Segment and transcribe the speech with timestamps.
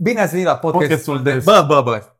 [0.00, 0.88] Bine ați venit la podcast...
[0.88, 1.40] Podcastul de...
[1.44, 2.12] Bă, bă, bă.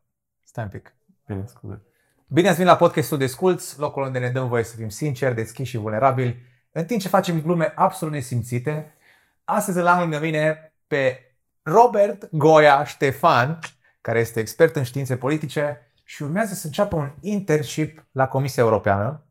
[0.43, 0.95] Stai un pic.
[1.27, 1.81] Bine, scuze.
[2.27, 5.35] Bine ați venit la podcastul de Sculți, locul unde ne dăm voie să fim sinceri,
[5.35, 8.95] deschiși și vulnerabili, în timp ce facem glume absolut nesimțite.
[9.43, 11.19] Astăzi îl am lângă mine pe
[11.61, 13.59] Robert Goia Ștefan,
[14.01, 19.25] care este expert în științe politice și urmează să înceapă un internship la Comisia Europeană.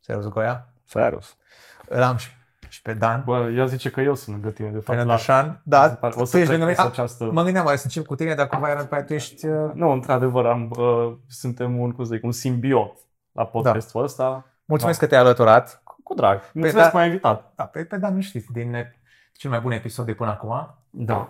[0.00, 0.72] Serios, Goia?
[0.84, 1.36] Serios.
[1.88, 2.28] Îl am și,
[2.76, 3.22] și pe Dan.
[3.24, 4.98] Bă, ea zice că eu sunt lângă tine, de Pe fapt.
[4.98, 5.60] Nădășan.
[5.62, 6.66] Da, O tu să ești trec lângă mine.
[6.66, 7.24] peste A, această...
[7.32, 9.46] Mă gândeam oare să încep cu tine, dar cumva era după aia tu ești...
[9.46, 12.96] uh, Nu, într-adevăr, am, uh, suntem un, cum să zic, un simbiot
[13.32, 14.46] la podcastul ăsta.
[14.64, 15.82] Mulțumesc că te-ai alăturat.
[16.02, 16.40] Cu drag.
[16.52, 17.52] Mulțumesc da- că m-ai invitat.
[17.54, 18.80] Da, pe, pe Dan nu știți, din uh,
[19.32, 20.74] cel mai bun episod de până acum.
[20.90, 21.28] Da.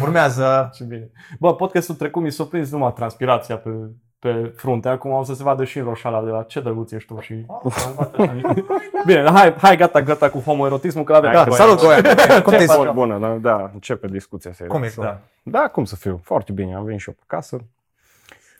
[0.00, 1.10] Urmează Ce bine.
[1.38, 3.70] Bă, podcastul trecut mi s-a prins numai transpirația pe,
[4.20, 4.88] pe frunte.
[4.88, 7.34] Acum o să se vadă și în roșala de la ce drăguț ești tu și...
[9.06, 11.30] Bine, hai, hai, gata, gata cu homoerotismul, că l-avem.
[11.32, 12.00] Hai, Da, Băi, salut, Goia!
[12.42, 12.76] Cum te Ce faci?
[12.76, 12.92] simți?
[12.92, 14.78] Bună, da, da, începe discuția serioasă.
[14.78, 15.20] Cum ești, da?
[15.42, 16.20] Da, cum să fiu?
[16.22, 17.58] Foarte bine, am venit și eu pe casă.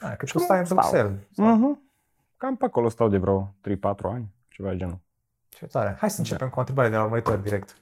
[0.00, 0.76] Ah, Că tu stai în Stau.
[0.76, 1.12] Bruxelles.
[1.36, 1.80] Mhm.
[2.36, 3.72] Cam pe acolo stau de vreo 3-4
[4.02, 4.98] ani, ceva de genul.
[5.48, 5.96] Ce tare.
[6.00, 7.76] Hai să începem cu o întrebare de la urmăritor direct.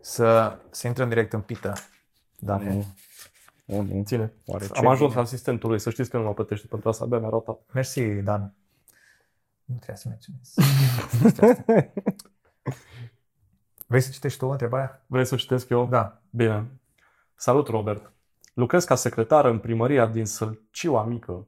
[0.00, 1.72] Să, să intrăm direct în pită.
[2.38, 2.56] Da.
[2.56, 2.84] Nu.
[3.68, 4.02] Nu, nu.
[4.04, 4.32] Ține.
[4.46, 4.78] Oare ce?
[4.78, 7.60] Am ajuns asistentului, să știți că nu mă plătește pentru asta, abia mi-a rotat.
[7.72, 8.40] Mersi, Dan.
[9.64, 10.54] Nu trebuie să menționez.
[13.86, 15.04] Vrei să citești tu întrebarea?
[15.06, 15.86] Vrei să o citesc eu?
[15.86, 16.20] Da.
[16.30, 16.66] Bine.
[17.34, 18.12] Salut, Robert.
[18.54, 21.46] Lucrez ca secretar în primăria din Sălciua Mică.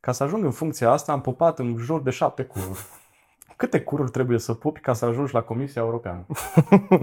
[0.00, 2.84] Ca să ajung în funcția asta, am pupat în jur de șapte cururi.
[3.56, 6.26] Câte cururi trebuie să pupi ca să ajungi la Comisia Europeană?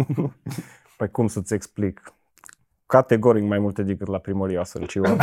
[0.97, 2.13] Păi cum să-ți explic?
[2.91, 5.01] Categoric mai multe decât la primăria Sălciu.
[5.01, 5.07] Bă,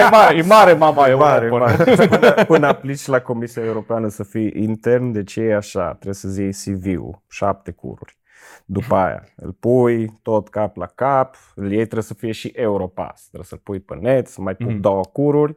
[0.00, 1.64] e mare, e mare mama, e mare, Europa.
[1.76, 2.06] mare.
[2.06, 5.88] Până, până aplici la Comisia Europeană să fii intern, de ce e așa?
[5.92, 8.16] Trebuie să-ți iei CV-ul, șapte cururi.
[8.64, 13.22] După aia îl pui tot cap la cap, îl iei, trebuie să fie și Europass.
[13.22, 14.80] Trebuie să-l pui pe net, să mai pui Mhm.
[14.80, 15.56] două cururi.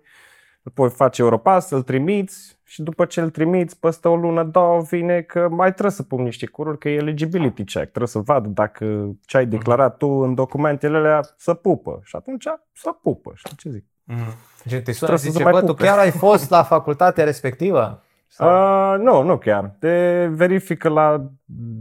[0.68, 4.82] Îl pui face Europass, îl trimiți și după ce îl trimiți, peste o lună, două,
[4.82, 7.86] vine că mai trebuie să pun niște cururi, că e eligibility check.
[7.86, 12.00] Trebuie să vadă dacă ce ai declarat tu în documentele alea să pupă.
[12.04, 12.44] Și atunci
[12.74, 13.32] să pupă.
[13.36, 13.86] Știi ce zic?
[14.04, 14.18] Mhm.
[14.68, 16.50] Gen, te sună Trebuie și să zice, se mai bă, tu pupe." chiar ai fost
[16.50, 18.02] la facultatea respectivă?
[18.30, 18.48] Sau-
[18.94, 19.76] Uh, nu, nu chiar.
[19.80, 21.30] Te verifică la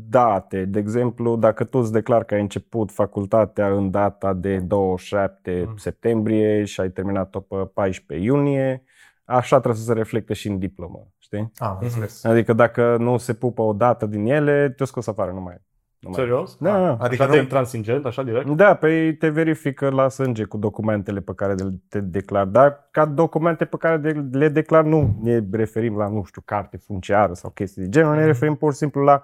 [0.08, 0.64] date.
[0.64, 5.76] De exemplu, dacă tu îți declar că ai început facultatea în data de 27 Mm.
[5.76, 8.82] septembrie și ai terminat-o pe 14 iunie,
[9.26, 11.06] așa trebuie să se reflecte și în diplomă.
[11.18, 11.52] Știi?
[11.58, 12.24] Ah, am înțeles.
[12.24, 15.54] Adică dacă nu se pupă o dată din ele, te-o scos afară, nu mai
[15.98, 16.56] nu mai- Serios?
[16.60, 16.90] Da, da.
[16.90, 17.30] Adică Adică nu...
[17.32, 18.48] de intransigent, așa direct?
[18.48, 22.44] Da, pe te verifică la sânge cu documentele pe care le- te declar.
[22.46, 26.76] Dar ca documente pe care de- le declar nu ne referim la, nu știu, carte
[26.76, 28.26] funciară sau chestii de genul, ne Mhm.
[28.26, 29.22] referim pur și simplu la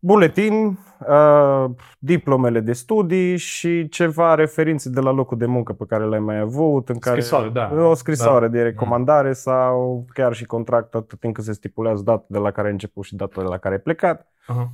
[0.00, 0.78] buletin,
[1.08, 1.64] uh,
[1.98, 6.38] diplomele de studii și ceva referințe de la locul de muncă pe care le-ai mai
[6.38, 6.88] avut.
[6.88, 7.72] În care, Scrisoare, da.
[7.88, 8.52] O scrisoare Da.
[8.52, 12.66] de recomandare sau chiar și contract atât timp cât se stipulează data de la care
[12.66, 14.68] ai început și data de la care ai plecat Aha.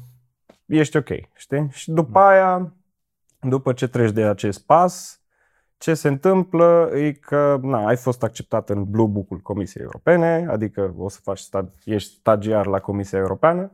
[0.66, 1.68] ești ok, știi?
[1.70, 2.72] Și după aia,
[3.40, 5.18] după ce treci de acest pas,
[5.78, 10.94] ce se întâmplă e că na, ai fost acceptat în Blue Book-ul Comisiei Europene, adică
[10.98, 13.72] o să faci sta- ești stagiar la Comisia Europeană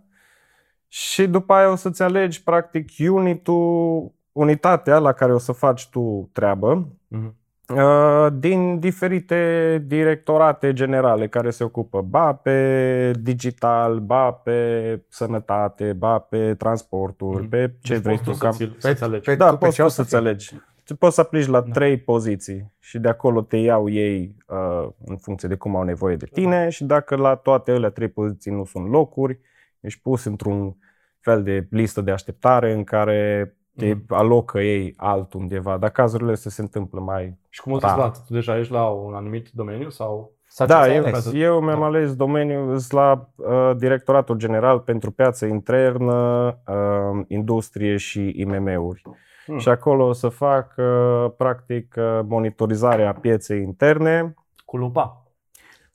[0.92, 6.28] și după aia o să-ți alegi practic unitul, unitatea la care o să faci tu
[6.32, 7.34] treabă Mhm.
[7.76, 16.18] uh, din diferite directorate generale care se ocupă ba pe digital, ba pe sănătate, ba
[16.18, 17.48] pe transporturi, Mhm.
[17.48, 18.32] pe ce Deci vrei poți tu.
[18.32, 18.52] tu Cam.
[18.52, 19.24] să-ți- să-ți alegi.
[19.24, 20.18] Pe- Da, tu pe poți ce tu o să să-ți fii?
[20.18, 20.54] alegi.
[20.84, 21.70] Tu poți să aplici la Da.
[21.72, 26.16] trei poziții și de acolo te iau ei uh, în funcție de cum au nevoie
[26.16, 29.38] de tine și dacă la toate alea trei poziții nu sunt locuri,
[29.80, 30.76] ești pus într-un
[31.20, 34.04] fel de listă de așteptare în care te Mhm.
[34.08, 37.86] alocă ei altundeva, dar cazurile astea se întâmplă mai Și cum o Da.
[37.86, 38.24] să-ți luat?
[38.26, 40.32] Tu deja ești la un anumit domeniu sau?
[40.52, 41.32] Sau ce Da, ți-ai eu, ales?
[41.34, 41.84] eu mi-am Da.
[41.86, 49.02] ales domeniul îs la uh, Directoratul General pentru Piață Internă, uh, Industrie și IMM-uri.
[49.46, 49.58] Hmm.
[49.58, 54.34] Și acolo o să fac uh, practic uh, monitorizarea pieței interne.
[54.64, 55.22] Cu lupa.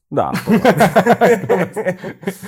[0.08, 0.30] Da,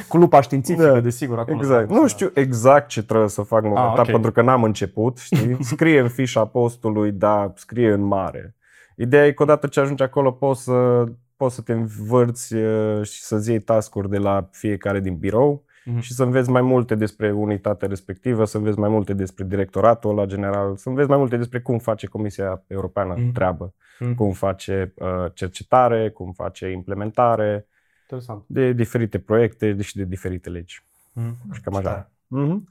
[0.08, 1.00] Cu lupa științifică, Da.
[1.00, 1.40] desigur.
[1.40, 1.90] Acum exact.
[1.90, 4.06] Nu știu exact ce trebuie să fac momentan Ah, ok.
[4.12, 5.58] pentru că n-am început, știi?
[5.72, 8.56] Scrie în fișa postului, dar scrie în mare.
[8.96, 11.04] Ideea e că odată ce ajungi acolo poți să,
[11.38, 16.00] poți să te învârți uh, și să-ți iei task-uri de la fiecare din birou Mhm.
[16.00, 20.26] și să înveți mai multe despre unitatea respectivă, să înveți mai multe despre directoratul la
[20.26, 23.32] general, să înveți mai multe despre cum face Comisia Europeană Mhm.
[23.32, 24.16] treabă, Mhm.
[24.16, 27.68] cum face uh, cercetare, cum face implementare
[28.02, 28.44] Interesant.
[28.48, 30.86] de diferite proiecte și de diferite legi.
[31.14, 31.54] Mhm.
[31.54, 31.90] Și cam Ce așa.
[31.90, 32.10] tare.
[32.28, 32.68] Mhm.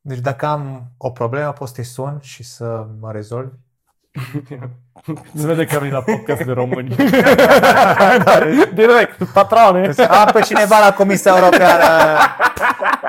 [0.00, 3.54] Deci dacă am o problemă, poți să te sun și să mă rezolvi?
[5.34, 6.88] Se vede că vine la podcast de români.
[8.74, 9.92] Direct, patrone.
[10.08, 11.84] Am pe cineva la Comisia Europeană.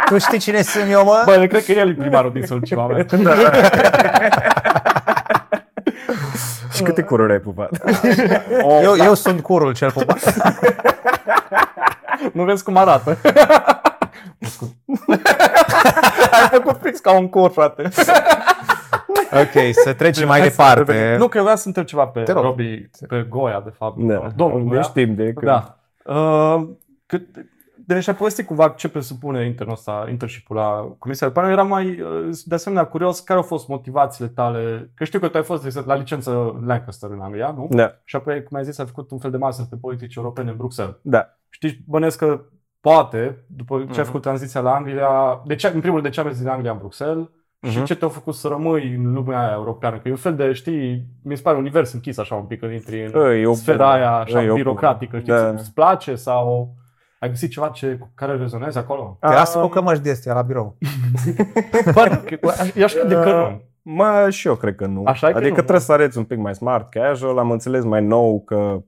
[0.06, 1.22] Tu știi cine sunt eu, mă?
[1.26, 3.06] Bă, cred că el e primarul din Sălciva mea.
[6.74, 7.70] Și câte cururi ai pupat?
[8.84, 10.20] Eu, eu sunt curul cel pupat.
[12.34, 13.18] Nu vezi cum arată.
[16.32, 17.82] Ai făcut fix ca un cur, frate.
[19.32, 20.92] Ok, să trecem mai Hai să departe.
[20.92, 21.18] revenim.
[21.18, 22.44] Nu, că eu vreau să întreb ceva pe Te rog.
[22.44, 23.98] Robi, pe Goia, de fapt.
[23.98, 24.28] Da.
[24.36, 24.82] Domnul ne Goia.
[24.82, 25.52] știm de când.
[25.52, 25.78] Da.
[26.14, 26.68] Uh,
[27.06, 27.22] cât,
[27.94, 31.52] deci ai povestit cumva ce presupune internul ăsta, internship la Comisia Europeană.
[31.54, 34.92] Era mai, uh, de asemenea, curios care au fost motivațiile tale.
[34.96, 37.68] Că știu că tu ai fost de exemplu, la licență Lancaster în Anglia, nu?
[37.72, 40.50] Da, Și apoi, cum ai zis, ai făcut un fel de master pe politici europene
[40.50, 40.96] în Bruxelles.
[41.02, 41.28] da.
[41.50, 42.42] Știi, bănesc că
[42.82, 44.04] poate, după ce ai Mhm.
[44.04, 46.72] făcut tranziția la Anglia, de ce, în primul rând, de ce ai mers din Anglia
[46.72, 47.26] în Bruxelles
[47.70, 47.86] și Mhm.
[47.86, 49.98] ce te-a făcut să rămâi în lumea aia europeană?
[49.98, 52.60] Că e un fel de, știi, mi se pare un univers închis așa un pic
[52.60, 55.48] când intri în E o- sfera aia așa e o- birocratică, știi, da.
[55.50, 56.74] îți place sau
[57.20, 59.18] ai găsit ceva ce, cu care rezonezi acolo?
[59.20, 60.78] Te lasă cu cămăși de astea la birou.
[61.94, 63.62] Bă, că- i aș crede că nu.
[63.94, 65.04] Mă, și eu cred că nu.
[65.06, 65.84] Așa e că adică nu, trebuie da.
[65.84, 67.38] să arăți un pic mai smart, casual.
[67.38, 68.84] Am înțeles mai nou că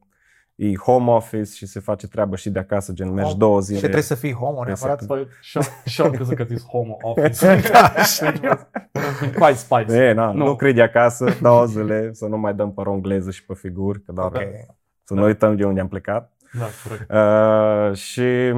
[0.56, 3.66] e home office și se face treabă și de acasă, gen mergi Home- două Și
[3.66, 3.80] zile.
[3.80, 5.06] trebuie să fii homo neapărat.
[5.06, 7.62] Bă, și-am și-am crezut că ți home office.
[9.40, 9.96] Quite spicy.
[9.96, 10.38] E, na, Nu.
[10.38, 10.46] nu.
[10.46, 14.12] nu crede acasă, două zile, să nu mai dăm pe rongleză și pe figuri, că
[14.12, 14.42] doar Ok.
[15.04, 16.31] să nu uităm de unde am plecat.
[16.60, 17.10] Da, corect.
[17.92, 18.54] Uh, și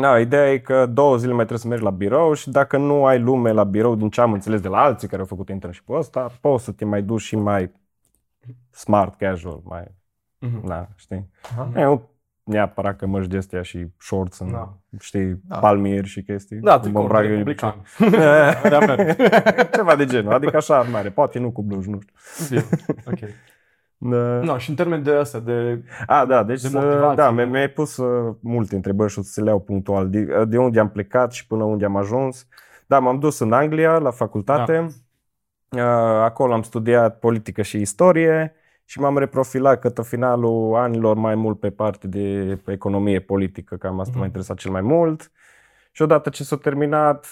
[0.00, 3.06] da, ideea e că două zile mai trebuie să mergi la birou și dacă nu
[3.06, 5.98] ai lume la birou, din ce am înțeles de la alții care au făcut internship-ul
[5.98, 7.72] ăsta, poți să te mai duci și mai
[8.70, 9.84] smart, casual, mai,
[10.38, 10.66] Mhm.
[10.66, 11.30] da, știi?
[11.42, 11.70] Aha.
[11.76, 12.08] E, nu
[12.42, 14.76] neapărat că măști de astea și shorts, în, Da.
[15.00, 15.58] știi, Da.
[15.58, 16.56] palmieri și chestii.
[16.56, 17.82] Da, Mă tricou, îmbrac eu în republican.
[17.98, 18.54] picioare.
[18.68, 19.16] Da, merg.
[19.76, 22.56] Ceva de genul, adică așa ar mare, poate nu cu blugi, nu știu.
[22.56, 22.64] Bine,
[23.06, 23.18] Ok.
[24.10, 24.16] Da.
[24.42, 25.82] No, și în termen de asta, de...
[26.06, 27.14] A, da, deci De să- motivație.
[27.22, 30.10] da, mi- mi-ai pus uh, multe întrebări și o să le iau punctual.
[30.10, 32.46] De, de unde am plecat și până unde am ajuns.
[32.86, 34.86] Da, m-am dus în Anglia la facultate.
[35.70, 35.80] Uh,
[36.22, 38.54] acolo am studiat politică și istorie
[38.84, 43.98] și m-am reprofilat către finalul anilor mai mult pe parte de pe economie politică, cam
[44.00, 44.18] asta Mhm.
[44.18, 45.30] m-a interesat cel mai mult.
[45.92, 47.26] Și odată ce s-a terminat,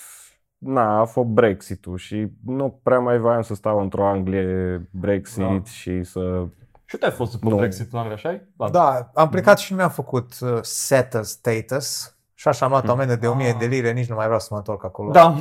[0.58, 5.62] na, a fost Brexit-ul și nu prea mai voiam să stau într-o Anglie Brexit Da.
[5.64, 6.44] și să...
[6.92, 7.56] Și tu ai fost după Nu.
[7.56, 8.40] Brexit în Anglia, așa
[8.70, 12.16] Da, am plecat și nu mi-am făcut uh, setter status.
[12.34, 13.56] Și așa am luat o amendă de 1000 Ah.
[13.58, 15.10] de lire, nici nu mai vreau să mă întorc acolo.
[15.12, 15.36] Da,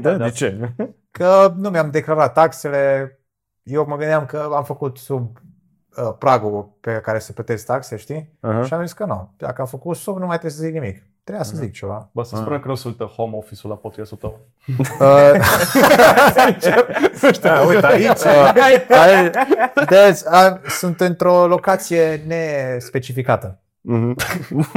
[0.00, 0.74] Da, de ce?
[1.10, 3.10] Că nu mi-am declarat taxele.
[3.62, 5.38] Eu mă gândeam că am făcut sub
[5.96, 8.36] uh, pragul pe care se plătesc taxe, știi?
[8.40, 8.64] Aha.
[8.64, 9.34] Și am zis că nu.
[9.36, 11.02] Dacă am făcut sub, nu mai trebuie să zic nimic.
[11.26, 12.08] Trebuia să zic ceva.
[12.12, 14.38] Bă, să spunem că nu se uită home office-ul la podcastul tău.
[15.00, 15.32] Uh,
[17.42, 18.08] Da, uite aici.
[18.24, 19.30] uh,
[19.88, 23.60] deci, uh, sunt într-o locație nespecificată.
[23.80, 24.16] Mhm.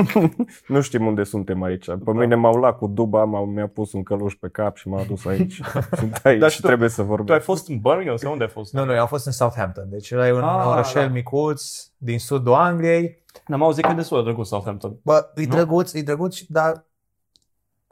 [0.68, 1.86] nu știm unde suntem aici.
[1.86, 2.12] Pe Da.
[2.12, 5.26] mine m-au luat cu duba, m-au, mi-a pus un căluș pe cap și m-a dus
[5.26, 5.62] aici.
[5.92, 7.40] Sunt aici Dar și și tu- trebuie să Tu ai vorbim.
[7.40, 8.74] fost în Birmingham sau unde ai fost?
[8.74, 9.86] Nu, nu, eu am fost în Southampton.
[9.90, 11.14] Deci ăla e un Ah, orășel da.
[11.14, 11.64] micuț
[11.98, 13.24] din sudul Angliei.
[13.50, 15.00] N-am auzit că e destul de drăguț Southampton.
[15.04, 15.48] Bă, e Nu?
[15.56, 16.86] drăguț, e drăguț, dar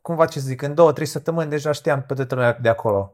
[0.01, 3.13] cumva ce să zic, în două, trei săptămâni deja știam pe toată lumea de acolo.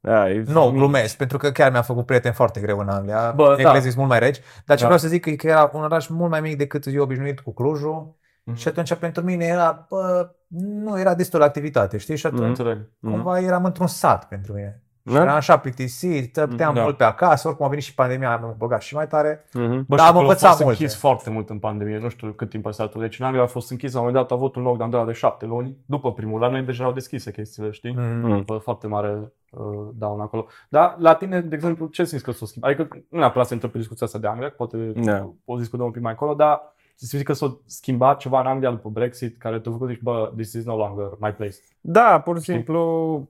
[0.00, 3.30] Da, e, Nu, glumesc, pentru că chiar mi-am făcut prieteni foarte greu în Anglia.
[3.30, 3.62] Bă, da.
[3.62, 4.40] Englezii sunt mult mai reci.
[4.64, 4.88] Dar ce Da.
[4.88, 7.52] vreau să zic e că era un oraș mult mai mic decât eu obișnuit cu
[7.52, 8.16] Clujul.
[8.44, 8.56] Mhm.
[8.56, 12.16] Și atunci pentru mine era, bă, nu era destul activitate, știi?
[12.16, 12.48] Și atunci Mhm.
[12.48, 12.78] Înțeleg.
[13.00, 14.82] cumva eram într-un sat pentru mine.
[15.08, 15.20] Și Da?
[15.22, 16.82] eram așa plictisit, stăteam Da.
[16.82, 19.44] mult pe acasă, oricum a venit și pandemia, am băgat și mai tare.
[19.52, 19.84] Mhm.
[19.86, 20.82] Bă, Da, și am acolo a învățat fost multe.
[20.82, 21.98] închis foarte mult în pandemie.
[21.98, 22.98] Nu știu cât timp a stat tu.
[23.00, 24.96] Deci în Anglia a fost închis, la un moment dat a avut un lockdown de
[24.96, 25.76] la de șapte luni.
[25.86, 27.94] După primul, la noi deja au deschise chestiile, știi?
[27.96, 28.30] Mm.
[28.30, 28.42] Mm.
[28.44, 29.60] Bă, foarte mare uh,
[29.94, 30.46] down acolo.
[30.68, 32.64] Dar la tine, de exemplu, ce simți că s-o schimb?
[32.64, 35.30] Adică nu neapărat să intrăm pe discuția asta de Anglia, că poate Da.
[35.44, 36.60] o discutăm un pic mai acolo, dar
[36.94, 40.52] simți că s-a schimbat ceva în Anglia după Brexit care te-a făcut zici, bă, this
[40.52, 41.56] is no longer my place.
[41.80, 42.54] Da, pur și Știi?
[42.54, 43.28] simplu,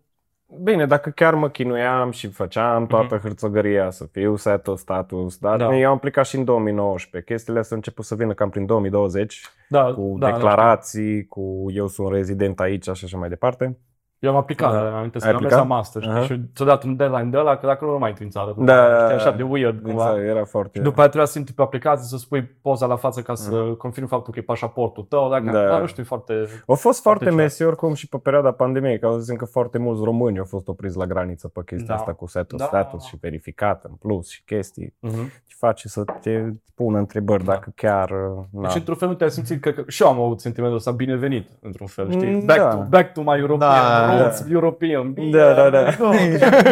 [0.62, 5.76] bine, dacă chiar mă chinuiam și făceam toată hârțogăria să fiu settle status, dar Da.
[5.76, 7.32] eu am plecat și în 2019.
[7.32, 11.86] Chestiile astea au început să vină cam prin 2020, Da, cu da, declarații, cu eu
[11.86, 13.78] sunt rezident aici și așa mai departe.
[14.18, 14.78] Eu am aplicat, Da.
[14.80, 14.88] da.
[14.88, 15.76] am aminte să Ai am mers la aplicat?
[15.78, 16.14] master știi?
[16.14, 16.22] Aha.
[16.24, 18.46] și ți-a dat un deadline de ăla, că dacă nu, nu mai intri în țară.
[18.46, 18.84] După Da.
[18.86, 20.04] aia, știi, așa de weird cumva.
[20.10, 20.78] Exact, era foarte...
[20.78, 23.50] Și după aia trebuia să intri pe aplicație să spui poza la față ca să
[23.56, 25.30] confirmi faptul că e pașaportul tău.
[25.30, 25.66] Dacă, Da.
[25.68, 25.78] da.
[25.78, 26.44] nu știu, e foarte...
[26.66, 27.38] A fost foarte ciudat.
[27.38, 30.68] mesi oricum și pe perioada pandemiei, că au zis că foarte mulți români au fost
[30.68, 31.94] opriți la graniță pe chestia Da.
[31.94, 32.64] asta cu settle Da.
[32.64, 34.94] status și verificat în plus și chestii.
[35.06, 35.42] Uh-huh.
[35.46, 36.44] Și face să te
[36.74, 37.52] pună întrebări Da.
[37.52, 38.10] dacă chiar...
[38.50, 38.60] Na.
[38.62, 41.48] Deci, într-un fel, nu te-ai simțit că, că și eu am avut sentimentul ăsta binevenit,
[41.60, 42.30] într-un fel, știi?
[42.34, 42.68] Mm, Back, da.
[42.68, 44.22] to, back to my European Da, da.
[44.22, 45.30] roots, European beer.
[45.30, 45.90] Da, da, da.
[45.98, 46.12] Nu.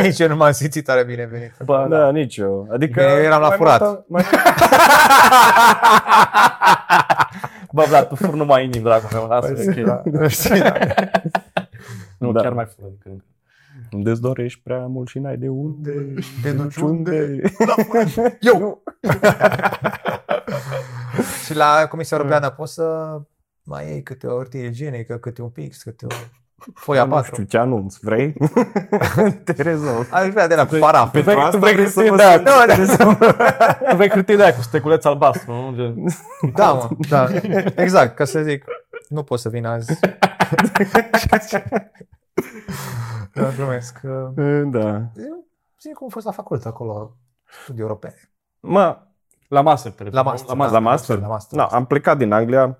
[0.02, 1.52] Nici eu nu m-am simțit tare binevenit.
[1.64, 2.68] Bă, Da, nici eu.
[2.72, 3.80] Adică Bine, eu eram la mai furat.
[3.80, 4.24] multă- mai-
[7.72, 9.26] Bă, Vlad, tu fur numai inimi, dragul meu.
[9.26, 10.02] Lasă, Păi, ok.
[10.12, 10.28] da.
[10.28, 10.72] Știi, da.
[12.18, 12.40] Nu, Da.
[12.40, 13.12] chiar mai fură decât
[13.90, 14.10] încă.
[14.10, 15.90] Îți dorești prea mult și n-ai de unde.
[16.42, 17.40] Te duci unde?
[17.92, 18.38] unde?
[18.40, 18.82] Eu!
[21.44, 23.16] și la Comisia Europeană poți să
[23.62, 26.08] mai iei câte o hârtie igienică, câte un pix, câte o
[26.74, 27.32] foia Nu 4.
[27.32, 28.32] știu ce anunț, vrei?
[29.44, 30.08] Te rezolv.
[30.12, 31.12] Aș vrea de la cu paraf.
[31.12, 32.22] Tu vrei, asta tu vrei vreți să hârtie vă de
[32.72, 33.18] aia, sunt.
[33.90, 35.74] tu vrei hârtie de aia cu steculeț albastru, nu?
[35.76, 36.04] Gen-
[36.54, 37.26] Da, mă, da.
[37.74, 38.64] Exact, ca să zic,
[39.08, 39.98] nu pot să vin azi.
[43.34, 44.00] da, glumesc.
[44.64, 45.02] Da.
[45.80, 47.16] Zic cum a fost la facultate acolo,
[47.62, 48.30] studii europene.
[48.60, 48.98] Mă,
[49.48, 50.48] La masă, pe La master.
[50.56, 51.18] la master?
[51.18, 51.58] La master.
[51.58, 52.78] Na, am plecat din Anglia.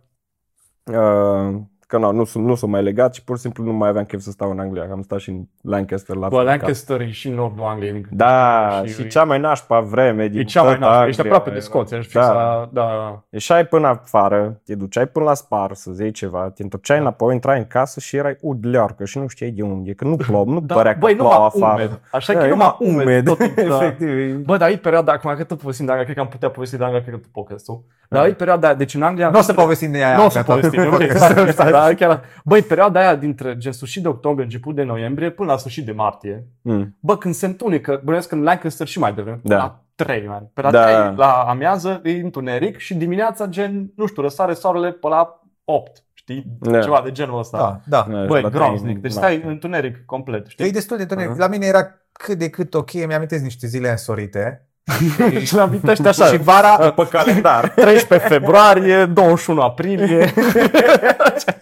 [0.85, 1.55] Uh,
[1.87, 4.05] că nu, nu, sunt, nu sunt mai legat și pur și simplu nu mai aveam
[4.05, 4.87] chef să stau în Anglia.
[4.93, 6.59] Am stat și în Lancaster la Bă, facultate.
[6.59, 8.07] Lancaster e și în nordul Angliei.
[8.11, 11.07] Da, și, Și- cea mai nașpa vreme din E cea mai toată nașpa.
[11.09, 11.37] Ești Anglia.
[11.37, 11.99] aproape de Scoția.
[11.99, 12.21] Ești Da.
[12.23, 12.69] fix la...
[12.73, 13.23] Da.
[13.31, 17.59] Ieșai până afară, te duceai până la spar să-ți iei ceva, te întorceai înapoi, intrai
[17.59, 20.61] în casă și erai udlearcă și nu știai de unde, e, că nu plouă, nu
[20.61, 21.83] Da, părea că băi, plouă numai afară.
[21.83, 22.01] umed.
[22.13, 23.07] Așa Da, că e e numai numai umed.
[23.07, 23.25] umed.
[23.27, 23.85] Tot timpul, da.
[23.85, 24.37] Efectiv.
[24.45, 26.77] Bă, dar e perioada, acum că tot povestim de Anglia, cred că am putea povesti
[26.77, 27.83] de Anglia, cred că tu podcastul.
[28.09, 29.29] Dar e perioada aia, deci în Anglia...
[29.31, 30.17] Nu o să povestim de aia.
[30.17, 30.53] Nu o să gata.
[30.53, 30.81] povestim,
[31.77, 32.23] ok, stai, da, chiar.
[32.45, 35.93] Băi, perioada aia dintre gen sfârșit de octombrie, început de noiembrie, până la sfârșit de
[35.93, 36.47] martie.
[36.63, 36.97] Mm.
[37.01, 39.57] Bă, când se întunecă, bănuiesc în Lancaster și mai devreme, Da.
[39.57, 40.51] la 3, man.
[40.55, 40.83] Pe la Da.
[41.05, 46.05] 3, la amiază, e întuneric și dimineața, gen, nu știu, răsare soarele pe la 8,
[46.13, 46.45] știi?
[46.61, 46.81] Da.
[46.81, 47.59] Ceva de genul ăsta.
[47.59, 48.13] Da, da.
[48.19, 48.81] Da, Băi, la groaznic.
[48.83, 49.19] trei, Deci da.
[49.21, 50.73] stai în întuneric complet, E știi?
[50.73, 51.31] destul de întuneric.
[51.31, 51.39] Aha.
[51.39, 54.66] La mine era cât de cât ok, mi-amintesc niște zile însorite.
[55.47, 56.27] Și le amintești așa.
[56.27, 57.69] Și vara, Pe calendar.
[57.77, 60.33] 13 februarie, 21 aprilie.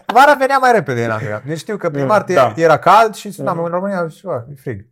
[0.05, 1.41] vara venea mai repede în Anglia.
[1.45, 2.53] Deci știu că prin martie Da.
[2.55, 4.85] era cald și spuneam în România și bă, e frig.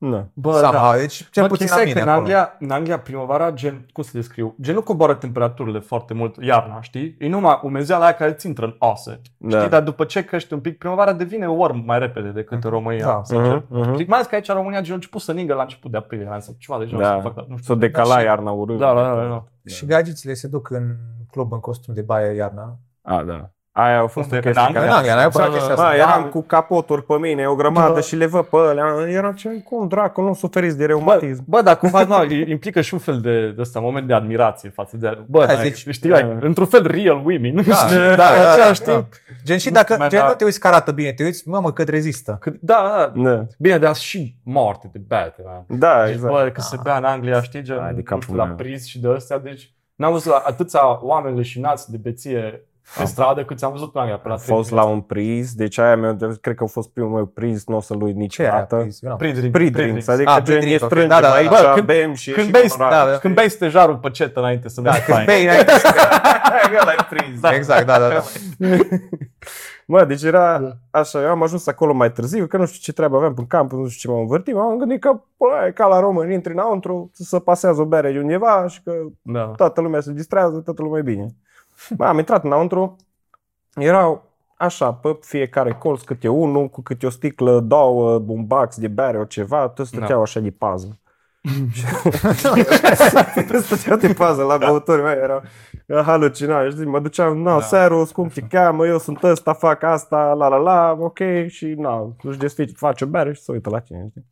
[0.00, 0.26] Da.
[0.34, 0.92] Bă, Somehow.
[0.98, 2.20] Deci cel Bă, puțin la chestia e mine că în acolo.
[2.26, 6.80] Anglia, în Anglia primăvara, gen, cum să descriu, gen nu coboară temperaturile foarte mult iarna,
[6.80, 7.16] știi?
[7.18, 9.20] E numai umezeala aia care ți intră în oase.
[9.36, 9.56] Da.
[9.58, 9.70] Știi?
[9.70, 13.04] Dar după ce crești un pic, primăvara devine warm mai repede decât în România.
[13.06, 13.20] Da.
[13.24, 13.64] sincer.
[13.68, 13.92] Mhm, mhm.
[13.92, 14.06] Știi?
[14.06, 16.36] Mai ales că aici în România gen, a început să ningă la început de aprilie,
[16.38, 17.16] sau ceva de genul Da.
[17.16, 17.74] ăsta, nu Să știu.
[17.74, 18.78] decala Da, și- iarna urât.
[18.78, 19.44] Da, da, da, da.
[19.66, 20.96] Și gagițile se duc în
[21.30, 22.78] club în costum de baie iarna.
[23.02, 23.50] A, da.
[23.78, 24.36] Aia a fost Unde?
[24.36, 24.80] o chestie În Anglia?
[24.80, 24.90] care...
[24.90, 25.82] În Anglia, n-ai Da, apărat da, chestia da.
[25.82, 25.94] asta.
[25.96, 28.00] Bă, eram cu capoturi pe mine, o grămadă Da.
[28.00, 28.86] și le văd pe alea.
[29.08, 31.44] Era ce, cum dracu, nu suferiți de Bă, reumatism.
[31.46, 34.96] bă, dar cumva nu, implică și un fel de, de ăsta, moment de admirație față
[34.96, 35.18] de...
[35.26, 37.54] Bă, Hai, da, zici- știi, like, într-un fel real women.
[37.66, 38.92] Da, da, da, Aceea, da, știi?
[38.92, 39.04] da.
[39.44, 40.26] Gen și dacă Man, gen, da.
[40.26, 42.36] nu te uiți că arată bine, te uiți, mamă, cât rezistă.
[42.40, 45.78] Că, da, da, Da, Bine, dar și moarte de beate, man.
[45.78, 46.32] da Deci, exact.
[46.32, 48.54] bă, că se bea în Anglia, știi, gen, Hai de nu capul știu, la meu.
[48.54, 52.62] priz și de astea, deci n-am văzut atâția oameni leșinați de beție
[52.96, 55.78] pe stradă cât am văzut în Anglia, pe la Am fost la un priz, deci
[55.78, 58.44] aia meu, cred că a fost primul meu priz, nu o să-l uit Ce e
[58.44, 58.52] aia?
[58.54, 58.76] niciodată.
[58.76, 58.98] Priz?
[59.02, 59.18] Eu n-am.
[59.18, 59.52] Pre-drink.
[59.52, 60.90] Pre-drinks, adică Ah, gen pre-drink, e ok.
[60.90, 61.34] strângem Da, da, da.
[61.34, 63.04] aici, Bă, când- bem și când ieșim bei, în oraș.
[63.04, 63.16] da, da.
[63.18, 65.26] Când bei stejarul pe cetă înainte să Da, mergi când fain.
[65.26, 65.94] bei înainte să-
[66.82, 67.40] Ăla e priz.
[67.40, 68.22] Da, Exact, da, da, da.
[69.86, 70.72] Mă, deci era Da.
[70.98, 73.78] așa, eu am ajuns acolo mai târziu, că nu știu ce treabă aveam pe campus,
[73.78, 77.10] nu știu ce m-am învârtit, m-am gândit că, bă, e ca la români, intri înăuntru,
[77.12, 78.92] să pasează o bere de undeva și că
[79.22, 79.52] Da.
[79.56, 81.26] toată lumea se distrează, toată lumea e bine.
[81.96, 82.96] Bă, am intrat înăuntru,
[83.74, 84.24] erau
[84.56, 89.18] așa, pe fiecare colț câte unul, cu câte o sticlă, două, un bax de bere,
[89.18, 90.98] o ceva, toți stăteau așa de pază.
[93.48, 95.42] Toți stăteau de pază la băuturi, mei, erau
[95.86, 97.58] era halucinat, știi, mă duceam, na, Da.
[97.58, 97.64] da.
[97.64, 102.12] serus, cum te cheamă, eu sunt ăsta, fac asta, la la la, ok, și na,
[102.22, 104.24] nu-și desfici, face o bere și se uită la tine, știi.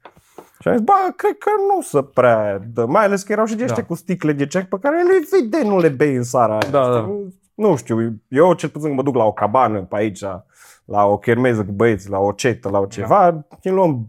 [0.60, 3.54] Și am zis, bă, cred că nu se prea dă, mai ales că erau și
[3.54, 3.88] de ăștia Da.
[3.88, 6.80] cu sticle de cec pe care le evident nu le bei în seara aia, Da,
[6.82, 6.92] știi?
[6.94, 7.00] da.
[7.00, 10.22] Nu, nu știu, eu cel puțin mă duc la o cabană pe aici,
[10.84, 14.06] la o chermeză cu băieți, la o cetă, la o ceva, ne luăm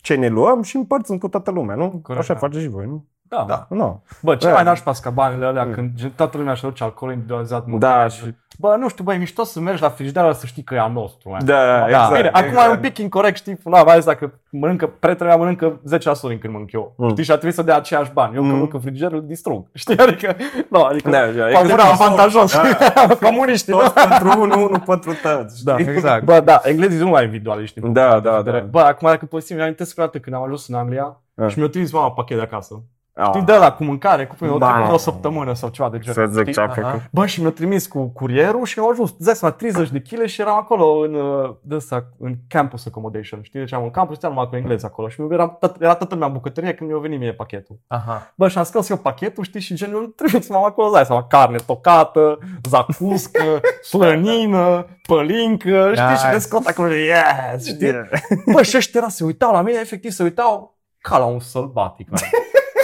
[0.00, 1.88] ce ne luăm și împărțim cu toată lumea, nu?
[2.02, 2.38] Corect, Așa da.
[2.38, 3.04] faceți și voi, nu?
[3.22, 3.44] Da.
[3.48, 3.66] Da.
[3.70, 4.02] Nu.
[4.22, 4.52] Bă, ce Da.
[4.52, 5.72] mai nașpa scabanele alea Mm.
[5.72, 7.66] când gen, toată lumea și aduce alcool individualizat.
[7.66, 10.74] Da, și Bă, nu știu, băi, e mișto să mergi la frigider să știi că
[10.74, 11.44] e a nostru, man.
[11.44, 12.14] Da, exact.
[12.16, 12.68] Bine, acum exact.
[12.68, 16.38] e un pic incorrect, știi, na, mai ales dacă mănâncă, prietenul meu mănâncă 10% din
[16.38, 16.94] când mănânc eu.
[16.96, 17.08] Mm.
[17.08, 18.34] Știi, și a trebuit să dea aceiași bani.
[18.34, 18.46] Eu Mm.
[18.46, 18.52] mm.
[18.54, 19.66] mănânc în frigider, îl distrug.
[19.74, 20.36] Știi, adică,
[20.68, 21.70] nu, adică, Da, da, poate exact.
[21.70, 22.52] era avantajos.
[22.54, 23.14] Da.
[23.28, 24.00] Comuniștii, Toți da?
[24.08, 25.64] pentru unul, unul pentru toți.
[25.64, 25.92] Da, știi?
[25.92, 26.24] Exact.
[26.24, 27.80] Bă, da, englezii sunt mai individualiști.
[27.80, 28.58] din Da, punctul da, de vedere.
[28.62, 28.68] da.
[28.70, 31.48] Bă, acum dacă povestim, mi-am amintesc o dată când am ajuns în Anglia Ah.
[31.50, 32.82] și mi-a trimis mama pachet de acasă.
[33.18, 34.88] Ah, Știi, de la cu mâncare, cu o, Ba.
[34.92, 36.14] o săptămână sau ceva de genul.
[36.14, 36.52] Să zic știi?
[36.52, 36.72] ce a Aha.
[36.74, 37.00] făcut.
[37.10, 40.24] Bă, și mi-a trimis cu curierul și au ajuns, îți dai seama, 30 de kg
[40.26, 43.58] și eram acolo în, uh, de ăsta, în campus accommodation, știi?
[43.58, 46.26] Deci am în campus, stăteam numai cu engleză acolo și era, tot, era toată lumea
[46.28, 47.78] în bucătărie când mi-a venit mie pachetul.
[47.86, 48.32] Aha.
[48.34, 51.04] Bă, și am scos eu pachetul, știi, și genul îmi trimis mama acolo, îți dai
[51.04, 56.16] seama, carne tocată, zacuscă, slănină, pălincă, știi, Nice.
[56.26, 57.92] și le scot acolo, yes, știi?
[58.52, 62.08] Bă, și ăștia era, se uitau la mine, efectiv se uitau ca la un sălbatic,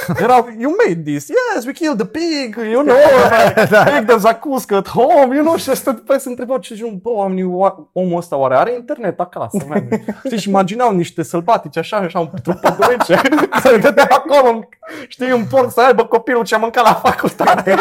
[0.09, 0.16] man.
[0.23, 2.97] Erau, you made this, yes, we killed the pig, you know,
[3.71, 3.82] Da.
[3.82, 6.99] pig de zacuscă at home, you know, și ăsta după aia se întrebau ce genul,
[7.02, 9.88] bă, oamenii, oa- omul ăsta oare are internet acasă, man?
[10.26, 13.21] Știi, și imaginau niște sălbatici așa, așa, un pădurice,
[13.62, 14.68] să dădea acolo,
[15.09, 17.75] știi, un porc să aibă copilul ce a mâncat la facultate.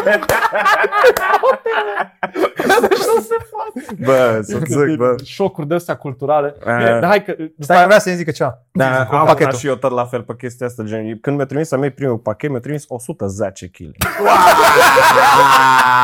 [2.82, 3.96] deci nu se poate.
[4.06, 5.16] Bă, să zic, bă.
[5.24, 6.56] Șocuri de astea culturale.
[6.66, 6.76] Eh.
[6.78, 7.36] Bine, dar hai că...
[7.60, 8.62] Stai că vrea să-mi zică ceva.
[8.72, 9.26] Da, Cu am pachetul.
[9.28, 9.58] pachetul.
[9.58, 12.11] și eu tot la fel pe chestia asta, gen, când mi-a trimis a mei primul
[12.18, 13.92] pachet, mi-a trimis 110 kg.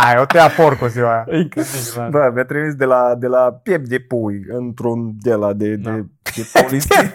[0.03, 1.37] Ai, o tăia porcul ziua aia.
[1.39, 2.09] Incredibil, man.
[2.09, 5.91] Bă, mi-a trimis de la, de la piept de pui, într-un de la de, Da.
[5.91, 7.13] de, de poliție.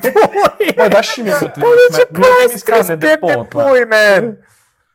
[0.76, 2.00] Bă, dar și mie mi-a trimis, man.
[2.12, 3.44] Mi-a trimis carne de pot, man.
[3.68, 4.38] pui, man!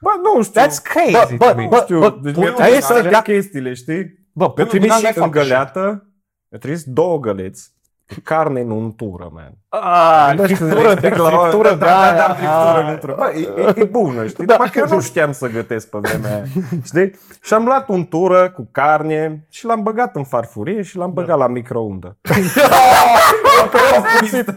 [0.02, 0.62] Bă, nu știu.
[0.62, 1.66] That's crazy Bă, to bă, me.
[1.70, 2.00] bă, știu.
[2.00, 4.04] bă, deci puiul mi-a trimis din alea- alea chestiile, știi?
[4.34, 6.08] Bă, Mi-a puiul din trimis alea și fac în găleată,
[6.50, 7.77] mi-a trimis două găleți, cu
[8.24, 9.54] carne în untură, man.
[9.70, 12.92] Ah, Bă, friptură, respect la- friptură, da, da, da, da, friptură în ah.
[12.92, 13.16] untură.
[13.18, 14.46] Bă, e, e bună, știi?
[14.46, 16.44] Numai că eu nu știam să gătesc pe vremea aia,
[16.84, 17.12] știi?
[17.42, 21.48] Și am luat untură cu carne și l-am băgat în farfurie și l-am băgat la
[21.48, 22.18] microundă.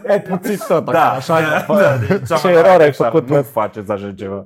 [0.07, 1.43] Ai puțit tot, Da, așa e.
[1.67, 3.41] da, da, deci am- Ce eroare ai așa, făcut, Nu mă.
[3.41, 4.45] faceți așa ceva.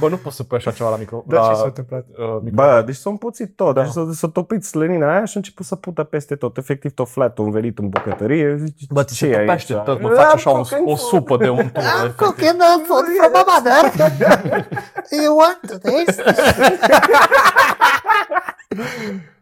[0.00, 1.24] Bă, nu poți să pui așa ceva la micro.
[1.26, 2.04] Da, la, ce s-a întâmplat?
[2.10, 2.62] uh, micro.
[2.64, 3.82] Bă, deci s-a împuțit tot, Da.
[3.82, 6.56] deci s-a, s-a topit slănina aia și a început să pută peste tot.
[6.56, 8.56] Efectiv tot flat-ul învelit în bucătărie.
[8.64, 9.82] Zice, Bă, ți ce se e topește aici?
[9.84, 10.98] tot, mă, faci așa o, cooking o food.
[11.08, 11.84] supă de untură.
[11.86, 12.16] efectiv.
[12.16, 13.92] cooking the food from my mother.
[15.24, 16.22] you want to taste?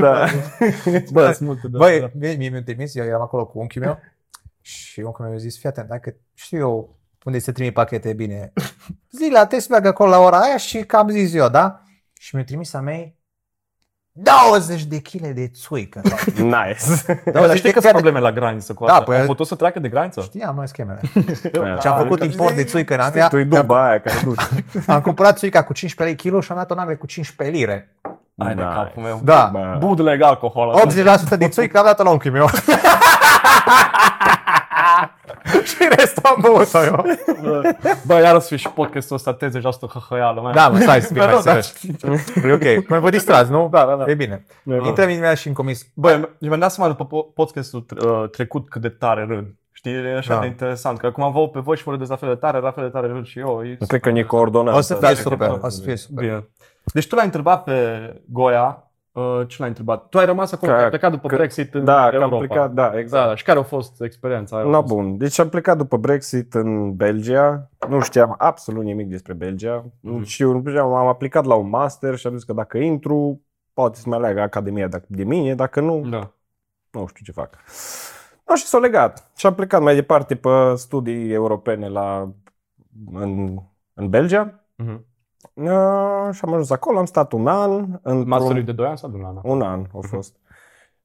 [0.00, 0.26] Da.
[1.12, 2.10] Bă, sunt multe de Băi, astea.
[2.18, 3.98] mie, mie mi-a trimis, eu eram acolo cu unchiul meu
[4.60, 8.52] și unchiul meu a zis, fii atent, dacă știu eu unde se trimit pachete bine,
[9.10, 11.82] zi la test, merg acolo la ora aia și cam zis eu, da?
[12.12, 13.16] Și mi-a trimis a mei
[14.16, 16.00] 20 de kg de țuică.
[16.36, 17.20] Nice.
[17.24, 19.04] Da, dar știi că sunt probleme la graniță cu Da, asta.
[19.14, 20.20] păi- Au putut să treacă de graniță?
[20.20, 21.00] Știam noi schemele.
[21.52, 21.78] Da.
[21.80, 23.28] Și am făcut import de țuică în Anglia.
[23.28, 24.34] Tu-i duba aia care nu
[24.86, 27.96] Am cumpărat țuica cu 15 lei kilo și am dat o nave cu 15 lire.
[28.38, 28.74] Hai de Nice.
[28.74, 29.20] capul meu.
[29.24, 29.48] Da.
[29.52, 29.76] Bă.
[29.78, 30.74] Bootleg alcohol.
[31.34, 32.46] 80% din țuică am dat-o la unchiul meu.
[35.64, 37.04] și restul am băut-o eu.
[37.42, 37.74] Bă,
[38.06, 39.38] Bă, iar o să fie și podcastul ăsta 30%
[39.92, 40.54] hăhăială, man.
[40.54, 41.60] Da, mă, stai să fii Dar mai nu, da.
[41.60, 42.34] serios.
[42.44, 42.84] E ok.
[42.86, 43.68] Până vă distrați, nu?
[43.70, 44.04] Da, da, da.
[44.10, 44.44] E bine.
[44.62, 44.74] Da.
[44.86, 45.86] Intrăm imediat și în comis.
[45.94, 49.44] Bă, eu mi-am dat seama după po- podcastul uh, trecut cât de tare râd.
[49.72, 50.40] Știi, e așa Da.
[50.40, 52.58] de interesant, că acum am văzut pe voi și mă râdeți la fel de tare,
[52.60, 53.62] la fel de tare râd și eu.
[53.64, 54.74] E Cred că ne coordonăm.
[54.74, 55.48] O să Da, fie cred super.
[55.48, 56.44] că- O să fie super.
[56.84, 56.92] Bine.
[56.92, 57.74] Deci tu l-ai întrebat pe
[58.28, 60.08] Goia, uh, ce l-ai întrebat?
[60.08, 62.34] Tu ai rămas acolo, Că- că, ai plecat după că- Brexit în Da, că Europa.
[62.36, 63.28] am plecat, da, Da, exact.
[63.28, 64.64] da, și care a fost experiența aia?
[64.66, 65.16] No, bun.
[65.16, 67.70] Deci am plecat după Brexit în Belgia.
[67.88, 69.84] Nu știam absolut nimic despre Belgia.
[70.00, 70.22] Mhm.
[70.22, 70.62] Și eu
[70.94, 73.40] am aplicat la un master și am zis că dacă intru,
[73.72, 76.30] poate să mă aleagă Academia de- de mine, dacă nu, Da.
[76.90, 77.50] nu știu ce fac.
[78.48, 79.30] No, și s-a legat.
[79.36, 82.32] Și am plecat mai departe pe studii europene la,
[83.12, 83.56] în,
[83.94, 84.64] în Belgia.
[84.76, 85.04] Mhm.
[85.54, 87.70] Uh, și am ajuns acolo, am stat un an.
[88.02, 89.38] într-un- Masterul de 2 ani sau de un an?
[89.42, 90.06] Un an a Mhm.
[90.06, 90.36] fost.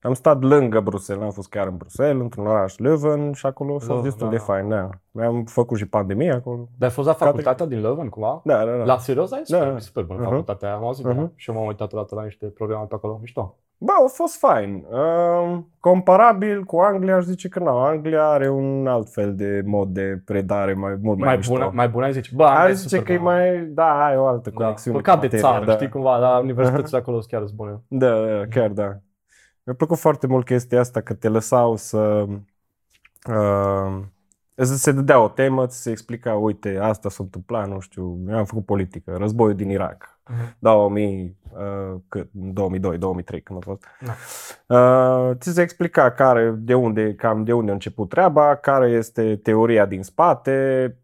[0.01, 3.73] Am stat lângă Bruxelles, am fost chiar în Bruxelles, într-un oraș Leuven și acolo a
[3.73, 4.43] fost Leuven, destul da, de da.
[4.43, 4.89] fain, da.
[5.25, 6.67] Am făcut și pandemie acolo.
[6.77, 8.41] Dar ai fost la facultatea din Leuven, cumva?
[8.43, 8.83] Da, da, da.
[8.83, 9.41] La serios, ai?
[9.43, 9.79] Super, Da.
[9.79, 10.29] super bună Mhm.
[10.29, 11.21] facultatea, am auzit, Mhm.
[11.21, 13.55] uh și eu m-am uitat odată la niște programe pe acolo, mișto.
[13.81, 14.85] Bă, a fost fain.
[14.89, 17.77] Uh, comparabil cu Anglia, aș zice că nu.
[17.77, 21.53] Anglia are un alt fel de mod de predare, mai mult mai, Mai, mișto.
[21.53, 23.29] bună, mai bună ai zice, bă, Anglia Aș e zice super că e bună.
[23.29, 24.55] mai, da, ai o altă da.
[24.55, 24.97] conexiune.
[24.97, 25.71] Păcat cu de materia, țară, da.
[25.73, 27.81] știi cumva, dar universitățile acolo sunt chiar sunt bune.
[27.87, 28.97] Da, da, chiar da.
[29.63, 32.25] Mi-a plăcut foarte mult chestia asta că te lăsau să...
[33.29, 33.97] Uh,
[34.59, 38.37] îți se dădea o temă, ți se explica, uite, asta s-a întâmplat, nu știu, eu
[38.37, 40.55] am făcut politică, războiul din Irak, Mhm.
[40.59, 43.85] 2000, uh, cât, 2002, 2003, când a fost.
[44.05, 44.15] Da.
[44.75, 49.35] Uh, ți se explica care, de unde, cam de unde a început treaba, care este
[49.35, 50.97] teoria din spate,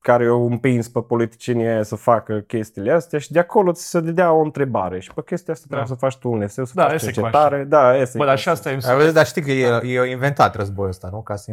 [0.00, 4.00] care au împins pe politicienii aia să facă chestiile astea și de acolo ți se
[4.00, 5.94] dădea o întrebare și pe chestia asta trebuie Da.
[5.94, 7.64] să faci tu un eseu, să Da, faci essay cercetare.
[7.64, 8.74] Da, essay Bă, dar și question.
[8.74, 11.22] asta e Ai văzut, dar știi că e, e inventat războiul ăsta, nu?
[11.22, 11.50] Ca să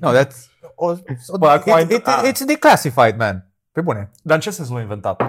[0.00, 0.36] No, that's...
[0.74, 0.90] O,
[1.26, 2.22] o, Bă, acum it, ai- it, a.
[2.32, 3.46] it's declassified, man.
[3.72, 4.10] Pe bune.
[4.22, 5.22] Dar în ce sens l-au inventat?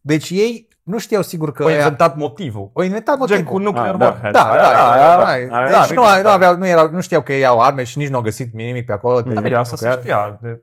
[0.00, 1.62] Deci ei nu știau sigur că...
[1.62, 2.70] Au ea- inventat motivul.
[2.74, 3.44] au inventat Gen motivul.
[3.52, 4.04] cu nuclear Ah, da.
[4.04, 4.38] warheads.
[4.38, 6.66] Da, da, Aia- da, aia- da, aia- da, aia- Deci aia- nu, nu, aveau, nu,
[6.66, 9.20] erau, nu știau că ei au arme și nici nu au găsit nimic pe acolo.
[9.20, 10.38] Da, bine, asta se știa.
[10.42, 10.62] De,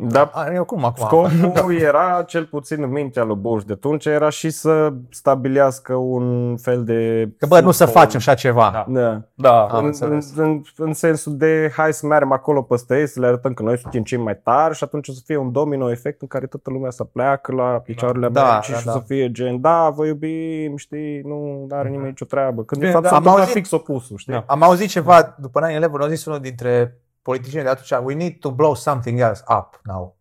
[0.00, 0.06] no.
[0.08, 1.06] Dar A, eu cum acum?
[1.06, 6.56] Scopul era, cel puțin în mintea lui Bush de atunci, era și să stabilească un
[6.56, 7.28] fel de...
[7.38, 8.70] Că bă, nu să facem așa ceva.
[8.72, 9.00] Da.
[9.00, 9.22] Da.
[9.34, 9.60] Da.
[9.62, 10.32] Am În, în, înțeles.
[10.36, 13.78] în, în, sensul de hai să mergem acolo peste ei, să le arătăm că noi
[13.78, 16.70] suntem cei mai tari și atunci o să fie un domino efect în care toată
[16.70, 18.92] lumea să pleacă la picioarele Da, Americii da, și da.
[18.92, 22.62] să fie gen, da, vă iubim, știi, nu are nimeni nicio treabă.
[22.64, 24.32] Când de Bine, fapt da, s-a am întâmplat auzit- fix opusul, știi?
[24.32, 24.44] Da.
[24.46, 28.50] Am auzit ceva după 9-11, au zis unul dintre politicieni de atunci, we need to
[28.50, 30.16] blow something else up now.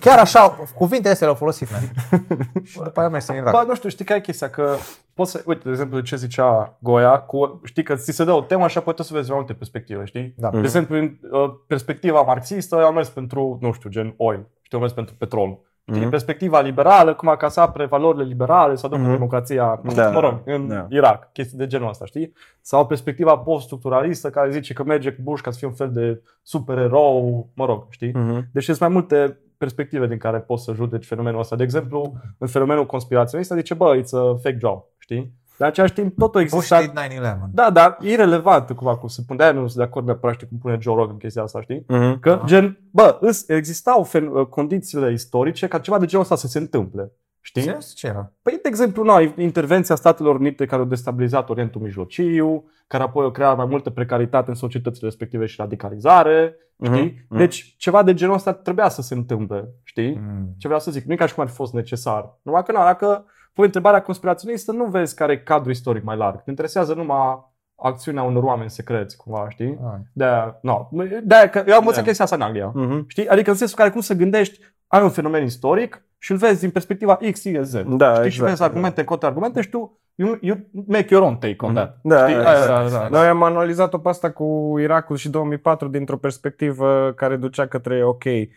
[0.00, 1.80] Chiar așa, cuvintele astea le-au folosit, man.
[2.70, 3.52] și după aia mers în Irak.
[3.52, 4.50] Bă, nu știu, știi care e chestia?
[4.50, 4.76] Că
[5.14, 8.40] poți să, uite, de exemplu, ce zicea Goia, cu, știi că ți se dă o
[8.40, 10.34] temă așa poate să vezi mai multe perspective, știi?
[10.36, 10.50] Da.
[10.50, 14.68] De exemplu, în uh, perspectiva marxistă, eu am mers pentru, nu știu, gen oil, știi,
[14.70, 15.60] eu am mers pentru petrol.
[15.88, 16.10] Știi, Mhm.
[16.10, 19.10] perspectiva liberală, cum ca să apre valorile liberale, să aducă Mhm.
[19.10, 20.10] democrația, Da.
[20.10, 20.86] mă rog, în Da.
[20.88, 22.32] Irak, chestii de genul ăsta, știi?
[22.60, 26.22] Sau perspectiva post-structuralistă care zice că merge cu Bush ca să fie un fel de
[26.42, 28.12] supererou, mă rog, știi?
[28.14, 28.48] Mhm.
[28.52, 31.56] Deci sunt mai multe perspective din care poți să judeci fenomenul ăsta.
[31.56, 35.32] De exemplu, în fenomenul conspiraționist, zice, bă, it's a fake job, știi?
[35.58, 36.80] Dar în același timp, totul Bush există.
[36.80, 37.50] did 9-11.
[37.52, 39.38] Da, dar e irrelevant cumva cum se pune.
[39.38, 41.84] De-aia nu sunt de acord neapărat știi, cum pune Joe Rogan chestia asta, știi?
[41.88, 42.20] Mhm.
[42.20, 46.58] Că, gen, bă, îs, existau fen- condițiile istorice ca ceva de genul ăsta să se
[46.58, 47.12] întâmple.
[47.40, 47.62] Știi?
[47.62, 47.94] Serios?
[47.94, 48.32] Ce era?
[48.42, 53.30] Păi, de exemplu, na, intervenția Statelor Unite care au destabilizat Orientul Mijlociu, care apoi au
[53.30, 57.24] creat mai multă precaritate în societățile respective și radicalizare, știi?
[57.28, 57.38] Mhm.
[57.38, 60.14] Deci, ceva de genul ăsta trebuia să se întâmple, știi?
[60.14, 60.54] Mm.
[60.58, 62.38] Ce vreau să zic, nu e ca și cum ar fi fost necesar.
[62.42, 63.24] Numai că, na, dacă
[63.58, 66.42] pui întrebarea conspiraționistă, nu vezi care e cadrul istoric mai larg.
[66.42, 69.78] Te interesează numai acțiunea unor oameni secreți, cumva, știi?
[69.84, 69.98] Ah.
[70.12, 70.88] De-aia, no.
[71.22, 72.06] De-aia că eu am învățat Da.
[72.06, 72.70] chestia asta în Anglia.
[72.74, 73.04] Mhm.
[73.08, 73.28] Știi?
[73.28, 76.60] Adică în sensul în care cum să gândești, ai un fenomen istoric și îl vezi
[76.60, 77.72] din perspectiva X, Y, Z.
[77.86, 78.22] Da, știi?
[78.22, 78.48] Și exact.
[78.50, 81.98] vezi argumente, contra-argumente și tu you, you make your own take on that.
[82.02, 82.42] Da, Știi?
[82.42, 86.16] da, Aia- da, aia- aia- Noi am analizat-o pe asta cu Irakul și 2004 dintr-o
[86.16, 88.48] perspectivă care ducea către, ok, uh,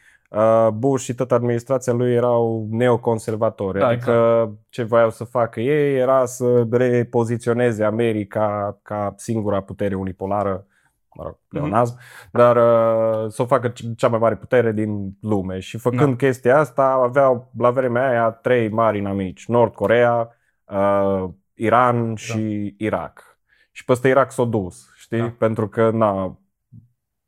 [0.74, 3.80] Bush și toată administrația lui erau neoconservatori.
[3.80, 10.65] Da, adică ce voiau să facă ei era să repoziționeze America ca singura putere unipolară,
[11.15, 11.98] mă rog, pleonazm,
[12.32, 15.60] dar uh, să o facă c- cea mai mare putere din lume.
[15.60, 16.15] Și făcând Da.
[16.15, 23.39] chestia asta, aveau la vremea aia trei mari inamici, Nord Corea, uh, Iran și Irak.
[23.72, 25.20] Și peste Irak s-a dus, știi?
[25.20, 25.34] Da.
[25.38, 26.38] Pentru că, na,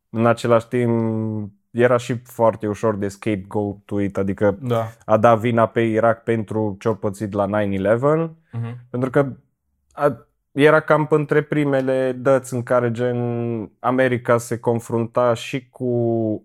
[0.10, 4.88] în același timp, era și foarte ușor de scapegoat-uit, adică Da.
[5.06, 8.78] a da vina pe Irak pentru ce-au pățit la 9-11, Mhm.
[8.90, 9.28] pentru că
[9.92, 13.18] a, era cam între primele dăți în care gen
[13.80, 15.86] America se confrunta și cu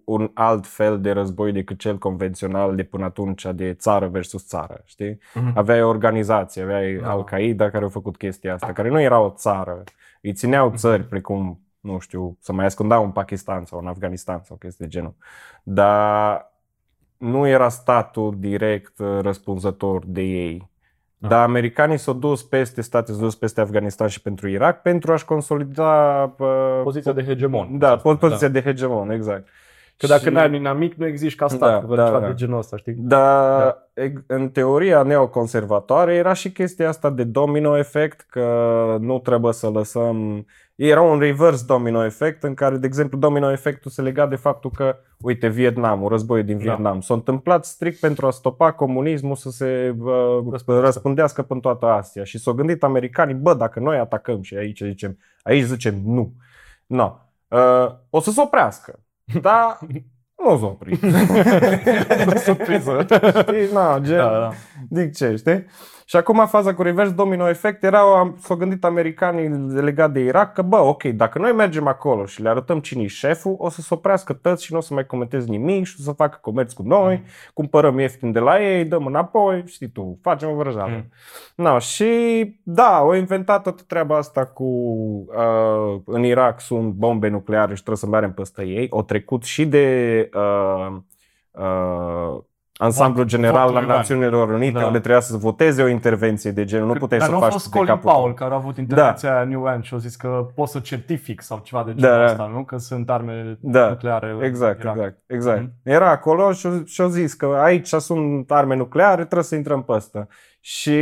[0.04, 4.82] un alt fel de război decât cel convențional de până atunci de țară versus țară,
[4.84, 5.18] știi?
[5.34, 5.52] Mhm.
[5.54, 7.10] Aveai organizații, aveai Da.
[7.10, 9.82] Al-Qaeda care au făcut chestia asta, care nu era o țară.
[10.22, 11.60] Îi țineau țări precum,
[11.92, 15.14] nu știu, să mai ascundau în Pakistan sau în Afganistan sau chestii de genul.
[15.62, 16.52] Dar
[17.16, 20.70] nu era statul direct uh, răspunzător de ei.
[21.18, 21.28] Da.
[21.28, 25.24] Dar americanii s-au dus peste state, s-au dus peste Afganistan și pentru Irak pentru a-și
[25.24, 27.78] consolida uh, Poziția de hegemon.
[27.78, 28.16] Da, să spun.
[28.16, 29.48] poziția de hegemon, exact.
[29.98, 31.80] Că dacă Și- n-ai un inamic, nu existi ca stat.
[31.80, 32.26] Da, că da, ceva da.
[32.26, 32.94] de genul ăsta, știi?
[32.98, 33.58] Dar
[33.94, 34.02] Da.
[34.04, 38.46] eg- în teoria neoconservatoare era și chestia asta de domino efect, că
[39.00, 40.46] nu trebuie să lăsăm...
[40.74, 44.70] Era un reverse domino efect în care, de exemplu, domino efectul se lega de faptul
[44.70, 46.62] că, uite, Vietnamul, războiul din Da.
[46.62, 50.10] Vietnam, s-a întâmplat strict pentru a stopa comunismul să se uh,
[50.50, 50.80] Răspândească.
[50.80, 52.24] răspândească până toată Asia.
[52.24, 56.32] Și s-au gândit americanii, bă, dacă noi atacăm și aici zicem, aici zicem nu.
[56.86, 57.14] No.
[57.48, 58.98] Uh, o să se oprească.
[59.34, 59.78] Dar
[60.44, 61.00] nu s-a oprit.
[62.36, 63.06] Surpriză.
[63.40, 63.72] Știi?
[63.72, 64.50] Na, gen, Da, da.
[65.00, 65.64] Zic ce, știi?
[66.04, 69.48] Și acum faza cu reverse domino effect era, am- s-au gândit americanii
[69.80, 73.06] legat de Irak că, bă, ok, dacă noi mergem acolo și le arătăm cine e
[73.06, 76.02] șeful, o să se oprească tăți și nu o să mai comentez nimic și o
[76.02, 77.22] să facă comerț cu noi,
[77.54, 80.90] cumpărăm ieftin de la ei, dăm înapoi, știi tu, facem o vrăjeală.
[80.94, 81.08] Mm.
[81.64, 82.06] No, și
[82.62, 87.96] da, au inventat toată treaba asta cu uh, în Irak sunt bombe nucleare și trebuie
[87.96, 88.88] să mergem peste ei.
[88.90, 90.96] Au trecut și de uh,
[91.50, 92.40] uh,
[92.80, 93.96] Ansamblul Vot- General votul la legal.
[93.96, 94.86] Națiunilor Unite, Da.
[94.86, 96.86] unde trebuia să voteze o intervenție de genul.
[96.86, 98.34] Nu puteai Dar să nu a faci fost de Colin capul Powell tău.
[98.34, 101.60] care a avut intervenția aia New Ant și a zis că pot să certific sau
[101.64, 102.30] ceva de genul Da, da.
[102.30, 102.64] ăsta, nu?
[102.64, 104.30] Că sunt arme Da, nucleare.
[104.30, 104.94] în Exact, Irak.
[104.96, 105.60] exact, exact.
[105.60, 105.70] Mhm.
[105.82, 110.26] Era acolo și și-au zis că aici sunt arme nucleare, trebuie să intrăm pe ăsta.
[110.60, 110.98] Și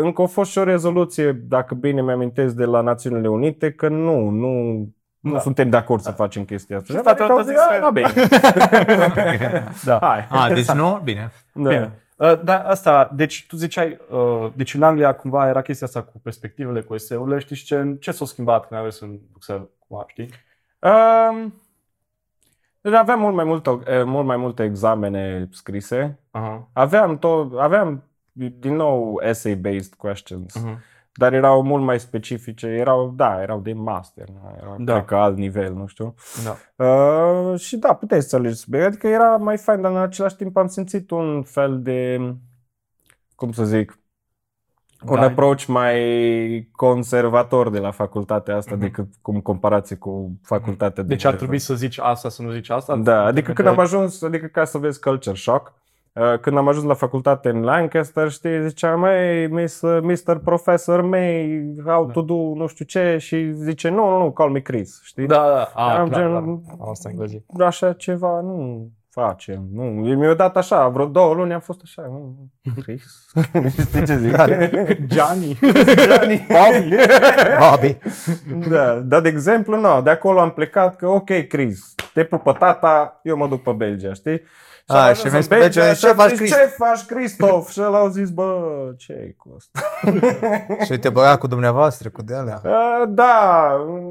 [0.00, 4.28] încă a fost și o rezoluție, dacă bine mi-amintesc, de la Națiunile Unite, că nu,
[4.28, 4.86] nu,
[5.20, 5.38] nu Da.
[5.38, 6.92] suntem de acord să facem chestia asta.
[6.92, 9.12] Și Și statele americanii au Unite zis, au zis, "Ah,
[9.54, 9.64] bine.
[9.84, 9.98] Da.
[10.00, 10.26] Hai.
[10.30, 11.00] Ah, deci nu?
[11.04, 11.32] Bine.
[11.52, 11.68] Da.
[11.68, 11.98] Bine.
[12.16, 16.18] Uh, da, asta, deci tu ziceai, uh, deci în Anglia cumva era chestia asta cu
[16.22, 20.28] perspectivele, cu eseurile, știi ce, ce s-a schimbat când ai mers în Bruxelles, cumva, știi?
[20.78, 21.54] Um,
[22.80, 26.18] deci aveam mult mai, multe, eh, mult mai multe examene scrise.
[26.30, 26.68] Aha.
[26.72, 28.04] Aveam, tot, aveam
[28.58, 30.78] din nou essay-based questions, Uh-huh.
[31.12, 32.66] Dar erau mult mai specifice.
[32.66, 34.92] Erau, da, erau de master, da, erau, Da.
[34.92, 36.14] cred că alt nivel, nu știu.
[36.44, 36.84] Da.
[36.84, 38.86] Uh, și da, puteai să alegi subiect.
[38.86, 42.18] Adică era mai fain, dar în același timp am simțit un fel de,
[43.34, 43.98] cum să zic,
[45.02, 45.24] un Guide.
[45.24, 48.80] approach mai conservator de la facultatea asta Mhm.
[48.80, 52.70] decât cum comparație cu facultatea de Deci ar trebui să zici asta, să nu zici
[52.70, 52.96] asta?
[52.96, 55.72] Da, adică când am ajuns, adică ca să vezi culture shock, uh,
[56.40, 60.36] când am ajuns la facultate în Lancaster, știi, zicea, măi, Miss, Mr.
[60.44, 62.12] Professor May, how Da.
[62.12, 65.26] to do, nu știu ce, și zice, nu, nu, nu, call me Chris, știi?
[65.26, 66.88] Da, da, a, Am clar, gen- clar.
[66.90, 67.44] Asta în engleză.
[67.66, 69.82] Așa ceva nu facem, nu.
[69.82, 72.36] Mi-a dat așa, vreo două luni am fost așa, nu,
[72.82, 73.32] Chris,
[73.86, 74.36] știi ce zic?
[75.06, 75.58] Gianni.
[76.08, 76.46] Gianni.
[76.48, 76.96] Bobby.
[77.60, 77.98] Bobby.
[78.68, 83.20] Da, dar de exemplu, nu, de acolo am plecat că, ok, Chris, te pupă tata,
[83.22, 84.40] eu mă duc pe Belgia, știi?
[84.94, 86.50] A, am și ajuns vezi în pe Belgia, și ce am faci, zis, Chris?
[86.50, 87.70] Ce faci, Cristof?
[87.70, 88.62] Și el au zis, bă,
[88.96, 89.80] ce cu asta?
[90.84, 92.60] Și te băga cu dumneavoastră, cu de alea.
[92.64, 93.70] A, Da,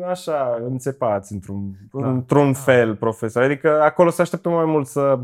[0.09, 2.07] așa, înțepați într-un, Da.
[2.07, 3.43] într-un fel, profesor.
[3.43, 5.19] Adică acolo se așteptă mai mult să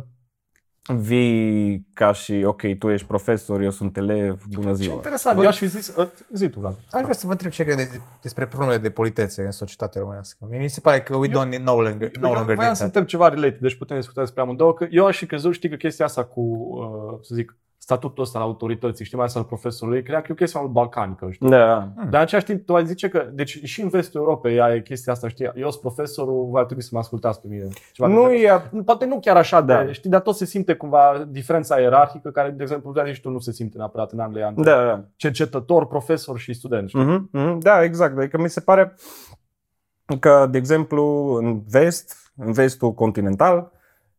[0.94, 4.94] vii ca și, ok, tu ești profesor, eu sunt elev, bună Ce ziua.
[4.94, 6.76] interesant, eu aș fi zis, uh, zi tu, Vlad.
[6.92, 10.46] Aș vrea să vă întreb ce credeți despre problemele de politețe în societatea românească.
[10.50, 12.84] Mie mi se pare că we don't need no longer, no longer Voiam need să
[12.84, 12.86] that.
[12.86, 15.76] întreb ceva related, deci putem discuta despre amândouă, că eu aș fi crezut, știi că
[15.76, 20.04] chestia asta cu, uh, să zic, statutul ăsta al autorității, știi, mai ales al profesorului,
[20.04, 21.50] cred că e o chestie mai mult balcanică, știi?
[21.50, 21.92] Da.
[21.96, 25.14] Dar în același timp, tu ai zice că, deci și în vestul Europei ai chestia
[25.14, 27.68] asta, știi, eu sunt profesorul, va trebui să mă ascultați pe mine.
[27.92, 29.84] Ceva Nu de- e Poate nu chiar așa, Da.
[29.84, 33.30] de, știi, dar tot se simte cumva diferența ierarhică, care, de exemplu, tu zici tu,
[33.30, 35.04] nu se simte neapărat în Anglia, între Da, da.
[35.16, 36.90] cercetător, profesor și student.
[36.90, 37.02] știi?
[37.04, 38.18] Mhm, mhm, Da, exact.
[38.18, 38.96] Adică mi se pare
[40.20, 43.72] că, de exemplu, în vest, în vestul continental,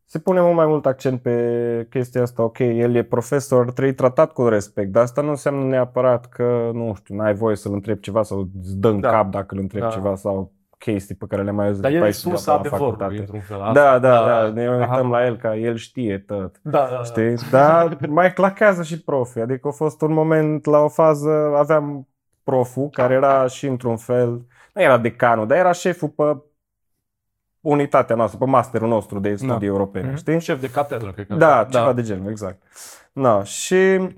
[0.08, 2.42] se pune mult mai mult accent pe chestia asta.
[2.42, 6.94] Ok, el e profesor, trebuie tratat cu respect, dar asta nu înseamnă neapărat că, nu
[6.96, 9.10] știu, n-ai voie să-l întrebi ceva sau îți dă în Da.
[9.10, 9.90] cap dacă îl întrebi Da.
[9.90, 12.58] ceva sau chestii pe care le-am mai auzit Dar după el e aici, sursa la
[12.58, 13.20] adevărului, facultate.
[13.20, 13.60] într-un fel.
[13.62, 14.76] Asta- Da, da, da, ne Aha.
[14.94, 16.60] uităm la el ca el știe tot.
[16.62, 17.02] Da, da, da.
[17.02, 17.34] Știi?
[17.50, 19.40] Dar mai clachează și profii.
[19.40, 22.08] Adică a fost un moment, la o fază, aveam
[22.44, 24.28] proful care era și într-un fel,
[24.74, 26.36] nu era decanul, dar era șeful pe
[27.70, 30.16] unitatea noastră, pe masterul nostru de studii europene, Mhm.
[30.16, 30.40] știi?
[30.40, 31.34] Șef de catedră, cred că.
[31.34, 32.62] Da, ceva de genul, exact.
[33.12, 34.08] Da, și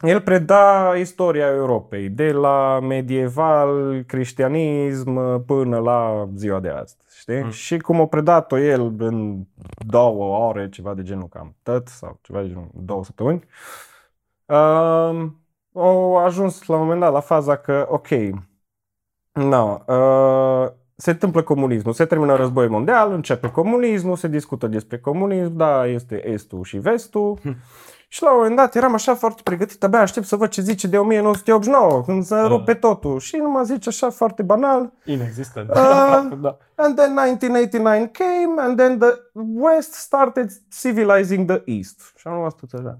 [0.00, 7.42] el preda istoria Europei, de la medieval, creștianism, până la ziua de astăzi, știi?
[7.42, 7.50] Mm.
[7.50, 9.42] Și cum a predat-o el în
[9.86, 13.44] două ore, ceva de genul cam tot, sau ceva de genul două săptămâni,
[14.46, 15.40] um,
[15.74, 18.08] au ajuns la un moment dat la faza că, ok,
[19.32, 25.56] no, uh, se întâmplă comunismul, se termină războiul mondial, începe comunismul, se discută despre comunism,
[25.56, 27.38] da, este estul și vestul.
[28.08, 30.86] Și la un moment dat eram așa foarte pregătit, abia aștept să văd ce zice
[30.86, 32.46] de 1989, când se Da.
[32.46, 33.18] rupe totul.
[33.18, 34.92] Și nu mă zice așa foarte banal.
[35.04, 35.70] Inexistent.
[35.70, 36.26] Ah.
[36.42, 36.56] da.
[36.74, 39.10] And then 1989 came and then the
[39.54, 42.12] West started civilizing the East.
[42.16, 42.98] Și am rămas tot așa.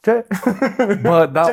[0.00, 0.26] Ce?
[1.02, 1.44] Bă, da,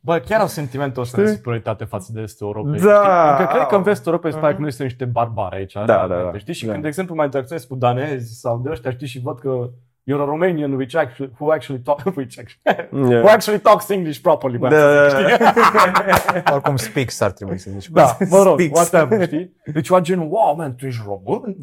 [0.00, 1.36] bă, chiar au sentimentul ăsta de Știi?
[1.36, 2.80] superioritate față de estul Europei.
[2.80, 3.32] Da.
[3.34, 3.46] Știi?
[3.46, 5.72] Că cred că în vestul Europei se pare că noi suntem niște barbari aici.
[5.72, 6.32] Da, da, da.
[6.38, 6.54] Știi?
[6.54, 6.70] Și Da.
[6.70, 9.70] când, de exemplu, mai interacționez cu danezi sau de ăștia, știi, și văd că
[10.10, 13.32] you're a Romanian which actually, who actually talk, which actually, who Yeah.
[13.32, 14.58] actually talks English properly.
[14.58, 14.76] bă, Da,
[15.08, 16.42] să da, zic, știi?
[16.54, 17.88] Oricum speaks ar trebui să zici.
[17.90, 18.78] Da, mă rog, Speaks.
[18.90, 19.56] whatever, știi?
[19.72, 21.56] Deci ceva genul, wow, man, tu ești român?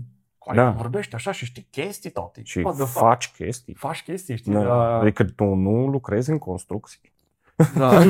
[0.47, 0.69] Care Da.
[0.69, 2.41] vorbești așa și știi chestii toate.
[2.43, 2.97] Și What the fuck?
[3.05, 3.73] faci chestii.
[3.73, 4.51] Faci chestii, știi?
[4.53, 4.63] Da.
[4.63, 4.97] Da.
[4.99, 7.11] Adică tu nu lucrezi în construcții.
[7.75, 7.89] Da.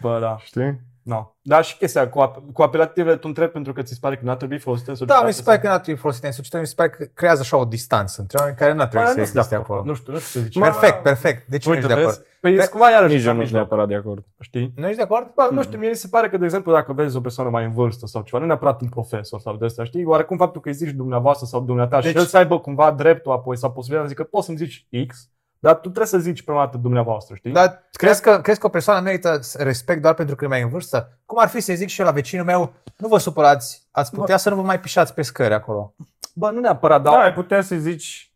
[0.00, 0.36] Bă, da.
[0.44, 0.80] Știi?
[1.08, 1.34] No.
[1.42, 4.24] Da, și chestia cu, ap- cu apelativele tu întrebi pentru că ți se pare că
[4.24, 5.26] n-ar trebui folosite în Da, societate.
[5.26, 7.56] mi se pare că n-ar trebui folosite în societate, mi se pare că creează așa
[7.56, 9.78] o distanță între oameni care n-ar trebui Bă, să nu sunt de existe acord.
[9.78, 9.90] acolo.
[9.90, 10.58] Nu știu, nu știu ce zici.
[10.60, 11.48] Perfect, perfect.
[11.48, 12.16] De ce nu Uite, ești de acord?
[12.16, 12.28] vezi?
[12.40, 14.24] Păi Pe- e cumva iarăși Nici eu nu la sunt mijloc, neapărat de acord.
[14.40, 14.72] Știi?
[14.76, 15.26] Nu ești de acord?
[15.34, 17.64] Bă, nu știu, mie mi se pare că, de exemplu, dacă vezi o persoană mai
[17.64, 20.04] în vârstă sau ceva, nu neapărat un profesor sau de asta, știi?
[20.04, 22.06] Oarecum faptul că îi zici dumneavoastră sau dumneata deci...
[22.06, 24.86] și Deci- el să aibă cumva dreptul apoi sau posibilitatea să zică poți să-mi zici
[25.06, 27.52] X, dar tu trebuie să zici prima dată dumneavoastră, știi?
[27.52, 30.68] Dar crezi că, crezi că o persoană merită respect doar pentru că e mai în
[30.68, 31.18] vârstă?
[31.26, 34.36] Cum ar fi să zic și eu la vecinul meu, nu vă supărați, ați putea
[34.36, 35.94] să nu vă mai pișați pe scări acolo.
[36.34, 37.20] Bă, nu neapărat, Da, dar...
[37.20, 38.32] ai putea să zici,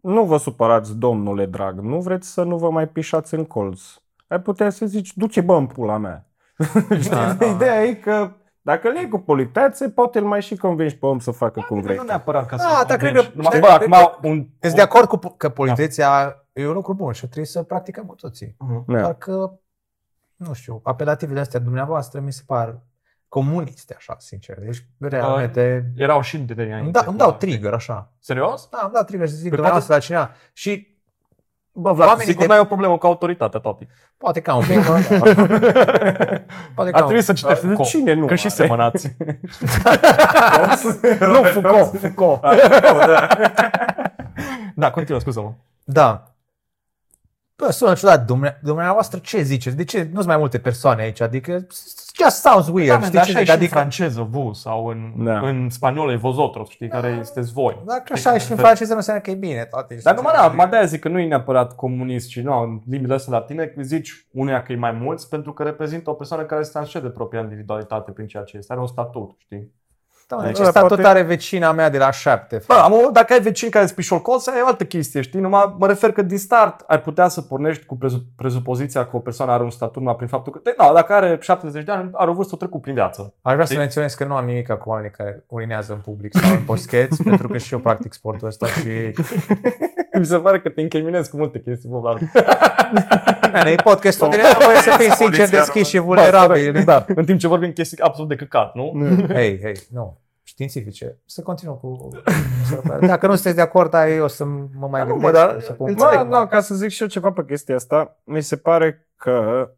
[0.00, 3.80] nu vă supărați, domnule drag, nu vreți să nu vă mai pișați în colț.
[4.26, 6.26] Ai putea să zici, du-te bă în pula mea.
[7.00, 7.10] Știi?
[7.10, 7.46] Da, da.
[7.46, 8.32] Ideea e că
[8.64, 11.80] Dacă îl iei cu politețe, poate îl mai și convingi pe om să facă cum
[11.80, 11.96] vrei.
[11.96, 14.46] Nu neapărat ca să Da, dar cred că- Numai- cred Bă, că- acum un...
[14.60, 18.14] Ești de acord cu că politeția e un lucru bun și trebuie să practicăm cu
[18.14, 18.56] toții.
[18.86, 19.00] Da.
[19.00, 19.50] Doar că,
[20.36, 22.80] nu știu, apelativele astea dumneavoastră mi se par
[23.28, 24.58] comuniste, așa, sincer.
[24.58, 26.78] Deci, realmente, Erau și de dinainte.
[26.82, 28.12] îmi, da, îmi dau trigger, așa.
[28.18, 28.68] Serios?
[28.70, 30.30] Da, îmi dau trigger să zic Păi dumneavoastră la cineva.
[30.52, 30.91] Și
[31.74, 33.86] Bă, Vlad, Oamenii sigur de- n-ai o problemă cu autoritatea, topi.
[34.16, 34.92] poate ca un pic, da.
[36.74, 37.88] poate Ar ca un trebui să citești De Foucault.
[37.88, 38.54] cine nu Că și are?
[38.54, 39.08] semănați.
[41.20, 42.40] Nu, Foucault, Foucault.
[44.74, 45.52] Da, continuă, scuză-mă.
[45.84, 46.34] Da.
[47.56, 48.24] Bă, sună ciudat.
[48.24, 49.76] Dumne- Dumneavoastră ce ziceți?
[49.76, 51.20] De ce nu sunt mai multe persoane aici?
[51.20, 51.66] Adică,
[52.22, 52.88] just sounds weird.
[52.88, 53.48] Da, man, știi dar ce așa e zic?
[53.50, 55.38] și în Adică, franceză, vous, sau în, Da.
[55.38, 57.82] în spaniolă e vosotros, știi, care sunteți voi.
[57.86, 59.64] dacă așa e și în franceză, nu înseamnă că e bine.
[59.70, 62.80] Toate Dar numai da, mai de zic că nu e neapărat comunist, ci nu, în
[62.86, 66.42] limbile astea latine, că zici unuia că e mai mulți, pentru că reprezintă o persoană
[66.42, 68.72] care se transcede propria individualitate prin ceea ce este.
[68.72, 69.72] Are un statut, știi?
[70.36, 72.62] Da, Deci, ce statut poate- are vecina mea de la șapte?
[72.66, 75.40] Bă, am, o- dacă ai vecini care sunt pișolcoți, e o altă chestie, știi?
[75.40, 79.18] Numai mă refer că din start ai putea să pornești cu prezu- prezupoziția că o
[79.18, 82.10] persoană are un statut numai prin faptul că, de, da, dacă are 70 de ani,
[82.12, 83.34] are o vârstă trecut prin viață.
[83.42, 83.78] Aș vrea să Știi?
[83.84, 87.48] menționez că nu am nimic cu oamenii care urinează în public sau în poscheți, pentru
[87.48, 88.88] că și eu practic sportul ăsta și
[90.18, 92.18] Mi se pare că te incriminezi cu multe chestii, bă, Vlad.
[93.52, 96.82] Man, e podcastul de nevoie să fii sincer, deschis și vulnerabil.
[96.84, 98.92] Da, în timp ce vorbim chestii absolut de căcat, nu?
[99.32, 100.20] Hei, hei, nu.
[100.52, 101.18] Științifice.
[101.24, 102.08] Să continuăm cu...
[103.00, 105.32] Dacă nu sunteți de acord, dar eu o să mă mai Da, nu, gândesc.
[105.32, 108.20] mă, dar să pun Bă, da, ca să zic și eu ceva pe chestia asta,
[108.24, 109.68] mi se pare că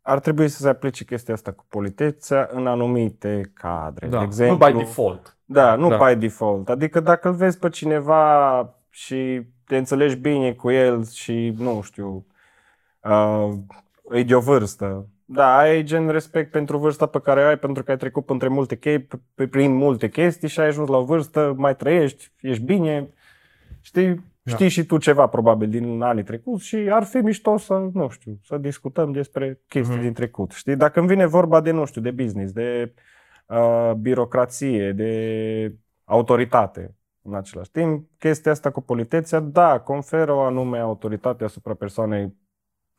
[0.00, 4.06] ar trebui să se aplice chestia asta cu politețea în anumite cadre.
[4.06, 5.36] Da, De exemplu, nu by default.
[5.44, 5.96] Da, nu Da.
[5.96, 6.08] da.
[6.08, 6.68] by default.
[6.68, 12.26] Adică dacă îl vezi pe cineva și te înțelegi bine cu el și, nu știu,
[13.02, 13.52] uh,
[14.10, 15.06] e de o vârstă.
[15.32, 18.48] Da, ai gen respect pentru vârsta pe care o ai, pentru că ai trecut între
[18.48, 18.98] multe chei,
[19.34, 23.08] pe- prin multe chestii și ai ajuns la o vârstă, mai trăiești, ești bine,
[23.80, 24.52] știi, Da.
[24.52, 28.38] știi și tu ceva probabil din anii trecuți și ar fi mișto să, nu știu,
[28.44, 30.02] să discutăm despre chestii Mhm.
[30.04, 30.50] din trecut.
[30.50, 32.94] Știi, dacă îmi vine vorba de, nu știu, de business, de
[33.46, 40.78] uh, birocrație, de autoritate în același timp, chestia asta cu politețea, da, conferă o anume
[40.78, 42.34] autoritate asupra persoanei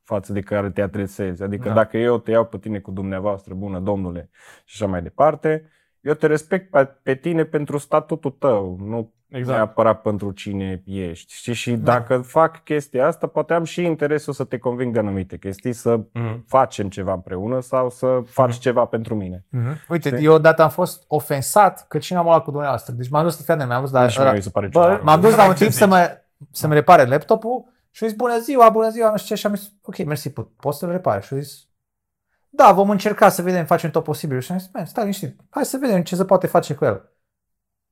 [0.03, 1.43] față de care te adresezi.
[1.43, 1.73] Adică Da.
[1.73, 1.75] da.
[1.75, 4.29] dacă eu te iau pe tine cu dumneavoastră, bună domnule,
[4.65, 5.69] și așa mai departe,
[6.01, 9.57] eu te respect pe, pe tine pentru statutul tău, nu Exact.
[9.57, 11.33] neapărat pentru cine ești.
[11.33, 11.53] Știi?
[11.53, 15.73] Și dacă fac chestia asta, poate am și interesul să te conving de anumite chestii,
[15.73, 16.43] să Mhm.
[16.47, 19.45] facem ceva împreună sau să faci ceva pentru mine.
[19.49, 19.77] Mhm.
[19.89, 20.25] Uite, Știi?
[20.25, 22.93] eu odată am fost ofensat că cine am luat cu dumneavoastră.
[22.93, 25.03] Deci m-am dus, fii atent, m-am dus la, Și mie mi se pare Bă, ciudat.
[25.03, 25.79] m-am dus la un Ce timp zici?
[25.79, 26.17] să mă,
[26.51, 29.56] să-mi repare laptopul și a zis, bună ziua, bună ziua, nu știu ce, și am
[29.56, 31.21] zis, ok, mersi, po- poți să-l repare?
[31.21, 31.67] Și a zis,
[32.49, 34.39] da, vom încerca să vedem, facem tot posibil.
[34.39, 37.12] Și am zis, man, stai liniștit, hai să vedem ce se poate face cu el.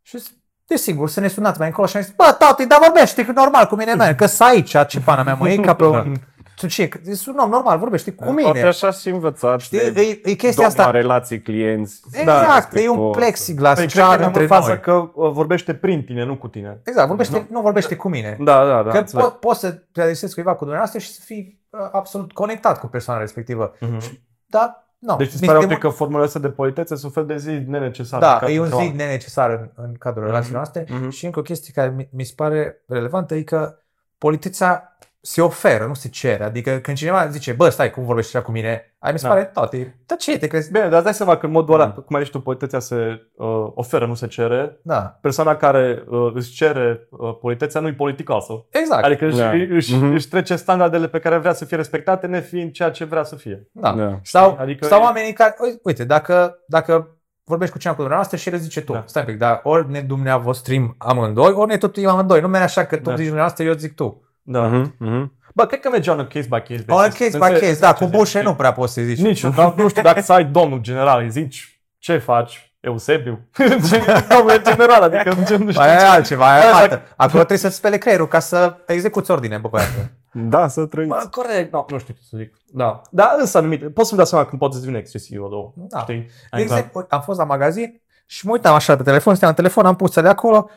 [0.01, 0.31] Și a zis,
[0.65, 3.65] desigur, să ne sunați mai încolo și am zis, bă, tati, dar vorbește că normal
[3.65, 6.15] cu mine, man, că să aici, ce pana mea, mă, e ca pe un...
[6.55, 8.61] Tu ce, că e un om normal, vorbește cu Poate mine.
[8.67, 9.59] așa și învățat.
[9.59, 10.91] Știi, de e, e chestia domnul asta.
[10.91, 12.01] relații clienți.
[12.11, 13.15] Exact, e un respectuos.
[13.15, 14.79] plexiglas Păi, cred clar că am între în față noi.
[14.79, 16.79] că uh, vorbește prin tine, nu cu tine.
[16.83, 18.37] Exact, vorbește, nu vorbește cu mine.
[18.39, 18.91] Da, da, da.
[18.91, 19.25] Că înțeleg.
[19.35, 22.87] po- poți să te adresezi cuiva cu dumneavoastră și să fii uh, absolut conectat cu
[22.87, 23.73] persoana respectivă.
[23.79, 24.19] Mhm.
[24.45, 25.15] Dar, nu.
[25.15, 27.23] Deci îți mi- pare de un pic mult- că formulele astea de politețe sunt un
[27.23, 28.25] fel de zi nenecesare.
[28.25, 28.81] Da, Ca e un ceva.
[28.81, 30.31] zid nenecesar în, în cadrul Mhm.
[30.31, 30.85] relației noastre.
[30.89, 31.09] Mhm.
[31.09, 33.75] Și încă o chestie care mi, mi se pare relevantă e că
[34.17, 36.43] politeța se oferă, nu se cere.
[36.43, 38.95] Adică când cineva zice, bă, stai, cum vorbești așa cu mine?
[38.99, 39.33] Ai mi se Da.
[39.33, 39.99] pare toate.
[40.05, 40.71] Dar ce te crezi?
[40.71, 42.03] Bine, dar îți dai seama că în modul ăla, Mm.
[42.05, 42.95] cum ai zis tu, politețea se
[43.35, 44.79] uh, oferă, nu se cere.
[44.83, 48.65] Da, Persoana care uh, îți cere uh, politețea nu-i politicoasă.
[48.69, 49.03] exact.
[49.03, 49.51] Adică își, Da.
[49.51, 50.13] își, Mhm.
[50.13, 53.67] își trece standardele pe care vrea să fie respectate, nefiind ceea ce vrea să fie.
[53.71, 53.91] Da.
[53.93, 54.19] Da.
[54.23, 58.37] Sau, Adică sau e- oamenii care, ui- uite, dacă, dacă vorbești cu cineva cu dumneavoastră
[58.41, 59.03] și el îți zice tu, Da.
[59.05, 62.41] stai un pic, dar ori ne dumneavoastră amândoi, ori ne tot amândoi.
[62.41, 63.15] Nu merge așa că tu Da.
[63.15, 64.25] zici dumneavoastră, eu zic tu.
[64.41, 64.61] Da.
[64.67, 65.33] Mhm, mhm.
[65.53, 67.17] Bă, cred că merge on a case by case On a basis.
[67.19, 68.47] case by Înțeleg- case, da, cu înțeleg ce bușe zici.
[68.47, 69.19] nu prea poți să zici.
[69.19, 73.47] Nici, dar nu știu dacă să ai domnul general, îi zici ce faci, Eusebiu.
[74.37, 75.81] Domnul general, adică nu știu.
[75.81, 77.01] Aia e altceva, aia e Aia, altă.
[77.15, 80.09] Acolo trebuie să-ți spele creierul ca să execuți ordine, bă, băiatul.
[80.33, 81.09] Da, să trăiți.
[81.09, 82.53] Bă, corect, no, nu știu ce să zic.
[82.67, 83.01] Da.
[83.11, 85.73] Dar însă anumite, poți să-mi dau seama când poate să devine excesiv o două.
[85.75, 85.99] Da.
[85.99, 86.19] Știi?
[86.19, 89.63] De Adică- exemplu, am fost la magazin și mă uitam așa pe telefon, stăteam în
[89.63, 90.69] telefon, am pus de acolo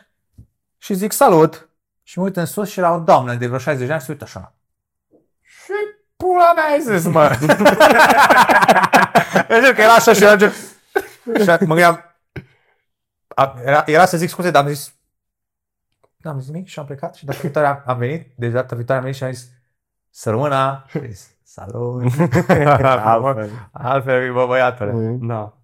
[0.79, 1.68] și zic salut.
[2.07, 4.07] Și mă uit în sus și era o doamnă de vreo 60 de ani și
[4.07, 4.55] se uită așa.
[5.43, 5.73] Și
[6.17, 7.29] pula mea ai zis, mă.
[9.49, 10.51] Deci că era așa și era gen...
[11.40, 12.05] Și mă gândeam...
[13.29, 14.95] a- Era, era să zic scuze, dar am zis...
[16.17, 19.01] N-am zis nimic și am plecat și data viitoare am, am venit, deci data viitoare
[19.01, 19.49] am venit și am zis
[20.11, 22.03] să rămână și am zis salut.
[23.05, 23.69] Altfel.
[23.73, 24.93] Altfel, bă, băiatule.
[25.21, 25.57] Da.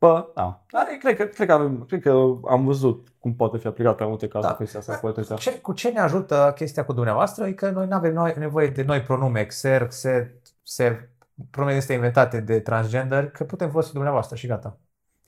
[0.00, 0.62] Bă, da.
[0.72, 2.10] Dar cred că, cred, că avem, cred că
[2.48, 4.58] am văzut cum poate fi aplicată în multe cazuri Da.
[4.58, 5.36] chestia asta cu poliția.
[5.36, 8.68] Ce, cu ce ne ajută chestia cu dumneavoastră e că noi nu avem noi, nevoie
[8.68, 10.30] de noi pronume, xer, xer,
[10.62, 11.08] ser,
[11.50, 14.78] pronume este inventate de transgender, că putem folosi dumneavoastră și gata.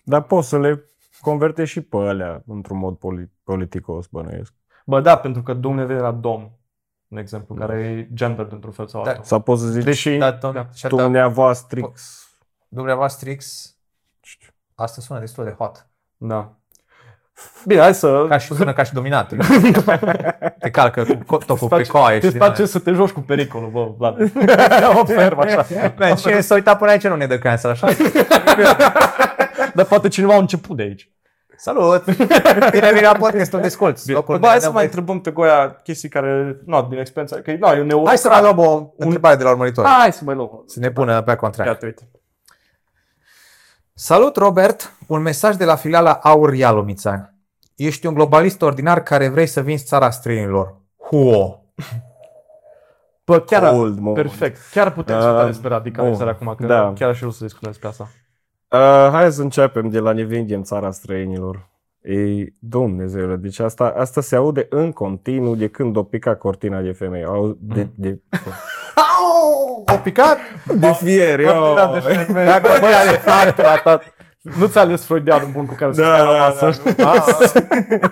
[0.04, 0.84] Dar poți să le
[1.20, 4.52] convertești și pe alea într-un mod poli- politicos, bănuiesc.
[4.86, 6.50] Bă, da, pentru că domnul vede la dom,
[7.08, 9.08] un exemplu, care e gender într-un fel sau Da.
[9.08, 9.24] altul.
[9.24, 10.68] Sau poți să zici Deși, Da, domn, da.
[10.74, 11.92] și atâta- dumneavoastră.
[12.68, 13.70] dumneavoastră X,
[14.82, 15.86] asta sună destul de hot.
[16.16, 16.52] da.
[17.66, 18.26] Bine, hai să...
[18.28, 19.32] Ca și sună ca și dominat.
[20.58, 22.18] Te calcă cu co- topul pe Îți coaie.
[22.18, 22.66] Te și din place alea.
[22.66, 24.32] să te joci cu pericolul, bă, Vlad.
[25.00, 25.66] Observ așa.
[25.98, 27.88] Man, cine s-a uitat până aici nu ne dă cancel, așa?
[29.74, 31.10] Dar poate cineva a început de aici.
[31.56, 32.04] Salut!
[32.70, 34.06] Bine venit la podcastul Descolț.
[34.06, 36.98] Locul Bă, hai unde să ne mai dăm întrebăm pe Goia chestii care, nu, din
[36.98, 38.06] experiența, că nu, e un euro.
[38.06, 39.86] Hai să mai luăm o întrebare de la urmăritor.
[39.86, 40.62] Hai să mai luăm.
[40.66, 41.70] Să ne pună pe contract.
[41.70, 42.10] Iată, uite.
[43.94, 44.92] Salut, Robert!
[45.06, 47.34] Un mesaj de la filiala Aur Ialomița.
[47.76, 50.80] Ești un globalist ordinar care vrei să vinzi țara străinilor.
[51.08, 51.64] Huo!
[53.24, 54.14] Bă, chiar, Cold moment.
[54.16, 54.58] perfect.
[54.70, 56.48] Chiar putem să Uh, vorbim despre radicalizare bun.
[56.48, 56.92] acum, că Da.
[56.92, 58.08] chiar și eu să discutăm despre asta.
[58.68, 61.68] Uh, hai să începem de la ne vindem țara străinilor.
[62.02, 66.92] Ei, Dumnezeule, deci asta, asta se aude în continuu de când o pica cortina de
[66.92, 67.24] femei.
[67.24, 68.20] Au, de, de,
[68.94, 69.84] Au!
[69.94, 70.38] O picat?
[70.78, 71.74] de fier, eu.
[71.74, 72.38] Da, deci, bă,
[73.00, 74.14] ale faptul atat.
[74.58, 76.82] Nu ți-a ales freudianul bun cu care să Da, stai la da, masă.
[76.96, 77.12] da.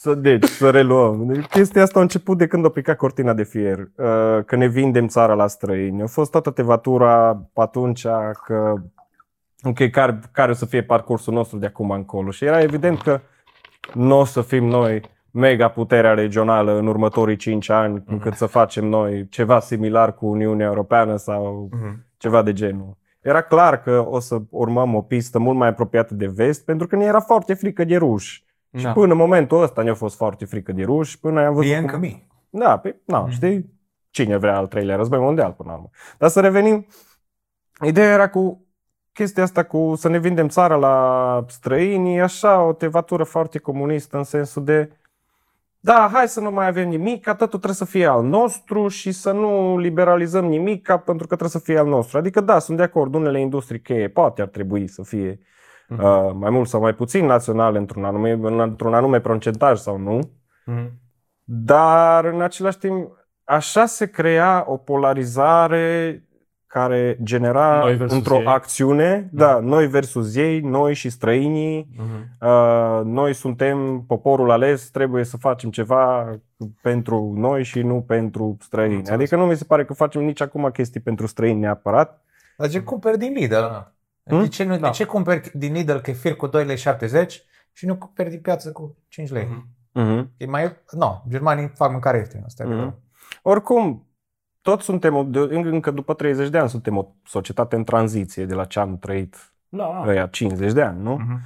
[0.00, 1.26] Să, deci, să reluăm.
[1.26, 4.66] Deci, chestia asta a început de când a picat cortina de fier, uh, că ne
[4.66, 6.02] vindem țara la străini.
[6.02, 8.06] A fost toată tevatura atunci
[8.46, 8.74] că,
[9.62, 12.30] ok, care, care o să fie parcursul nostru de acum încolo.
[12.30, 13.20] Și era evident că
[13.94, 18.84] nu o să fim noi mega puterea regională în următorii 5 ani, încât să facem
[18.86, 21.68] noi ceva similar cu Uniunea Europeană sau
[22.16, 22.96] ceva de genul.
[23.20, 26.96] Era clar că o să urmăm o pistă mult mai apropiată de vest, pentru că
[26.96, 28.44] ne era foarte frică de ruși.
[28.76, 28.92] Și Da.
[28.92, 31.84] până în momentul ăsta ne-a fost foarte frică de ruși, până am văzut Fie cum-
[31.84, 32.26] încă mii.
[32.50, 33.30] Da, pe, na, Mhm.
[33.30, 33.72] știi?
[34.10, 35.90] Cine vrea al treilea război mondial până la urmă.
[36.18, 36.86] Dar să revenim,
[37.86, 38.66] ideea era cu
[39.18, 44.16] chestia asta cu să ne vindem țara la străini, e așa o tevatură foarte comunistă
[44.16, 44.90] în sensul de
[45.80, 49.12] da, hai să nu mai avem nimic, că totul trebuie să fie al nostru și
[49.12, 52.18] să nu liberalizăm nimic ca pentru că trebuie să fie al nostru.
[52.18, 55.38] Adică da, sunt de acord, unele industrii cheie poate ar trebui să fie
[55.88, 56.04] Mhm.
[56.04, 58.30] uh, mai mult sau mai puțin naționale într-un anume,
[58.62, 60.18] într-un anume procentaj sau nu.
[60.64, 60.92] Mhm.
[61.44, 63.10] Dar în același timp,
[63.44, 66.22] așa se crea o polarizare
[66.68, 68.44] care genera Noi versus într-o ei.
[68.46, 72.46] acțiune, da, noi versus ei, noi și străinii, Mhm.
[72.48, 76.34] uh, noi suntem poporul ales, trebuie să facem ceva
[76.82, 78.94] pentru noi și nu pentru străini.
[78.94, 79.18] Înțeles.
[79.20, 82.22] Adică nu mi se pare că facem nici acum chestii pentru străini neapărat.
[82.56, 83.54] Dar ce cumperi din Lidl?
[83.54, 83.92] na?
[84.24, 84.40] Hmm?
[84.40, 84.86] De ce, nu, Da.
[84.86, 87.26] de ce cumperi din Lidl kefir cu 2,70 lei
[87.72, 89.44] și nu cumperi din piață cu 5 lei?
[89.50, 89.68] Mhm.
[89.94, 90.26] Uh-huh.
[90.36, 90.76] E mai...
[90.90, 92.42] Nu, germanii fac mâncare ieftină.
[92.46, 92.74] Asta e Mhm.
[92.74, 92.98] adevărat.
[93.42, 94.06] Oricum,
[94.62, 98.54] toți suntem, o- de- încă după 30 de ani, suntem o societate în tranziție de
[98.54, 101.14] la ce am trăit Da, ăia 50 de ani, nu?
[101.14, 101.40] Mhm.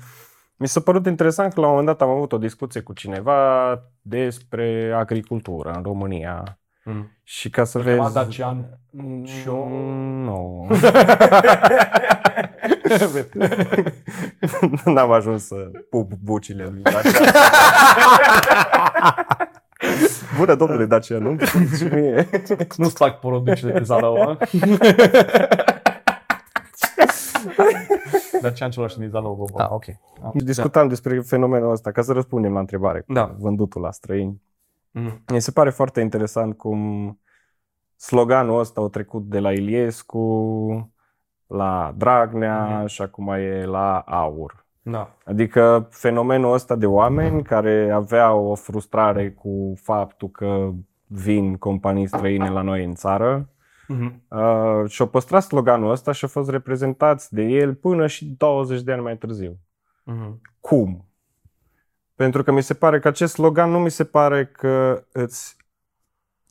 [0.57, 3.79] Mi s-a părut interesant că la un moment dat am avut o discuție cu cineva
[4.01, 6.59] despre agricultură în România.
[6.85, 7.11] Mhm.
[7.23, 8.15] Și ca să Chema vezi...
[8.15, 8.79] Dacian
[9.25, 9.67] Show.
[9.69, 10.67] Mm, Nu.
[14.85, 17.13] N-am ajuns să pup bucile lui Dacian.
[20.39, 21.39] Bună, domnule Dacian, nu?
[21.77, 22.29] Și mie.
[22.77, 24.39] Nu-ți fac porodicile de Zalău, a?
[28.41, 29.63] Dacian celălalt din Zalău, bă, bă.
[29.63, 29.85] Ah, ok.
[30.35, 33.05] Discutam despre fenomenul ăsta, ca să răspundem la întrebare.
[33.07, 33.35] Da.
[33.39, 34.43] Vândutul la străini.
[34.91, 35.23] Mhm.
[35.33, 37.19] Mi se pare foarte interesant cum
[37.97, 40.93] sloganul ăsta a trecut de la Iliescu
[41.47, 42.87] la Dragnea Mhm.
[42.87, 44.62] și acum e la Aur.
[44.83, 45.17] Da.
[45.25, 50.71] Adică fenomenul ăsta de oameni care aveau o frustrare cu faptul că
[51.07, 53.47] vin companii străine la noi în țară
[53.89, 54.23] Mhm.
[54.29, 58.93] uh, și-au păstrat sloganul ăsta și au fost reprezentați de el până și 20 de
[58.93, 59.59] ani mai târziu.
[60.05, 60.41] Mhm.
[60.61, 61.05] Cum?
[62.15, 65.57] Pentru că mi se pare că acest slogan nu mi se pare că îți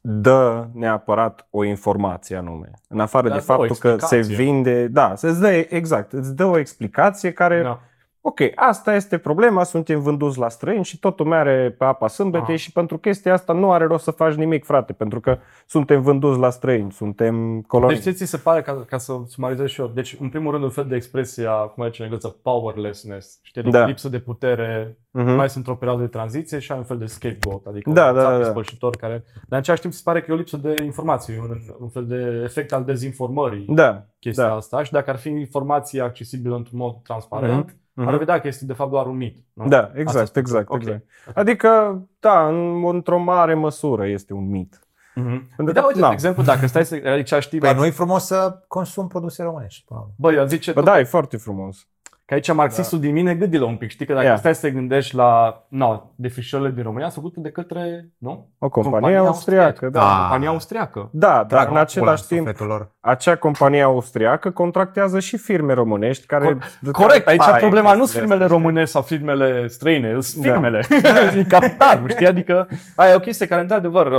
[0.01, 2.71] dă neapărat o informație anume.
[2.88, 4.45] În afară Dar de dă o faptul că se explicație.
[4.45, 7.79] vinde, da, să-ți dă, exact, îți dă o explicație care, Da.
[8.22, 12.55] Ok, asta este problema, suntem vânduți la străini și totul mere pe apa sâmbetei Aha.
[12.55, 16.39] și pentru chestia asta nu are rost să faci nimic, frate, pentru că suntem vânduți
[16.39, 17.95] la străini, suntem colonii.
[17.95, 20.63] Deci ție ți se pare, ca, ca să sumarizez și eu, deci în primul rând
[20.63, 23.86] un fel de expresie a, cum zice în engleză, powerlessness, știi, adică Da.
[23.86, 25.32] lipsă de putere, Mhm.
[25.32, 28.15] mai sunt într-o perioadă de tranziție și ai un fel de scapegoat, adică Da, un
[28.15, 28.43] da, țap da, da.
[28.43, 31.57] spălșitor care, dar în același timp se pare că e o lipsă de informații, un,
[31.80, 34.53] un fel de efect al dezinformării Da, chestia da.
[34.55, 38.08] asta și dacă ar fi informație accesibilă într-un mod transparent, Mhm.
[38.08, 39.46] ar vedea că este de fapt doar un mit.
[39.54, 39.68] Nu?
[39.68, 40.42] Da, Asta exact, spui.
[40.42, 40.82] exact, Ok.
[40.82, 41.06] exact.
[41.34, 44.80] Adică, da, în, într-o mare măsură este un mit.
[45.16, 45.50] Mhm.
[45.56, 46.08] Pentru Da, că- uite, na.
[46.08, 47.02] de exemplu, dacă stai să...
[47.06, 47.60] Adică știi...
[47.60, 49.86] Păi nu e frumos să consum produse românești.
[49.88, 50.16] până la urmă.
[50.18, 51.88] Băi, eu zice Bă, da, e foarte frumos.
[52.32, 53.89] Că aici marxistul din mine gândi-l un pic.
[53.89, 54.36] Știi că dacă Ia.
[54.36, 58.47] stai să te gândești la no, defrișările din România, sunt făcute de către, nu?
[58.59, 60.01] O companie austriacă, da.
[60.13, 60.19] Ah.
[60.21, 61.09] Compania austriacă.
[61.11, 62.91] Da, dar Drag, în același timp, sufletul lor.
[62.99, 66.57] acea companie austriacă contractează și firme românești care...
[66.91, 68.57] Corect, aici Aia e problema nu sunt chestiile firmele astea.
[68.57, 70.51] românești sau firmele străine, sunt Da.
[70.51, 70.82] firmele
[71.34, 72.27] din capital, știi?
[72.27, 74.11] Adică aia e o chestie care, într-adevăr,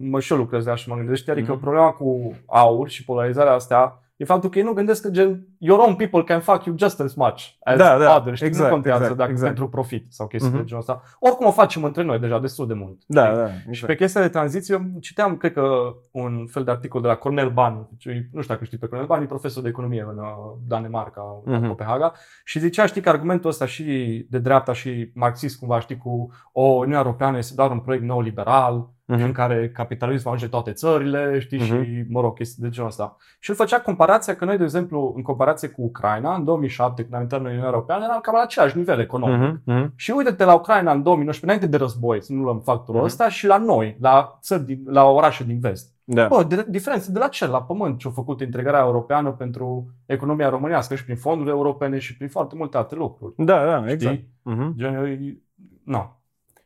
[0.00, 1.32] mă și eu lucrez de așa și mă gândesc, știi?
[1.32, 1.60] Adică Mhm.
[1.60, 5.80] problema cu aur și polarizarea asta e faptul că ei nu gândesc că gen, your
[5.80, 8.46] own people can fuck you just as much as Da, da, others, știi?
[8.48, 9.48] exact, nu contează exact, dacă exact.
[9.54, 10.58] pentru profit sau chestii Mhm.
[10.58, 11.02] de genul ăsta.
[11.20, 13.02] Oricum o facem între noi deja destul de mult.
[13.06, 13.36] Da, știi?
[13.36, 13.86] da, Și exact.
[13.86, 17.50] pe chestia de tranziție, eu citeam, cred că, un fel de articol de la Cornel
[17.50, 20.24] Ban, deci, nu știu dacă știi pe Cornel Ban, e profesor de economie în uh,
[20.66, 21.66] Danemarca, în Mhm.
[21.68, 22.12] Copenhaga,
[22.44, 23.84] și zicea, știi că argumentul ăsta și
[24.30, 28.88] de dreapta și marxist, cumva, știi, cu o Uniunea Europeană este doar un proiect neoliberal,
[29.16, 29.22] Mhm.
[29.22, 31.66] în care capitalismul ajunge toate țările, știi, Mhm.
[31.66, 33.16] și, mă rog, chestii de genul ăsta.
[33.40, 37.14] Și el făcea comparația că noi, de exemplu, în comparație cu Ucraina, în 2007, când
[37.14, 39.38] am intrat în Uniunea Europeană, eram cam la același nivel economic.
[39.40, 39.92] Mhm, mhm.
[39.96, 43.04] Și uite-te la Ucraina în 2019, înainte de război, să nu luăm factorul Mhm.
[43.04, 45.92] ăsta, și la noi, la țări, din- la orașe din vest.
[46.04, 46.26] Da.
[46.28, 47.46] Bă, de, diferență de la ce?
[47.46, 52.28] La pământ ce-a făcut integrarea europeană pentru economia românească și prin fonduri europene și prin
[52.28, 53.32] foarte multe alte lucruri.
[53.36, 53.92] Da, da, Știi?
[53.92, 54.20] exact.
[54.42, 54.74] Mhm.
[54.76, 55.38] Gen, e-
[55.84, 56.16] nu.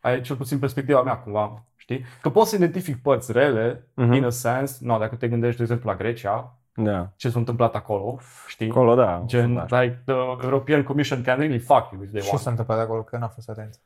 [0.01, 2.05] Aia e cel puțin perspectiva mea cumva, știi?
[2.21, 4.13] Că poți să identific părți rele, Mhm.
[4.13, 7.09] in a sense, no, dacă te gândești, de exemplu, la Grecia, Da.
[7.17, 8.71] ce s-a întâmplat acolo, știi?
[8.71, 9.23] Acolo, da.
[9.27, 9.81] Gen, da.
[9.81, 12.41] like, the European Commission can really fuck you if they Ce want.
[12.41, 13.03] s-a întâmplat acolo?
[13.03, 13.81] Că n-a fost atent.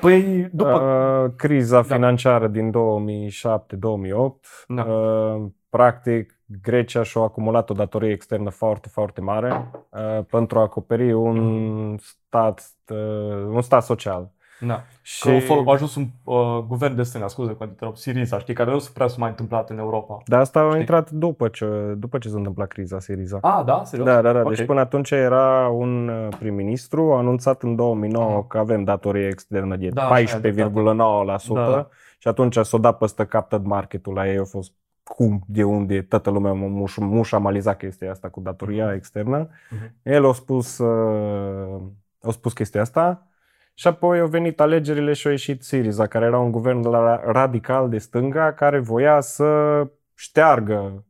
[0.00, 0.80] Păi, după...
[0.80, 1.94] Uh, criza Da.
[1.94, 4.82] financiară din 2007-2008, Da.
[4.84, 11.12] uh, practic Grecia și-a acumulat o datorie externă foarte, foarte mare uh, pentru a acoperi
[11.12, 14.30] un stat, uh, un stat social.
[14.66, 14.82] Da.
[15.02, 17.96] Și Că a fol- a ajuns un uh, guvern de stânga, scuze că te întrerup,
[17.96, 20.22] Siriza, știi, care nu s prea s-a mai întâmplat în Europa.
[20.26, 20.80] dar asta a Știi?
[20.80, 21.66] intrat după ce,
[21.98, 23.38] după ce s-a întâmplat criza Siriza.
[23.42, 23.82] Ah, da?
[23.84, 24.06] Serios?
[24.08, 24.40] Da, da, da.
[24.40, 24.54] Ok.
[24.56, 28.46] Deci până atunci era un uh, prim-ministru, a anunțat în 2009 Mhm.
[28.46, 31.88] că avem datorie externă de Da, așa e, 14,9% Da.
[32.18, 34.72] și atunci s-a dat peste captat marketul la ei, a fost
[35.04, 39.48] cum, de unde, toată lumea muș, mușamaliza chestia asta cu datoria externă.
[39.70, 39.94] Mhm.
[40.02, 41.80] El a spus, uh,
[42.22, 43.26] a spus chestia asta
[43.74, 47.20] și apoi au venit alegerile și a ieșit Siriza, care era un guvern de la
[47.32, 49.82] radical de stânga care voia să
[50.14, 51.04] șteargă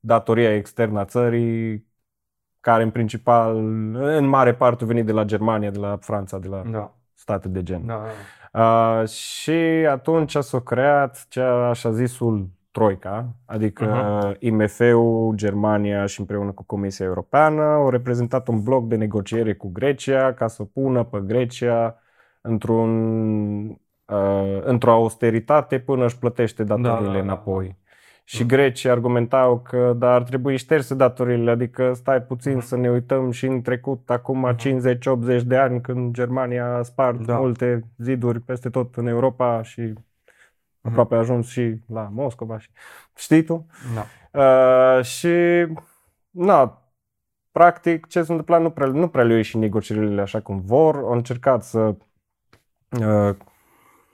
[0.00, 1.86] datoria externă a țării,
[2.60, 3.56] care în principal,
[3.94, 7.48] în mare parte a venit de la Germania, de la Franța, de la Da, state
[7.48, 7.86] de gen.
[7.86, 8.02] da,
[8.52, 9.00] da.
[9.00, 9.50] Uh, și
[9.90, 14.36] atunci s-a creat cea așa zisul Troica, adică Mhm.
[14.38, 20.32] IMF-ul, Germania și împreună cu Comisia Europeană au reprezentat un bloc de negociere cu Grecia
[20.34, 21.98] ca să pună pe Grecia
[22.46, 22.90] într-un,
[24.04, 27.18] uh, într-o austeritate până își plătește datoriile Da, da, da.
[27.22, 27.76] înapoi.
[28.24, 28.48] Și Mhm.
[28.48, 32.66] grecii argumentau că dar ar trebui șterse datorile, adică stai puțin Mhm.
[32.66, 34.56] să ne uităm și în trecut, acum Mhm.
[34.56, 37.38] 50-80 de ani, când Germania a spart Da.
[37.38, 40.04] multe ziduri peste tot în Europa și Mhm.
[40.82, 42.58] aproape a ajuns și la Moscova.
[42.58, 42.70] Și,
[43.16, 43.66] știi tu?
[43.94, 44.04] da.
[44.40, 45.28] Uh, și,
[46.30, 46.82] na,
[47.52, 50.96] practic, ce s-a întâmplat nu prea, nu prea le-au ieșit negocierile așa cum vor.
[50.96, 51.94] Au încercat să, uh,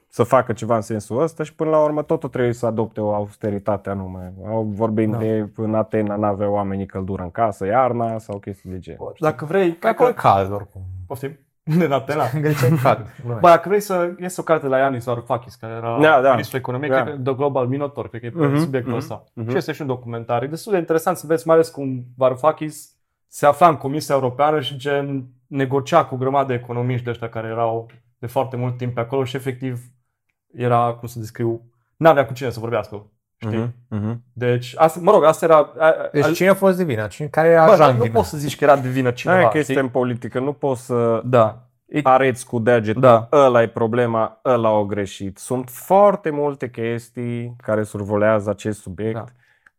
[0.08, 3.14] să facă ceva în sensul ăsta și până la urmă totul trebuie să adopte o
[3.14, 4.32] austeritate anume.
[4.46, 5.16] Au vorbit Da.
[5.18, 9.14] de în Atena n-aveau oamenii căldură în casă iarna sau chestii de genul.
[9.18, 10.82] Dacă vrei, Că acolo e cald oricum.
[11.06, 11.38] Poftim?
[11.84, 12.24] În Atena.
[12.34, 13.06] În Grecia e cald.
[13.26, 16.30] Bă, dacă vrei să ies o carte la Ianis Varoufakis, care era Da, da.
[16.30, 17.02] ministrul economiei, Da.
[17.02, 19.24] cred că The Global Minotaur, cred că e pe Mhm, subiectul mhm, ăsta.
[19.34, 19.50] mhm.
[19.50, 20.42] Și este și un documentar.
[20.42, 22.90] E destul de interesant să vezi, mai ales cum Varoufakis
[23.28, 27.48] se afla în Comisia Europeană și gen negocia cu grămadă de economiști de ăștia care
[27.48, 27.90] erau
[28.22, 29.80] de foarte mult timp pe acolo și efectiv
[30.52, 31.62] era, cum să descriu,
[31.96, 33.06] n-avea cu cine să vorbească.
[33.36, 33.58] Știi?
[33.58, 34.22] Mhm, mhm.
[34.32, 35.56] Deci, asta, mă rog, asta era...
[35.56, 37.06] A, a, Deci cine a fost de vină?
[37.06, 39.14] Cine, care era bă, ajang nu din poți să zici că era de vină Aia
[39.14, 39.40] cineva.
[39.40, 39.86] e chestia știi?
[39.86, 41.66] în politică, nu poți să Da.
[41.86, 43.28] E, areți cu degetul, Da.
[43.32, 45.38] ăla e problema, ăla o greșit.
[45.38, 49.24] Sunt foarte multe chestii care survolează acest subiect, Da.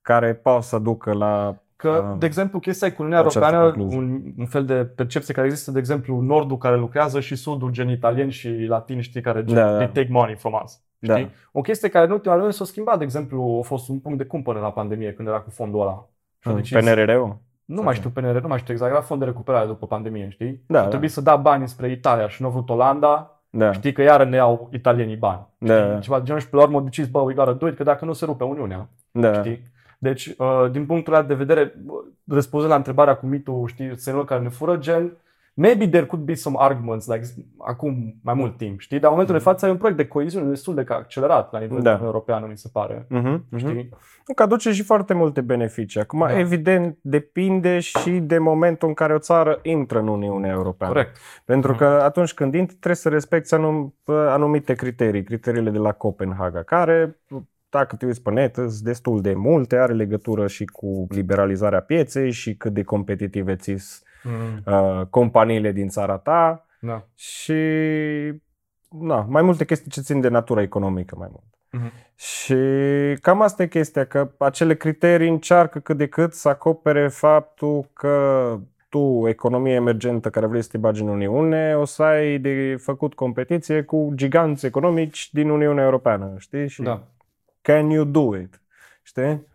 [0.02, 1.56] care pot să ducă la...
[1.84, 2.18] Că, Ah.
[2.20, 3.98] de exemplu, chestia e cu Uniunea Această Europeană, concluzie.
[4.00, 7.90] un, un fel de percepție care există, de exemplu, Nordul care lucrează și Sudul, gen
[7.90, 9.76] italieni și latini, știi, care gen, Da, da.
[9.78, 10.82] they take money from us.
[11.00, 11.16] Da.
[11.18, 11.32] Știi?
[11.52, 14.24] O chestie care în ultima vreme s-a schimbat, de exemplu, a fost un punct de
[14.24, 16.10] cumpăr la pandemie, când era cu fondul ăla.
[16.40, 17.38] Și au decis- PNRR-ul?
[17.66, 20.64] Nu mai știu PNR, nu mai știu exact, era fond de recuperare după pandemie, știi?
[20.68, 20.88] Da, a da.
[20.88, 23.72] trebuit să da bani spre Italia și nu a vrut Olanda, Da.
[23.72, 25.48] știi că iară ne iau italienii bani.
[25.58, 25.90] Da, Știi?
[25.94, 26.00] da.
[26.00, 27.84] Ceva de genul și pe la urmă au decis, bă, we gotta do it, că
[27.84, 28.90] dacă nu se rupe Uniunea.
[29.12, 29.34] da.
[29.34, 29.62] Știi?
[30.04, 31.94] Deci, uh, din punctul ăla de vedere, bă,
[32.28, 35.18] răspunzând la întrebarea cu mitul, știi, țărilor care ne fură, gen,
[35.54, 37.26] maybe there could be some arguments, like
[37.58, 38.98] acum mai mult timp, știi?
[39.00, 41.82] Dar în momentul de față ai un proiect de coeziune destul de accelerat la nivel
[41.82, 42.00] Da.
[42.04, 43.06] european, mi se pare.
[43.10, 43.58] Mhm, mhm.
[43.58, 43.90] Știi?
[44.36, 46.00] Că aduce și foarte multe beneficii.
[46.02, 46.40] Acum, Da.
[46.40, 50.94] evident, depinde și de momentul în care o țară intră în Uniunea Europeană.
[50.94, 51.18] Corect.
[51.46, 51.80] Pentru Mhm.
[51.80, 57.20] că atunci când intri, trebuie să respecti anum, anumite criterii, criteriile de la Copenhaga, care,
[57.78, 62.32] dacă te uiți pe net, sunt destul de multe, are legătură și cu liberalizarea pieței
[62.32, 64.74] și cât de competitive ți Mm.
[64.74, 67.08] uh, companiile din țara ta Da.
[67.16, 67.54] și
[68.90, 71.44] na, mai multe chestii ce țin de natura economică mai mult.
[71.72, 71.92] Mhm.
[72.16, 72.56] Și
[73.22, 78.58] cam asta e chestia, că acele criterii încearcă cât de cât să acopere faptul că
[78.90, 83.14] tu, economie emergentă care vrei să te bagi în Uniune, o să ai de făcut
[83.14, 86.68] competiție cu giganți economici din Uniunea Europeană, știi?
[86.68, 87.04] Și Da.
[87.64, 88.62] Can you do it?
[89.04, 89.48] Știi?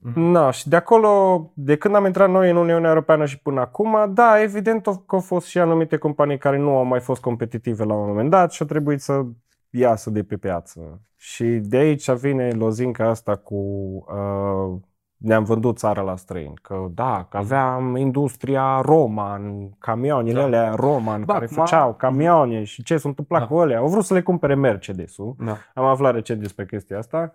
[0.00, 0.32] Mhm.
[0.32, 4.14] Da, și de acolo, de când am intrat noi în Uniunea Europeană și până acum,
[4.14, 7.94] da, evident că au fost și anumite companii care nu au mai fost competitive la
[7.94, 9.24] un moment dat și au trebuit să
[9.70, 11.00] iasă de pe piață.
[11.16, 14.80] Și de aici vine lozinca asta cu uh,
[15.18, 16.54] ne-am vândut țara la străini.
[16.62, 20.44] Că da, că aveam industria Roman, camioanele Da.
[20.44, 23.46] alea Roman, Ba, care acum- făceau camioane și ce s-a întâmplat Da.
[23.46, 23.78] cu alea.
[23.78, 25.34] Au vrut să le cumpere Mercedes-ul.
[25.44, 25.56] Da.
[25.74, 27.32] Am aflat recent despre chestia asta.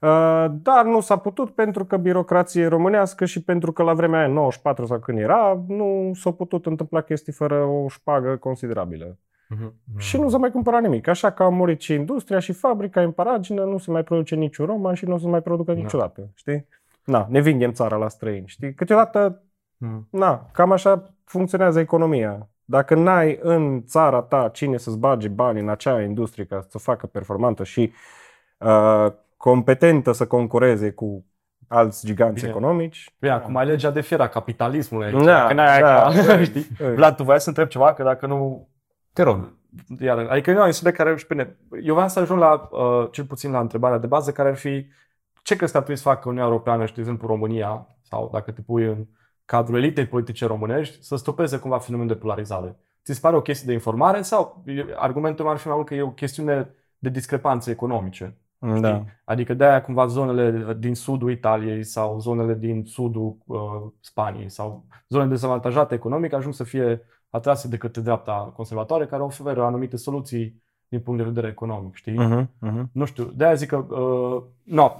[0.00, 4.28] Uh, Dar nu s-a putut pentru că birocrație românească și pentru că la vremea aia,
[4.28, 9.18] 94 sau când era, nu s-a putut întâmpla chestii fără o șpagă considerabilă.
[9.48, 9.74] Mhm.
[9.98, 11.08] Și nu s-a mai cumpărat nimic.
[11.08, 14.66] Așa că a murit și industria și fabrica în paragină, nu se mai produce niciun
[14.66, 15.78] roman și nu o să mai producă Da.
[15.80, 16.28] niciodată.
[16.34, 16.66] Știi?
[17.08, 18.46] Na, ne vindem țara la străini.
[18.46, 18.74] Știi?
[18.74, 19.42] Câteodată
[19.78, 20.08] Mhm.
[20.10, 22.48] Na, cam așa funcționează economia.
[22.64, 26.78] Dacă n-ai în țara ta cine să-ți bage bani în acea industrie ca să o
[26.78, 27.92] facă performantă și
[28.58, 29.06] uh,
[29.36, 31.24] competentă să concureze cu
[31.68, 32.48] alți giganți Bine.
[32.48, 33.14] economici.
[33.18, 35.24] Bine, acum ai legea de fier a capitalismului aici.
[35.24, 36.10] Da, că n-ai da.
[36.26, 36.66] ca, știi?
[36.94, 37.94] Vlad, tu voiai să întreb ceva?
[37.94, 38.68] Că dacă nu...
[39.12, 39.52] Te rog.
[40.00, 41.56] Iar, adică nu, sunt de care și pe net.
[41.82, 44.86] Eu vreau să ajung la, uh, cel puțin la întrebarea de bază, care ar fi
[45.48, 48.50] ce crezi că ar trebui să facă Uniunea Europeană și, de exemplu, România, sau dacă
[48.50, 49.06] te pui în
[49.44, 52.78] cadrul elitei politice românești, să stopeze cumva fenomenul de polarizare.
[53.04, 54.64] Ți se pare o chestie de informare sau
[54.96, 58.38] argumentul meu ar fi mai mult că e o chestiune de discrepanțe economice?
[58.58, 58.74] Da.
[58.74, 59.04] Știi?
[59.24, 63.58] Adică de-aia cumva zonele din sudul Italiei sau zonele din sudul uh,
[64.00, 69.64] Spaniei sau zone dezavantajate economic ajung să fie atrase de către dreapta conservatoare care oferă
[69.64, 72.16] anumite soluții din punct de vedere economic, știi?
[72.18, 72.90] Mhm, mhm.
[72.92, 74.96] Nu știu, de-aia zic că uh, no,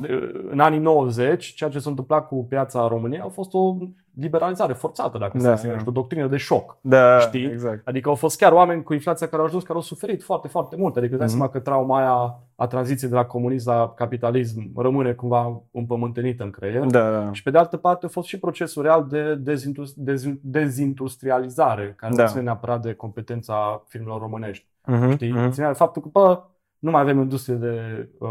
[0.50, 3.76] în anii 90 ceea ce s-a întâmplat cu piața României a fost o
[4.14, 5.74] liberalizare forțată, dacă Da, se da.
[5.74, 6.76] da, o doctrină de șoc.
[6.80, 7.44] Da, Știi?
[7.44, 7.86] exact.
[7.88, 10.76] Adică au fost chiar oameni cu inflația care au ajuns, care au suferit foarte, foarte
[10.76, 10.96] mult.
[10.96, 11.36] Adică îți dai Mhm.
[11.36, 16.50] seama că trauma aia a tranziției de la comunism la capitalism rămâne cumva împământenită în
[16.50, 16.84] creier.
[16.84, 17.32] Da, da.
[17.32, 22.14] Și pe de altă parte a fost și procesul real de dezindu- dez- dezindustrializare, care
[22.14, 22.22] Da.
[22.22, 24.66] nu ține neapărat de competența firmelor românești.
[24.90, 25.32] Mhm, Știi?
[25.32, 25.50] mhm.
[25.50, 26.42] Ținea de faptul că, bă,
[26.78, 28.28] nu mai avem industrie de uh,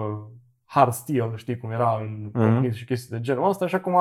[0.65, 2.31] hard steel, știi cum era în Mhm.
[2.31, 3.95] comunism și chestii de genul ăsta, și acum,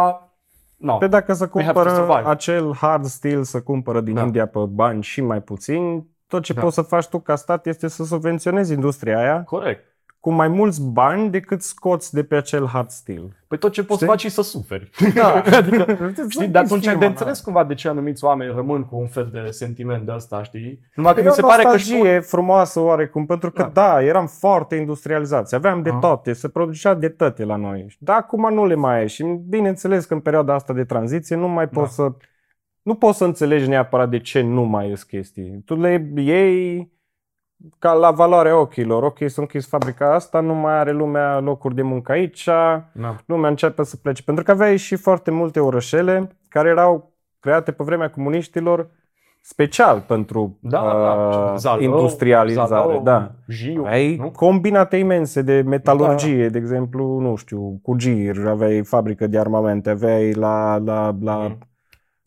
[0.76, 0.96] no.
[0.96, 2.28] Pe dacă să We have to cumpără survive.
[2.30, 4.22] acel hard steel, să cumpără din Da.
[4.22, 6.60] India pe bani și mai puțin, tot ce Da.
[6.60, 9.95] poți să faci tu ca stat este să subvenționezi industria aia Corect.
[10.26, 13.36] Cu mai mulți bani decât scoți de pe acel hard steel.
[13.46, 14.06] Păi tot ce poți Știi?
[14.08, 14.90] faci e să suferi.
[15.14, 15.42] Da.
[15.56, 19.06] adică, știi, de atunci ai de înțeles cumva de ce anumiți oameni rămân cu un
[19.06, 20.80] fel de sentiment de ăsta, știi?
[20.94, 23.68] Numai că E mi o se pare că și nostalgie frumoasă oarecum, pentru că da.
[23.82, 24.02] Da.
[24.02, 25.96] eram foarte industrializați, aveam de Ah.
[26.00, 27.96] toate, se producea de toate la noi.
[27.98, 31.48] Dar acum nu le mai e și bineînțeles că în perioada asta de tranziție nu
[31.48, 32.12] mai poți să
[32.82, 35.62] nu poți să înțelegi neapărat de ce nu mai ies chestii.
[35.64, 36.94] Tu le iei
[37.78, 39.02] ca la valoarea ochilor.
[39.02, 42.44] Ok, s-a închis fabrica asta, nu mai are lumea locuri de muncă aici,
[42.92, 43.16] Da.
[43.26, 44.22] lumea începe să plece.
[44.22, 48.88] Pentru că aveai și foarte multe orășele care erau create pe vremea comuniștilor
[49.40, 51.54] special pentru Da, uh, da.
[51.56, 52.68] Zalău, industrializare.
[52.68, 53.30] Zalău, da.
[53.48, 54.30] Jiu, Ai nu?
[54.30, 60.32] combinate imense de metalurgie, de exemplu, nu știu, cu gir, aveai fabrică de armamente, aveai
[60.32, 61.58] la, la, la Mhm.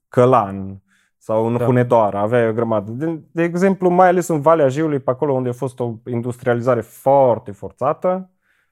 [0.09, 0.81] Călan
[1.21, 1.65] sau în Da.
[1.65, 2.91] Hunedoara, aveai o grămadă.
[2.91, 6.81] De, de exemplu, mai ales în Valea Jiului, pe acolo unde a fost o industrializare
[6.81, 8.29] foarte forțată,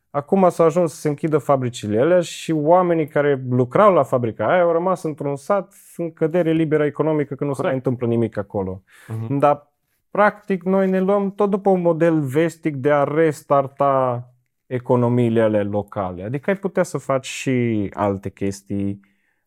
[0.09, 4.61] acum s-a ajuns să se închidă fabricile alea și oamenii care lucrau la fabrica aia
[4.61, 7.85] au rămas într-un sat în cădere liberă economică, că nu se mai Corect.
[7.85, 8.83] întâmplă nimic acolo.
[9.07, 9.37] Mhm.
[9.37, 9.73] Dar,
[10.11, 14.23] practic, noi ne luăm tot după un model vestic de a restarta
[14.65, 16.23] economiile ale locale.
[16.23, 18.99] Adică ai putea să faci și alte chestii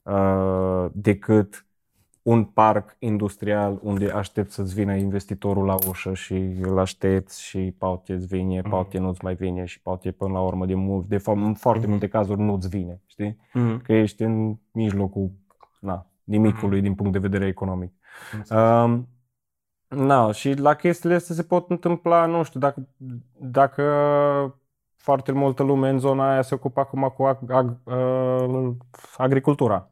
[0.02, 1.64] uh, decât
[2.22, 8.12] un parc industrial unde aștepți să-ți vină investitorul la ușă și îl aștepți și poate
[8.12, 8.68] îți vine, Mhm.
[8.68, 11.80] poate nu-ți mai vine și poate până la urmă de, mult, de fapt, în foarte
[11.80, 11.90] Mhm.
[11.90, 13.36] multe cazuri nu-ți vine, știi?
[13.52, 13.82] Mhm.
[13.82, 15.30] Că ești în mijlocul
[15.80, 17.92] na, nimicului din punct de vedere economic.
[18.50, 19.08] Um,
[19.88, 22.88] na, și la chestiile astea se pot întâmpla, nu știu, dacă,
[23.38, 23.82] dacă
[24.96, 28.70] foarte multă lume în zona aia se ocupă acum cu ag, ag, uh,
[29.16, 29.89] agricultura.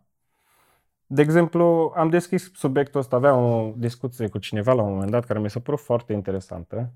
[1.11, 5.25] De exemplu, am deschis subiectul ăsta, aveam o discuție cu cineva la un moment dat
[5.25, 6.91] care mi s-a părut foarte interesantă,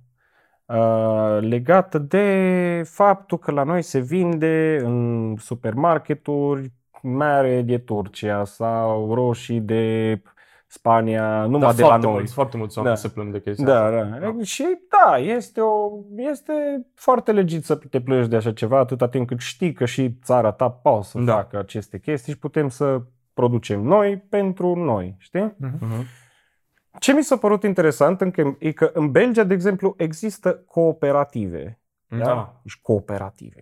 [0.67, 9.15] uh, legată de faptul că la noi se vinde în supermarketuri mere de Turcia sau
[9.15, 10.23] roșii de
[10.67, 12.15] Spania, numai Da, de la foarte noi.
[12.15, 13.01] mulți, foarte mulți oameni Da.
[13.01, 14.19] se plâng de chestia Da, asta.
[14.21, 14.43] da.
[14.43, 16.53] Și da, este, o, este
[16.95, 20.51] foarte legit să te plângi de așa ceva atâta timp cât știi că și țara
[20.53, 21.33] ta poate să Da.
[21.35, 23.01] facă aceste chestii și putem să
[23.35, 25.55] producem noi pentru noi, știi?
[25.57, 26.07] Mhm.
[26.99, 31.81] Ce mi s-a părut interesant încă, e că în Belgia, de exemplu, există cooperative.
[32.19, 32.61] Da.
[32.63, 33.61] Deci cooperative.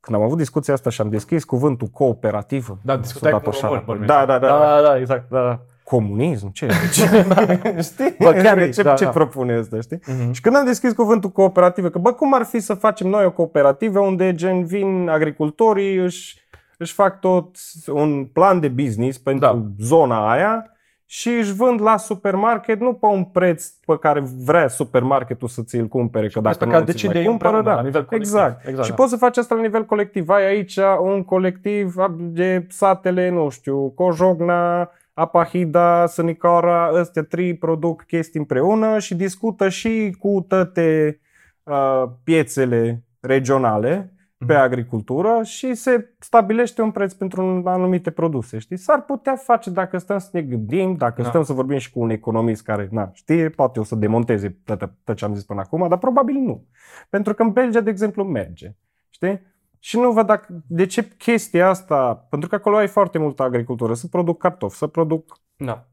[0.00, 3.48] Când am avut discuția asta și am deschis cuvântul cooperativă, Da, m-a discutai dat cu
[3.48, 3.66] așa.
[3.66, 4.12] români, bănuiesc.
[4.12, 4.46] Da, da, da.
[4.46, 5.30] Da, da, da, exact.
[5.30, 5.60] Da, da.
[5.84, 6.52] Comunism?
[6.52, 6.68] Ce?
[6.92, 7.26] ce?
[7.92, 8.14] știi?
[8.18, 9.10] Bă, chiar e, ce, da, ce da.
[9.10, 10.00] propune asta, știi?
[10.06, 10.32] Mhm.
[10.32, 13.30] Și când am deschis cuvântul cooperativă, că bă, cum ar fi să facem noi o
[13.30, 16.46] cooperativă unde gen vin agricultorii, își,
[16.78, 17.56] își fac tot
[17.86, 19.66] un plan de business pentru Da.
[19.78, 20.72] zona aia
[21.10, 25.86] și își vând la supermarket nu pe un preț pe care vrea supermarketul să ți-l
[25.86, 27.82] cumpere, că dacă Pe nu care ți-l decide mai ei cumpără, împreună, da.
[27.82, 28.32] la nivel colectiv.
[28.34, 28.66] Exact.
[28.66, 28.96] Exact, și da.
[28.96, 30.28] poți să faci asta la nivel colectiv.
[30.28, 38.38] Ai aici un colectiv de satele, nu știu, Cojogna, Apahida, Sănicara, ăstea trei produc chestii
[38.38, 41.20] împreună și discută și cu toate
[41.62, 44.12] uh, piețele regionale
[44.46, 44.62] pe Mhm.
[44.62, 48.76] agricultură și se stabilește un preț pentru anumite produse, știi?
[48.76, 51.28] S-ar putea face dacă stăm să ne gândim, dacă Da.
[51.28, 54.90] stăm să vorbim și cu un economist care, na, știe, poate o să demonteze tot,
[55.04, 56.66] tot ce am zis până acum, dar probabil nu.
[57.10, 58.74] Pentru că în Belgia, de exemplu, merge,
[59.10, 59.40] știi?
[59.78, 63.94] Și nu văd dacă, de ce chestia asta, pentru că acolo ai foarte multă agricultură,
[63.94, 65.88] să produc cartofi, să produc, Da.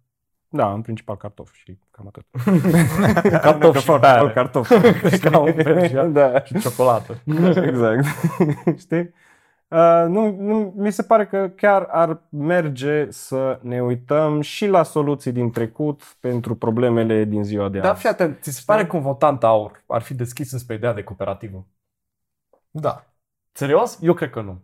[0.49, 2.25] Da, în principal cartofi și cam atât.
[3.41, 4.21] Cartofi și Foarte bere.
[4.21, 4.79] mult cartofi.
[5.29, 6.03] Ca un Belgia.
[6.03, 6.43] da.
[6.43, 7.17] Și ciocolată.
[7.69, 8.05] exact.
[8.77, 9.13] Știi?
[9.67, 14.83] Uh, nu, nu, mi se pare că chiar ar merge să ne uităm și la
[14.83, 17.99] soluții din trecut pentru problemele din ziua de Da, azi.
[17.99, 21.03] fii atent, ți se pare că un votant aur ar fi deschis înspre ideea de
[21.03, 21.65] cooperativă?
[22.71, 23.05] Da.
[23.51, 23.97] Serios?
[24.01, 24.61] Eu cred că nu.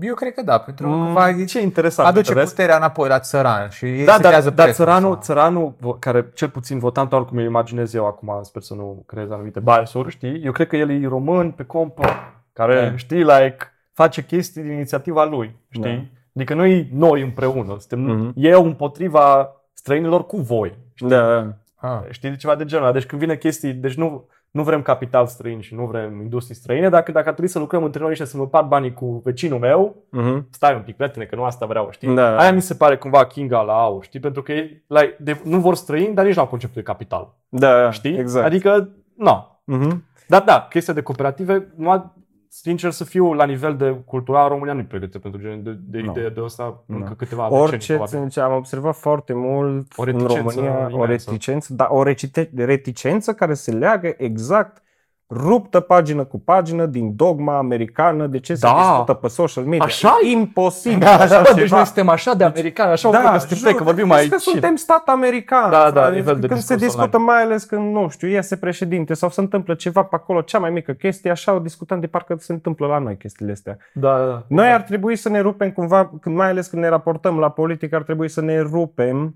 [0.00, 2.08] Eu cred că da, pentru Mm, că va Ce interesant.
[2.08, 2.50] aduce vezi?
[2.50, 5.22] puterea înapoi la țăran și ei Da, se dar, creează dar prețul țăranul, ăsta.
[5.22, 9.02] țăranul, vo- care cel puțin votant aur, cum îl imaginez eu acum, sper să nu
[9.06, 10.44] creez anumite biasuri, știi?
[10.44, 12.04] Eu cred că el e român pe compă,
[12.52, 12.96] care, Da.
[12.96, 13.56] știi, like,
[13.92, 15.82] face chestii din inițiativa lui, știi?
[15.96, 16.04] Da.
[16.34, 18.32] Adică noi, noi împreună, suntem Mhm.
[18.36, 20.78] eu împotriva străinilor cu voi.
[20.98, 21.46] Da,
[21.80, 21.98] Ah.
[22.10, 22.92] Știi, ceva de genul ăla.
[22.92, 26.88] Deci când vine chestii, deci nu, nu vrem capital străin și nu vrem industrii străine,
[26.88, 29.96] dacă, dacă ar trebui să lucrăm între noi și să-mi împart banii cu vecinul meu,
[30.18, 30.42] uh-huh.
[30.50, 32.14] stai un pic, prietene, că nu asta vreau, știi?
[32.14, 32.38] Da.
[32.38, 34.20] Aia mi se pare cumva Kinga la aur, știi?
[34.20, 37.34] Pentru că ei like, de, nu vor străini, dar nici nu au conceptul de capital,
[37.48, 38.18] da, știi?
[38.18, 38.46] exact.
[38.46, 39.58] Adică, nu.
[39.72, 39.96] uh-huh.
[40.28, 42.12] Dar da, chestia de cooperative, numai,
[42.48, 46.10] sincer să fiu, la nivel de cultural, România nu-i pregătită pentru genul de, de Nu.
[46.10, 47.14] idee de asta încă Nu.
[47.14, 48.28] câteva decenii, Orice, probabil.
[48.28, 51.30] ce am observat foarte mult O în reticență România, o imensă.
[51.30, 54.82] reticență, dar o recite- reticență care se leagă exact
[55.30, 58.74] ruptă pagină cu pagină din dogma americană, de ce se Da.
[58.78, 59.84] discută pe social media.
[59.84, 60.30] Așa e?
[60.30, 60.98] Imposibil.
[60.98, 61.76] Da, așa da, bă, deci ceva.
[61.76, 64.38] noi suntem așa de americani, așa da, că suntem jur, că vorbim crezi mai că
[64.38, 65.70] suntem stat american.
[65.70, 68.56] Da, da, Adică nivel de Când se discurs discută, mai ales când, nu știu, iese
[68.56, 72.06] președinte sau se întâmplă ceva pe acolo, cea mai mică chestie, așa o discutăm de
[72.06, 73.76] parcă se întâmplă la noi chestiile astea.
[73.94, 74.44] Da, da.
[74.48, 77.96] Noi ar trebui să ne rupem cumva, când- mai ales când ne raportăm la politică,
[77.96, 79.34] ar trebui să ne rupem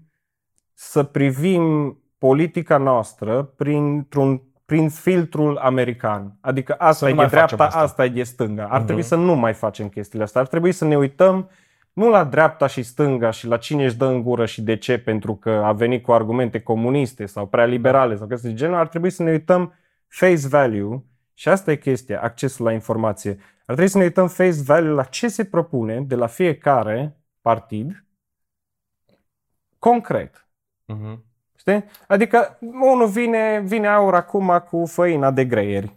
[0.74, 4.42] să privim politica noastră printr-un
[4.72, 6.36] prin filtrul american.
[6.40, 7.78] Adică asta nu e mai de dreapta, facem asta.
[7.80, 8.02] asta.
[8.02, 8.64] asta e de stânga.
[8.64, 8.84] Ar Mhm.
[8.84, 10.40] trebui să nu mai facem chestiile astea.
[10.40, 11.50] Ar trebui să ne uităm
[11.92, 14.98] nu la dreapta și stânga și la cine își dă în gură și de ce,
[14.98, 18.88] pentru că a venit cu argumente comuniste sau prea liberale sau chestii de genul, ar
[18.88, 19.72] trebui să ne uităm
[20.08, 21.02] face value
[21.34, 23.30] și asta e chestia, accesul la informație.
[23.66, 28.04] Ar trebui să ne uităm face value la ce se propune de la fiecare partid
[29.78, 30.46] concret.
[30.86, 31.24] Mhm.
[31.62, 31.84] Știi?
[32.06, 35.96] Adică unul vine, vine aur acum cu făina de greieri.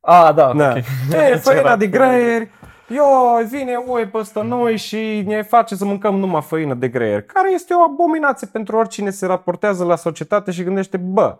[0.00, 0.68] Ah, da, Da.
[0.70, 0.76] ok.
[1.12, 1.76] E, făina Ceva.
[1.76, 2.50] de greieri,
[2.88, 3.06] eu,
[3.48, 7.74] vine UE peste noi și ne face să mâncăm numai făină de greieri, care este
[7.74, 11.38] o abominație pentru oricine se raportează la societate și gândește, bă,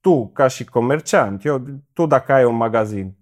[0.00, 1.62] tu ca și comerciant, eu,
[1.92, 3.14] tu dacă ai un magazin,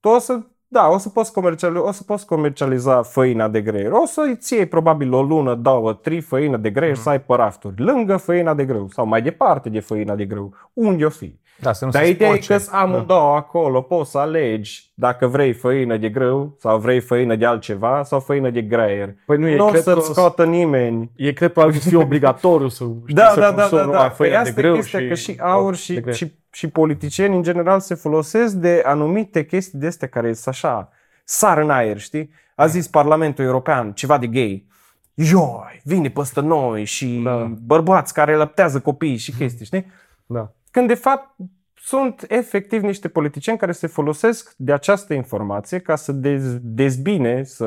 [0.00, 3.90] tu o să, da, o să poți comercializa, o să poți comercializa făina de greier.
[3.92, 7.02] O să îți iei probabil o lună, două, trei făină de greier Mhm.
[7.02, 10.54] să ai pe rafturi, lângă făina de grâu sau mai departe de făina de grâu,
[10.72, 11.42] unde o fi.
[11.60, 12.52] Da, să nu Dar se ideea e spurce.
[12.52, 17.34] că sunt amândouă acolo, poți să alegi dacă vrei făină de grâu sau vrei făină
[17.36, 19.14] de altceva sau făină de greier.
[19.26, 21.10] Păi nu e, Nu o cred să-ți că, scoată nimeni.
[21.16, 24.00] e cred probabil să fie obligatoriu să știi Da, să da, da, consumi da, numai
[24.00, 24.06] da.
[24.08, 26.12] Păi făină de asta e grâu chestia, și, că și aur de și, greu.
[26.14, 30.88] și, și politicieni în general se folosesc de anumite chestii de astea care sunt așa,
[31.24, 32.30] sar în aer, știi?
[32.54, 34.66] A zis Parlamentul European ceva de gay.
[35.14, 37.52] Ioi, vine peste noi și Da.
[37.62, 39.86] bărbați care lăptează copii și chestii, știi?
[40.26, 40.52] Da.
[40.70, 41.34] Când de fapt
[41.74, 47.66] sunt efectiv niște politicieni care se folosesc de această informație ca să dez, dezbine, să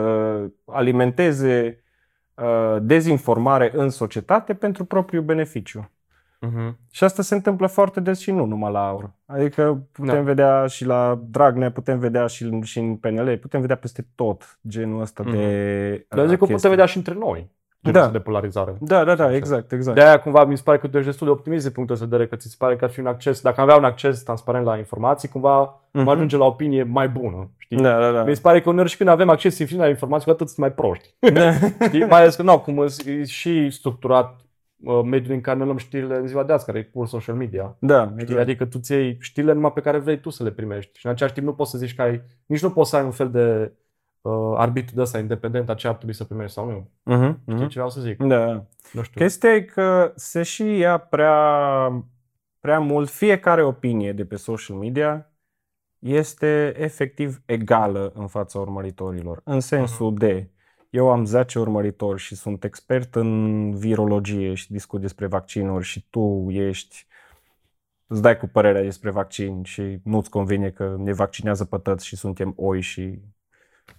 [0.66, 1.84] alimenteze
[2.36, 5.90] uh, dezinformare în societate pentru propriul beneficiu.
[6.40, 6.78] Mhm.
[6.92, 9.12] Și asta se întâmplă foarte des și nu numai la aur.
[9.26, 10.22] Adică putem Da.
[10.22, 14.60] vedea și la Dragnea, putem vedea și, în- și în PNL, putem vedea peste tot
[14.68, 15.32] genul ăsta Mhm.
[15.36, 16.56] de Dar zic că chestii.
[16.56, 17.56] putem vedea și între noi.
[17.80, 17.92] Da.
[17.92, 18.08] Da.
[18.08, 18.78] de polarizare.
[18.80, 19.98] Da, da, da, exact, exact.
[19.98, 22.08] De aia cumva mi se pare că tu ești destul de optimist din punctul ăsta
[22.08, 24.24] de vedere, că ți se pare că ar fi un acces, dacă avea un acces
[24.24, 26.04] transparent la informații, cumva Mhm.
[26.04, 27.50] mă ajunge la o opinie mai bună.
[27.58, 27.78] Știi?
[27.78, 28.24] Da, da, da.
[28.24, 30.60] Mi se pare că uneori și când avem acces infinit la informații, cu atât sunt
[30.60, 31.16] mai proști.
[31.34, 31.52] Da.
[31.88, 32.00] Știi?
[32.06, 34.46] Mai ales că, nu, cum e și structurat uh,
[35.04, 37.76] mediul în care ne luăm știrile în ziua de azi, care e pur social media.
[37.80, 38.22] da, Știi?
[38.22, 38.40] exact.
[38.42, 41.00] Adică tu ți iei știrile numai pe care vrei tu să le primești.
[41.00, 43.04] Și în același timp nu poți să zici că ai, nici nu poți să ai
[43.04, 43.74] un fel de
[44.22, 46.90] uh, arbitru de ăsta independent a ce ar trebui să primești sau nu.
[47.16, 47.68] Mhm, Știi mhm.
[47.68, 48.18] ce vreau să zic?
[48.24, 48.66] Da.
[48.92, 49.22] Nu știu.
[49.22, 52.06] Chestia e că se și ia prea,
[52.60, 55.32] prea mult, fiecare opinie de pe social media
[56.00, 59.42] este efectiv egală în fața urmăritorilor.
[59.44, 60.50] În sensul de,
[60.90, 66.48] eu am 10 urmăritori și sunt expert în virologie și discut despre vaccinuri și tu
[66.50, 67.08] ești,
[68.08, 72.16] îți dai cu părerea despre vaccin și nu-ți convine că ne vaccinează pe toți și
[72.16, 73.20] suntem oi și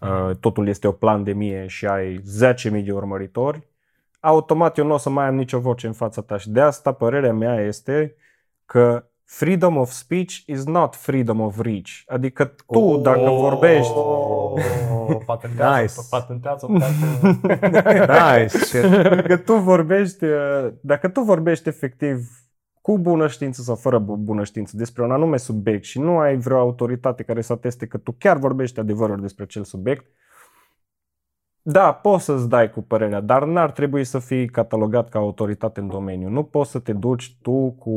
[0.00, 3.68] uh, totul este o pandemie și ai 10.000 de urmăritori,
[4.20, 6.92] automat eu nu o să mai am nicio voce în fața ta și de asta
[6.92, 8.14] părerea mea este
[8.66, 12.02] că freedom of speech is not freedom of reach.
[12.06, 13.02] Adică tu Oh.
[13.02, 13.92] dacă vorbești
[15.26, 15.92] patentează, Nice.
[16.10, 16.66] patentează,
[18.36, 18.58] Nice.
[18.58, 18.82] shit.
[19.02, 22.28] dacă tu vorbești uh, dacă tu vorbești efectiv
[22.80, 26.36] cu bună știință sau fără bu- bună știință despre un anume subiect și nu ai
[26.36, 30.06] vreo autoritate care să ateste că tu chiar vorbești adevărul despre acel subiect,
[31.70, 35.88] da, poți să-ți dai cu părerea, dar n-ar trebui să fii catalogat ca autoritate în
[35.88, 36.28] domeniu.
[36.28, 37.92] Nu poți să te duci tu cu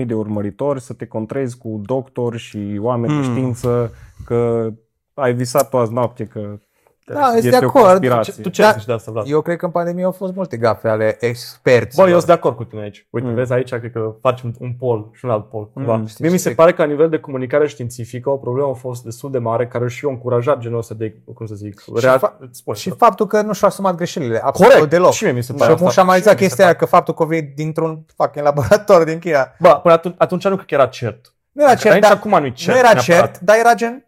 [0.00, 3.32] 100.000 de urmăritori să te contrezi cu doctori și oameni de Hmm.
[3.32, 3.90] știință
[4.24, 4.70] că
[5.14, 6.58] ai visat tu azi noapte că
[7.06, 7.84] Da, sunt de este o acord.
[7.84, 8.32] conspirație.
[8.42, 8.70] Tu ce Da.
[8.70, 9.24] zici de asta, Vlad?
[9.28, 11.96] Eu cred că în pandemie au fost multe gafe ale experți.
[11.96, 13.06] Bă, eu sunt de acord cu tine aici.
[13.10, 13.34] Uite, Mm.
[13.34, 15.70] vezi aici, cred că facem un pol și un alt pol.
[15.72, 15.96] Cumva.
[15.96, 16.58] Mm, știi Mie mi ce se zic?
[16.58, 19.88] pare că la nivel de comunicare științifică o problemă a fost destul de mare, care
[19.88, 22.18] și eu am încurajat genul ăsta de, cum să zic, rea...
[22.18, 25.12] fa- spune, Și faptul că nu și-au asumat greșelile, absolut Corect, deloc.
[25.12, 25.92] și mie mi se Și pare acum asta.
[25.94, 26.84] și-am analizat Și mie mi se chestia aia pare.
[26.90, 29.52] că faptul că vei dintr-un fucking laborator din China.
[29.60, 31.34] Bă, până atunci, atunci nu cred că era cert.
[31.52, 32.72] Nu era cert, Aici dar, acum nu-i cert.
[32.72, 33.20] nu era neapărat.
[33.30, 34.06] cert, dar era gen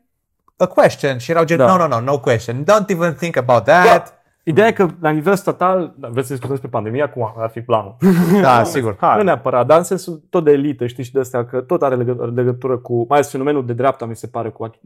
[0.56, 1.66] a question și erau gen, Da.
[1.66, 4.14] no, no, no, no question, don't even think about that.
[4.44, 7.60] Ideea e că la nivel statal, da, vreți să discutăm despre pandemie acum, ar fi
[7.60, 7.96] planul.
[8.42, 8.96] Da, sigur.
[9.00, 9.16] Hai.
[9.16, 11.94] Nu neapărat, dar în sensul tot de elită, știi, și de astea, că tot are
[11.96, 14.80] legă- legătură cu, mai ales fenomenul de dreapta, mi se pare, cu ac-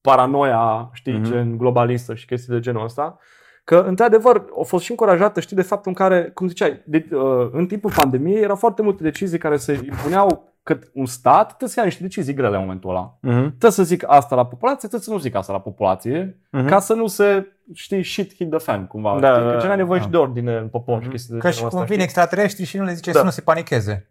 [0.00, 1.22] paranoia, știi, Mhm.
[1.22, 1.30] mm-hmm.
[1.30, 3.18] gen globalistă și chestii de genul ăsta.
[3.64, 7.48] Că, într-adevăr, au fost și încurajată, știi, de faptul în care, cum ziceai, de, uh,
[7.52, 11.78] în timpul pandemiei erau foarte multe decizii care se impuneau că un stat trebuie să
[11.80, 13.18] ia niște decizii grele în momentul ăla.
[13.20, 13.48] Mhm.
[13.48, 16.66] Trebuie să zic asta la populație, trebuie să nu zic asta la populație, Mhm.
[16.66, 19.18] ca să nu se, știi, shit hit the fan, cumva.
[19.20, 19.44] Da, știi?
[19.46, 20.04] da, că ce ai nevoie da.
[20.04, 21.10] și de ordine în popor și Mhm.
[21.10, 22.04] chestii de Că și genul cum ăsta, vin știi?
[22.12, 23.18] extraterestri și nu le zice Da.
[23.18, 24.10] să nu se panicheze.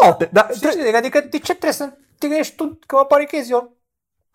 [0.00, 0.94] Poate, dar, Știi ce zic?
[0.94, 1.88] Adică de ce trebuie să
[2.18, 3.76] te gândești tu că mă panichez eu?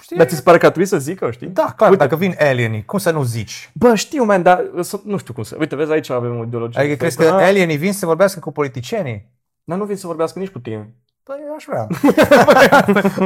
[0.01, 0.17] Știi?
[0.17, 1.47] dar ți se pare că ar trebui să zică, știi?
[1.47, 2.03] Da, clar, Uite.
[2.03, 3.71] dacă vin alienii, cum să nu zici?
[3.73, 5.55] Bă, știu, man, dar să- nu știu cum să...
[5.59, 6.79] Uite, vezi, aici avem o ideologie.
[6.81, 9.31] Adică crezi că alienii vin să vorbească cu politicienii?
[9.63, 10.93] Dar nu vin să vorbească nici cu tine.
[11.23, 11.87] Păi eu aș vrea.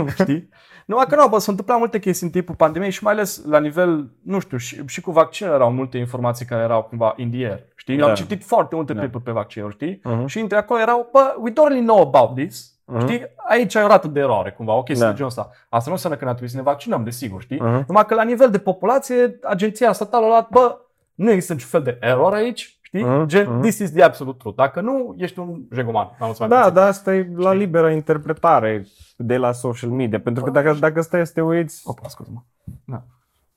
[0.24, 0.50] știi?
[0.86, 3.60] Nu, că nu, bă, s-au întâmplat multe chestii în timpul pandemiei și mai ales la
[3.60, 7.46] nivel, nu știu, și, și cu vaccinele erau multe informații care erau cumva in the
[7.46, 7.98] air, știi?
[7.98, 8.08] Da.
[8.08, 9.02] Am citit foarte multe Da.
[9.02, 10.00] paper pe vaccinuri, știi?
[10.04, 10.26] Mhm.
[10.26, 13.00] Și între acolo erau, bă, we don't really know about this, Mhm.
[13.00, 13.22] știi?
[13.50, 15.12] Aici ai o rată de eroare, cumva, o chestie Da.
[15.12, 15.50] de genul ăsta.
[15.70, 17.60] Asta nu înseamnă că n-ar trebui să ne vaccinăm, desigur, știi?
[17.62, 17.84] Mhm.
[17.88, 20.78] Numai că la nivel de populație, agenția statală a luat, bă,
[21.16, 23.04] nu există niciun fel de eroare aici, știi?
[23.04, 23.62] Mhm, Gen, mhm.
[23.62, 24.56] this is the absolute truth.
[24.58, 26.16] Dacă nu, ești un jegoman.
[26.20, 26.74] N-am să mai Da, puțin.
[26.74, 28.86] dar asta e la liberă interpretare
[29.18, 30.20] de la social media.
[30.20, 31.82] Pentru că dacă, dacă stai să te uiți...
[31.86, 32.40] Opa, scuze-mă.
[32.86, 33.04] Da.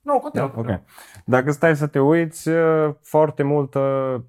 [0.00, 0.50] Nu, continuă.
[0.56, 0.80] Ok.
[1.24, 3.80] Dacă stai să te uiți, uh, foarte multă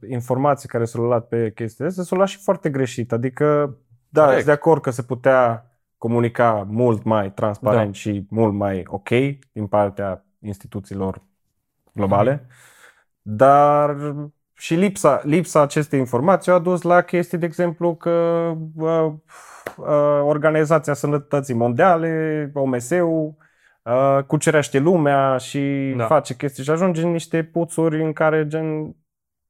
[0.10, 3.12] informație care s-a luat pe chestia asta s-a luat și foarte greșit.
[3.12, 3.78] Adică,
[4.10, 4.36] da, Corect.
[4.42, 5.66] sunt de acord că se putea
[5.98, 7.92] comunica mult mai transparent Da.
[7.92, 9.10] și mult mai ok
[9.52, 11.22] din partea instituțiilor
[11.94, 12.48] globale,
[13.22, 13.96] dar
[14.62, 18.10] și lipsa, lipsa acestei informații a dus la chestii, de exemplu, că
[18.76, 19.12] uh,
[19.78, 23.36] uh, Organizația Sănătății Mondiale, OMS-ul,
[23.84, 26.06] uh, cucerește lumea și Da.
[26.06, 28.96] face chestii și ajunge în niște puțuri în care gen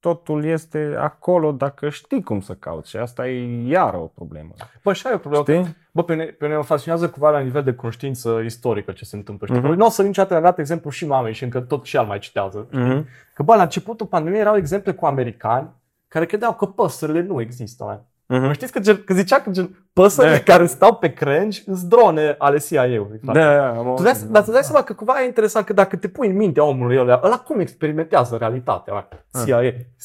[0.01, 4.49] totul este acolo dacă știi cum să cauți și asta e iară o problemă.
[4.83, 5.43] Bă, și ai o problemă.
[5.43, 5.75] Știi?
[5.91, 9.15] Bă, pe, ne, pe mine mă fascinează cumva la nivel de conștiință istorică ce se
[9.15, 9.47] întâmplă.
[9.47, 9.59] Știi?
[9.59, 9.71] Mhm.
[9.71, 12.19] Nu o să niciodată le-am dat exemplu și mamei și încă tot și el mai
[12.19, 12.67] citează.
[12.71, 13.07] Mhm.
[13.33, 15.69] Că bă, la începutul pandemiei erau exemple cu americani
[16.07, 17.83] care credeau că păsările nu există.
[17.83, 18.05] Man.
[18.37, 18.45] Mhm.
[18.45, 20.53] Mă știți că, gen, că zicea că gen, păsările Da.
[20.53, 23.19] care stau pe crengi sunt drone ale CIA-ului.
[23.23, 23.39] frate.
[23.39, 24.27] Da, da, am Tu dai, auzit.
[24.27, 26.97] dar tu dai seama că cumva e interesant că dacă te pui în mintea omului
[26.99, 28.93] ăla, ăla cum experimentează realitatea?
[28.93, 29.45] Man?
[29.45, 29.61] CIA,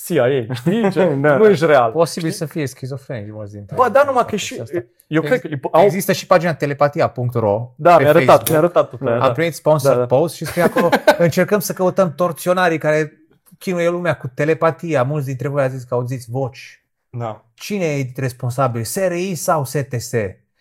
[0.06, 0.90] CIA, știi?
[0.92, 1.04] Ce?
[1.20, 1.36] Da.
[1.36, 1.90] Nu ești real.
[1.90, 3.90] Posibil să fie schizofreni mulți dintre Bă, ei.
[3.92, 4.58] da, numai că și...
[4.60, 4.84] Asta.
[5.06, 5.48] Eu cred că...
[5.70, 8.48] Au, Există și pagina telepatia.ro da, pe mi-a arătat, Facebook.
[8.48, 9.32] mi-a arătat tot aia, Am da.
[9.32, 10.06] primit sponsor Da, da.
[10.06, 13.12] post și scrie acolo încercăm să căutăm torționarii care
[13.58, 15.02] chinuie lumea cu telepatia.
[15.02, 16.80] Mulți dintre voi au zis că auziți voci.
[17.18, 17.44] Da.
[17.54, 18.84] Cine e responsabil?
[18.84, 20.12] SRI sau STS?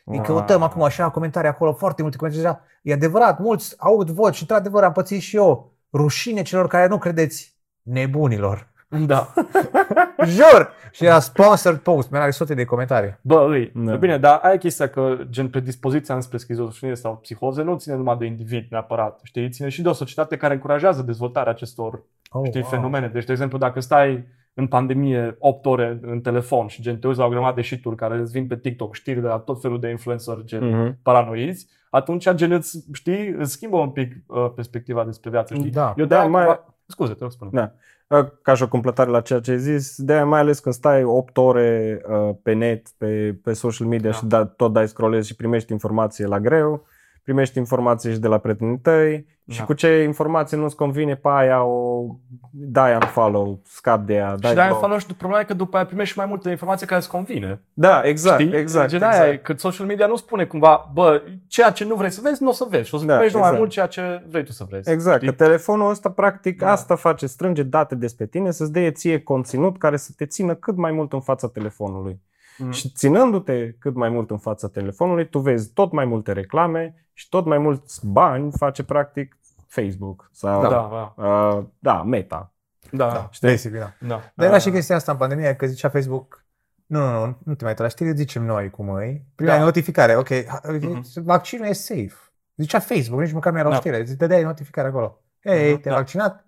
[0.08, 0.22] Îi Ah.
[0.26, 2.46] căutăm acum așa comentarii acolo, foarte multe comentarii.
[2.48, 2.62] deja.
[2.82, 5.74] E adevărat, mulți aud voci și într-adevăr am pățit și eu.
[5.94, 8.68] Rușine celor care nu credeți nebunilor.
[8.88, 9.34] Da.
[10.26, 10.72] Jur!
[10.92, 13.18] Și era sponsored post, mi-a sute de comentarii.
[13.22, 13.72] Bă, îi.
[13.76, 13.92] Da.
[13.92, 13.96] Da.
[13.98, 18.26] Bine, dar ai chestia că gen predispoziția înspre schizofrenie sau psihoze nu ține numai de
[18.26, 19.50] individ neapărat, știi?
[19.50, 22.70] Ține și de o societate care încurajează dezvoltarea acestor, Oh, știi, wow.
[22.70, 23.08] fenomene.
[23.08, 24.26] Deci, de exemplu, dacă stai
[24.58, 27.84] în pandemie 8 ore în telefon și gen te uiți la o grămadă de shit
[27.96, 30.98] care îți vin pe TikTok, știri de la tot felul de influencer gen Mhm.
[31.02, 35.70] paranoizi, atunci gen îți, știi, îți schimbă un pic uh, perspectiva despre viață, știi?
[35.72, 35.94] Da.
[35.98, 36.60] Eu Da, de mai- mai...
[36.88, 37.50] Scuze, te rog spune.
[37.54, 37.72] Da.
[38.18, 41.04] Uh, Ca și o completare la ceea ce ai zis, de mai ales când stai
[41.04, 44.16] 8 ore uh, pe net, pe, pe social media Da.
[44.16, 46.86] și da, tot dai scrollezi și primești informație la greu,
[47.26, 49.64] primești informații și de la prietenii tăi și Da.
[49.66, 52.06] cu ce informație nu-ți convine pe aia o
[52.52, 54.82] dai unfollow, scap de ea, dai și de-aia block.
[54.82, 57.62] follow și problema e că după aia primești și mai multe informații care îți convine.
[57.74, 58.56] Da, exact, Știi?
[58.58, 58.90] exact.
[58.90, 59.22] Gen exact.
[59.22, 62.44] aia e, că social media nu spune cumva, bă, ceea ce nu vrei să vezi,
[62.44, 62.88] nu o să vezi.
[62.88, 63.60] Și o să Da, primești numai exact.
[63.60, 64.90] mult ceea ce vrei tu să vezi.
[64.92, 65.30] Exact, Știi?
[65.36, 66.72] că telefonul ăsta practic Da.
[66.72, 70.76] asta face, strânge date despre tine, să-ți dea ție conținut care să te țină cât
[70.78, 72.20] mai mult în fața telefonului.
[72.58, 72.72] Mhm.
[72.72, 77.30] Și ținându-te cât mai mult în fața telefonului, tu vezi tot mai multe reclame și
[77.30, 79.38] tot mai mulți bani face practic
[79.68, 82.54] Facebook sau Da, da, da, uh, da Meta.
[82.92, 83.28] da, Da, da.
[83.32, 83.48] Știi?
[83.50, 83.94] basic, da.
[84.00, 84.22] da.
[84.36, 86.44] Dar era și chestia asta în pandemie, că zicea Facebook,
[86.86, 89.26] nu, nu, nu, nu te mai uita la știri, zicem noi cum e.
[89.36, 89.64] Primeai Da.
[89.64, 91.04] notificare, ok, ha- Mhm.
[91.24, 92.14] vaccinul e safe.
[92.56, 93.78] Zicea Facebook, nici măcar nu era o Da.
[93.78, 95.22] știre, îți dădeai notificare acolo.
[95.44, 96.00] Hei, Mhm, te-ai da.
[96.02, 96.46] vaccinat?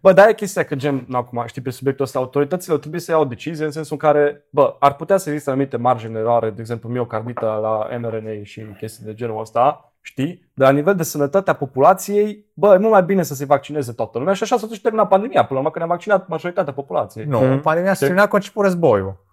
[0.00, 3.10] Bă, dar e chestia că, gen, nu, acum, știi, pe subiectul ăsta, autoritățile trebuie să
[3.10, 6.18] iau o decizie în sensul în care, bă, ar putea să existe anumite margini de
[6.18, 10.50] eroare, de exemplu, miocardita la mRNA și chestii de genul ăsta, știi?
[10.54, 13.92] Dar la nivel de sănătate a populației, bă, e mult mai bine să se vaccineze
[13.92, 17.24] toată lumea și așa s-a terminat pandemia, până la urmă că ne-a vaccinat majoritatea populației.
[17.24, 17.60] Nu, Mhm.
[17.60, 19.24] pandemia s-a terminat cu a început războiul.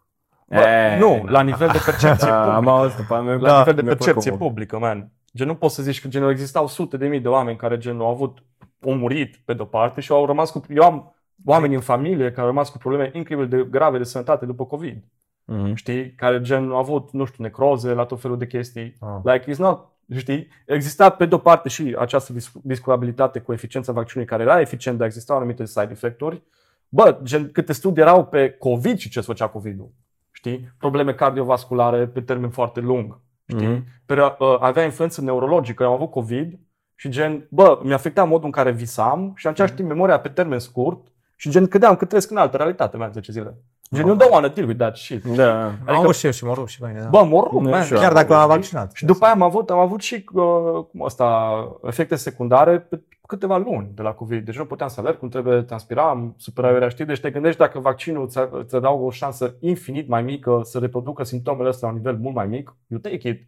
[0.48, 2.72] Bă, E, nu, la nivel de percepție da, am publică.
[2.76, 4.48] auzit după aia, La mi-a- nivel de mi-a percepție plăcut.
[4.48, 5.12] publică, man.
[5.36, 8.00] Gen, nu poți să zici că gen, existau sute de mii de oameni care gen,
[8.00, 8.38] au avut,
[8.86, 10.64] au murit pe de-o parte și au rămas cu...
[10.70, 11.16] Eu am
[11.46, 15.04] oameni în familie care au rămas cu probleme incredibil de grave de sănătate după COVID.
[15.46, 15.74] Mhm.
[15.74, 16.12] Știi?
[16.12, 18.96] Care gen au avut, nu știu, necroze la tot felul de chestii.
[19.00, 19.34] Ah.
[19.34, 20.48] Like, it's not, știi?
[20.66, 25.08] Exista pe de-o parte și această dis- discurabilitate cu eficiența vaccinului care era eficient, dar
[25.08, 26.42] existau anumite side effect-uri.
[26.90, 29.92] Bă, gen, câte studii erau pe COVID și ce se făcea COVID-ul.
[30.32, 30.74] Știi?
[30.78, 33.20] Probleme cardiovasculare pe termen foarte lung.
[33.48, 33.68] Știi?
[33.68, 33.86] Mhm.
[34.06, 36.60] Pe, uh, avea influență neurologică, eu am avut COVID
[37.04, 40.28] și gen, bă, mi afecta modul în care visam și în același timp memoria pe
[40.30, 43.58] termen scurt și gen credeam că trăiesc în altă realitate, mai 10 zile.
[43.94, 45.24] Gen, you don't wanna deal with that shit.
[45.24, 45.66] Da.
[45.66, 47.08] Am avut și eu și mă rog și mine, da.
[47.08, 47.84] Bă, mă rog, Nu, man.
[47.84, 48.92] și eu Chiar am dacă l-am avut, vaccinat.
[48.94, 50.44] Și după aia am avut, am avut și uh,
[50.92, 54.46] cum asta, efecte secundare pe câteva luni de la COVID.
[54.46, 57.06] Deci nu puteam să alerg cum trebuie, transpiram, superiorirea, știi?
[57.06, 61.24] Deci te gândești dacă vaccinul ți, ți adaugă o șansă infinit mai mică să reproducă
[61.24, 63.48] simptomele astea la un nivel mult mai mic, you take it.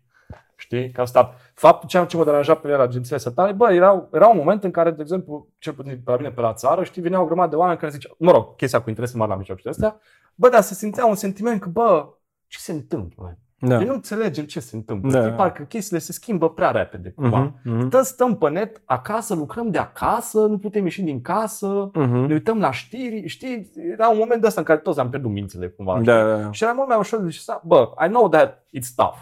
[0.57, 0.91] Știi?
[0.91, 4.27] Că asta, faptul ce, ce mă deranja pe el la agențiile statale, bă, era, era
[4.27, 7.01] un moment în care, de exemplu, cel puțin pe la mine pe la țară, știi,
[7.01, 9.69] veneau o grămadă de oameni care ziceau, mă rog, chestia cu interese mari la mijloacele
[9.69, 9.99] astea,
[10.35, 12.07] bă, dar se simțea un sentiment că, bă,
[12.47, 13.23] ce se întâmplă?
[13.23, 13.37] man?
[13.59, 13.75] Da.
[13.75, 15.11] Noi nu înțelegem ce se întâmplă.
[15.11, 15.17] Da.
[15.19, 15.23] Da.
[15.25, 17.39] Știi, parcă chestiile se schimbă prea repede cumva.
[17.39, 17.87] Mhm, mhm.
[17.87, 22.15] Stăm, stăm pe net, acasă, lucrăm de acasă, nu putem ieși din casă, Mhm.
[22.15, 23.71] ne uităm la știri, știi?
[23.91, 25.93] Era un moment de ăsta în care toți am pierdut mințile cumva.
[25.93, 26.05] știi?
[26.05, 26.51] Da, da, da.
[26.51, 29.17] Și era mult mai ușor de zis, bă, I know that it's tough.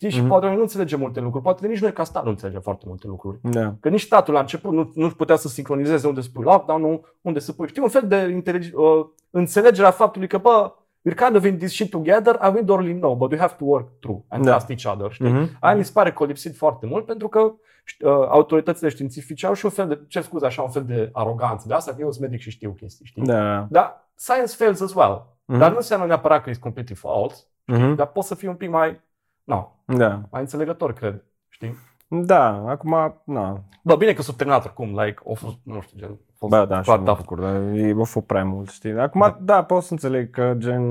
[0.00, 0.12] Știi?
[0.12, 0.28] Și Mhm.
[0.28, 3.06] poate noi nu înțelegem multe lucruri, poate nici noi ca stat nu înțelegem foarte multe
[3.06, 3.38] lucruri.
[3.42, 3.74] Da.
[3.80, 7.38] Că nici statul la început nu, nu putea să sincronizeze unde să pui lockdown unde
[7.38, 7.68] să pui.
[7.68, 10.72] Știi, un fel de înțelege, uh, înțelegerea faptului că, bă,
[11.08, 13.54] we're kind of in this shit together, and we don't really know, but we have
[13.58, 14.50] to work through and Da.
[14.56, 15.12] trust each other.
[15.12, 15.28] Știi?
[15.30, 15.48] Mhm.
[15.60, 17.52] Aia mi se pare că a lipsit foarte mult pentru că
[17.84, 21.08] ști- uh, autoritățile științifice au și un fel de, ce scuze, așa, un fel de
[21.12, 23.22] aroganță de asta, că eu sunt medic și știu chestii, știi?
[23.22, 23.66] Da.
[23.70, 25.26] Dar science fails as well.
[25.44, 25.58] Mhm.
[25.58, 27.36] Dar nu înseamnă neapărat că e completely false,
[27.66, 27.94] Mhm.
[27.94, 29.00] dar poți să fii un pic mai
[29.44, 30.22] No, Da.
[30.30, 31.24] mai înțelegător, cred.
[31.48, 31.74] Știi?
[32.08, 33.64] Da, acum, na.
[33.82, 36.64] Bă, bine că s-a terminat oricum, like, a fost, nu știu, gen, a fost Bă,
[36.66, 37.20] da, și foarte mă tough.
[37.20, 38.90] bucur, dar e, a fost prea mult, știi?
[39.00, 39.38] Acum, da.
[39.40, 40.82] da, pot să înțeleg că, gen,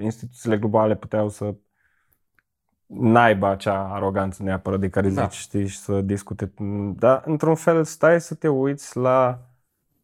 [0.00, 1.54] instituțiile globale puteau să
[2.86, 5.22] n-aibă acea aroganță neapărat de care Da.
[5.22, 6.52] zici, știi, și să discute.
[6.94, 9.38] Dar, într-un fel, stai să te uiți la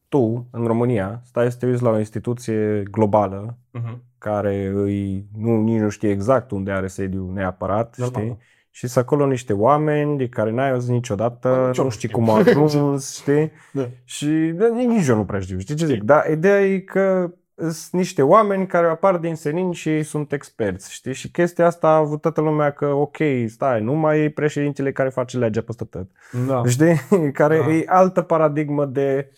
[0.08, 4.02] tu, în România, stai să te uiți la o instituție globală Mhm.
[4.18, 8.22] Care îi, nu, nici nu știe exact unde are sediu neapărat, Normal.
[8.22, 8.38] știi?
[8.70, 11.90] Și sunt acolo niște oameni de care n-ai auzit niciodată, Bă, nici eu nu nu
[11.90, 12.20] știi știu.
[12.20, 13.50] cum au ajuns, știi?
[13.72, 13.88] Da.
[14.04, 16.02] Și da, nici eu nu prea știu, știi ce zic?
[16.02, 20.92] Dar ideea e că sunt niște oameni care apar din senin și ei sunt experți,
[20.92, 21.12] știi?
[21.12, 23.16] Și chestia asta a avut toată lumea că, ok,
[23.46, 26.10] stai, nu mai e președintele care face legea peste tot.
[26.46, 26.62] Da.
[26.66, 26.94] Știi?
[27.32, 27.72] Care Da.
[27.72, 29.32] e altă paradigmă de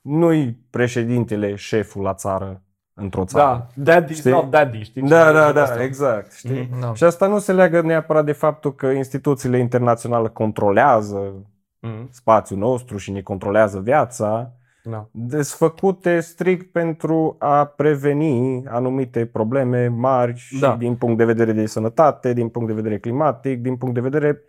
[0.00, 2.62] nu-i președintele șeful la țară
[3.00, 3.66] într-o țară.
[3.74, 4.30] Da, daddy is Știi?
[4.30, 5.02] not daddy, știi?
[5.02, 5.82] Da, da, da, Asta.
[5.82, 6.32] exact.
[6.32, 6.68] Știi?
[6.70, 6.80] Mhm.
[6.80, 6.94] Da.
[6.94, 11.32] Și asta nu se leagă neapărat de faptul că instituțiile internaționale controlează
[11.80, 12.08] Mhm.
[12.10, 14.52] spațiul nostru și ne controlează viața,
[14.84, 15.06] Da.
[15.10, 20.76] desfăcute strict pentru a preveni anumite probleme mari și Da.
[20.78, 24.40] din punct de vedere de sănătate, din punct de vedere climatic, din punct de vedere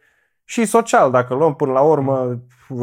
[0.43, 2.39] și social, dacă luăm până la urmă
[2.69, 2.81] uh,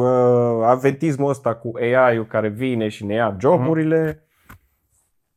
[0.65, 4.26] aventismul ăsta cu AI-ul care vine și ne ia joburile,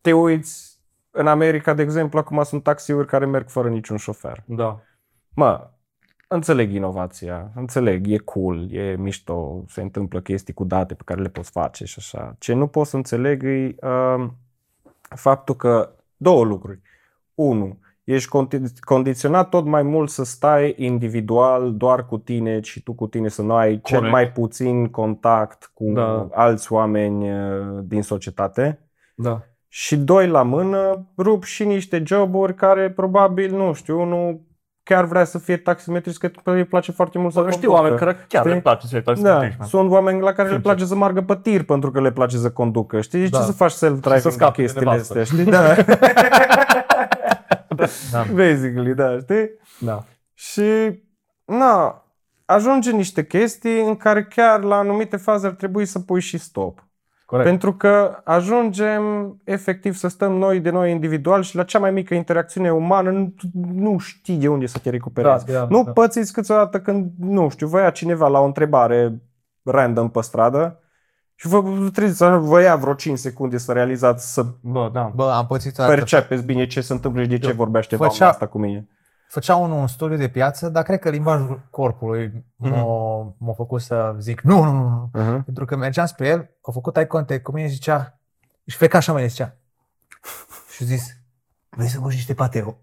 [0.00, 0.80] te uiți
[1.10, 4.42] în America, de exemplu, acum sunt taxiuri care merg fără niciun șofer.
[4.46, 4.80] Da.
[5.34, 5.70] Mă,
[6.28, 11.28] înțeleg inovația, înțeleg, e cool, e mișto, se întâmplă chestii cu date pe care le
[11.28, 12.34] poți face și așa.
[12.38, 14.26] Ce nu pot să înțeleg e uh,
[15.16, 16.80] faptul că două lucruri.
[17.34, 22.92] Unu, ești condi- condiționat tot mai mult să stai individual doar cu tine și tu
[22.94, 24.14] cu tine să nu ai cel Corect.
[24.14, 26.28] mai puțin contact cu Da.
[26.32, 28.88] alți oameni uh, din societate.
[29.14, 29.42] Da.
[29.72, 34.40] Și doi la mână, rup și niște joburi care probabil, nu știu, unul
[34.82, 37.82] chiar vrea să fie taximetrist, că îi place foarte mult să Bă, știu conducă.
[37.82, 38.54] oameni care chiar Știi?
[38.54, 39.64] le place să uitați Da, da.
[39.64, 40.60] sunt oameni la care le Sincer.
[40.72, 43.00] place să margă pe tir pentru că le place să conducă.
[43.00, 43.28] Știi?
[43.28, 43.38] Da.
[43.38, 45.18] Ce să faci self-driving Și să cu scapi de chestiile nevastă.
[45.18, 45.50] astea, știi?
[45.56, 45.74] Da.
[48.12, 48.22] Da.
[48.34, 49.50] Basically, da, știi?
[49.80, 50.04] Da.
[50.34, 50.62] Și,
[51.44, 52.04] na,
[52.44, 56.84] ajunge niște chestii în care chiar la anumite faze ar trebui să pui și stop.
[57.30, 57.48] Corect.
[57.48, 59.02] Pentru că ajungem
[59.44, 63.34] efectiv să stăm noi de noi individual și la cea mai mică interacțiune umană nu,
[63.74, 65.44] nu știi de unde să te recuperezi.
[65.46, 65.90] Da, da, nu da.
[65.90, 69.22] pățiți câteodată când, nu știu, vă ia cineva la o întrebare
[69.62, 70.78] random pe stradă
[71.34, 71.62] și vă
[71.92, 75.12] trebuie să vă ia vreo 5 secunde să realizați, să Bă, da.
[75.14, 75.94] Bă, am pățit o dată.
[75.94, 78.88] percepeți bine ce se întâmplă și de ce Eu vorbește făcea- doamna asta cu mine.
[79.30, 82.70] Făcea unul un studiu de piață, dar cred că limbajul corpului Mhm.
[82.70, 85.20] m-a, m-a făcut să zic nu, nu, nu, nu.
[85.22, 85.44] Uh-huh.
[85.44, 88.18] Pentru că mergeam spre el, a făcut eye contact cu mine și zicea,
[88.66, 89.56] și feca așa mă zicea.
[90.74, 91.16] Și a zis,
[91.68, 92.78] vrei să găsi niște pateu?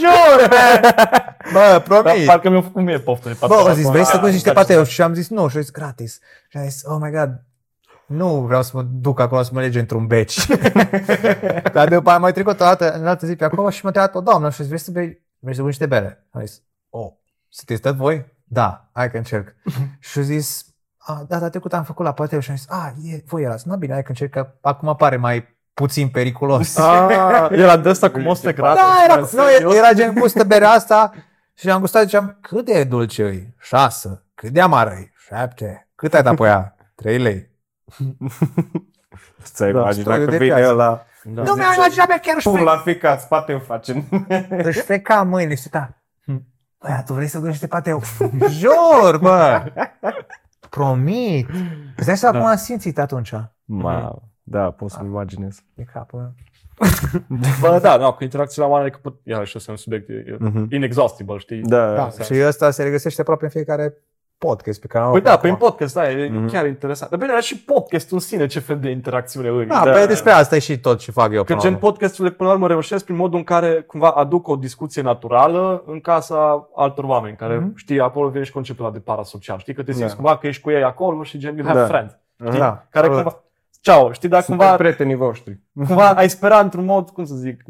[0.00, 0.80] Jur, bă!
[1.52, 2.26] Bă, Dar promit!
[2.26, 4.76] parcă mi-a făcut mie poftă de Bă, a zis, vrei să găsi niște pateu?
[4.76, 4.84] pateu?
[4.92, 6.18] Și am zis, nu, și a zis, gratis.
[6.48, 7.42] Și am zis, oh my god,
[8.10, 10.46] nu vreau să mă duc acolo să mă lege într-un beci.
[11.72, 13.88] Dar după aia am mai trecut o dată, în altă zi pe acolo și m-a
[13.88, 16.26] întrebat o doamnă și a zis, vrei să bei, vrei să bei niște bere?
[16.30, 17.12] Am zis, oh,
[17.48, 18.26] să testăm voi?
[18.44, 19.54] Da, hai că încerc.
[19.98, 23.22] și a zis, a, data trecută am făcut la pateu și am zis, a, e,
[23.26, 26.76] voi erați, nu bine, hai că încerc, că acum pare mai puțin periculos.
[26.78, 28.80] Ah, era de asta cu mostre grate.
[28.80, 29.74] Da, era, nu, serios?
[29.74, 31.12] era gen gustă berea asta
[31.54, 33.54] și am gustat ziceam, cât de dulce e?
[33.58, 34.24] Șasă.
[34.34, 35.12] Cât de amară e?
[35.26, 35.88] Șapte.
[35.94, 36.76] Cât ai dat pe ea?
[36.94, 37.49] Trei lei.
[39.42, 40.70] Ți-ai Da, imaginat studiu că de vine piață.
[40.72, 41.42] ăla, Da.
[41.42, 42.64] Nu mi-am imaginat pe chiar pun șfec.
[42.66, 44.04] la ficat, spate în face.
[44.68, 45.88] Își feca mâine și da.
[46.78, 48.02] Băi, tu vrei să găsești pateu?
[48.60, 49.62] Jur, bă!
[50.70, 51.48] Promit!
[51.96, 52.40] Îți dai seama Da.
[52.40, 53.32] cum am simțit atunci?
[53.64, 55.62] Ma, da, pot să-mi imaginez.
[55.74, 56.34] E capul meu.
[57.60, 60.66] Bă, da, da, cu interacțiile umane, că pot, iarăși ăsta e un subiect e, Mhm.
[60.70, 61.60] inexhaustible, știi?
[61.62, 62.22] Da, Da, Asta.
[62.22, 63.94] și ăsta se regăsește aproape în fiecare
[64.46, 65.40] podcast pe care am Păi da, acum.
[65.42, 66.48] prin podcast, da, e Mhm.
[66.50, 67.10] chiar interesant.
[67.10, 69.66] Dar bine, dar și podcastul în sine, ce fel de interacțiune îi.
[69.66, 71.38] Da, pe despre asta e și tot ce fac eu.
[71.38, 71.86] Că până la gen urmă.
[71.88, 76.00] podcasturile până la urmă reușesc prin modul în care cumva aduc o discuție naturală în
[76.00, 77.72] casa altor oameni, care Mhm.
[77.76, 79.58] știi, acolo vine și conceptul ăla de parasocial.
[79.58, 80.14] Știi că te simți Da.
[80.14, 81.86] cumva că ești cu ei acolo și gen you have Da.
[81.86, 82.18] friends.
[82.46, 82.58] Știi?
[82.58, 83.30] Da, Care absolut.
[83.30, 83.44] cumva,
[83.80, 85.60] ceau, știi, dar Cumva cumva, prietenii voștri.
[85.86, 87.62] cumva ai spera într-un mod, cum să zic,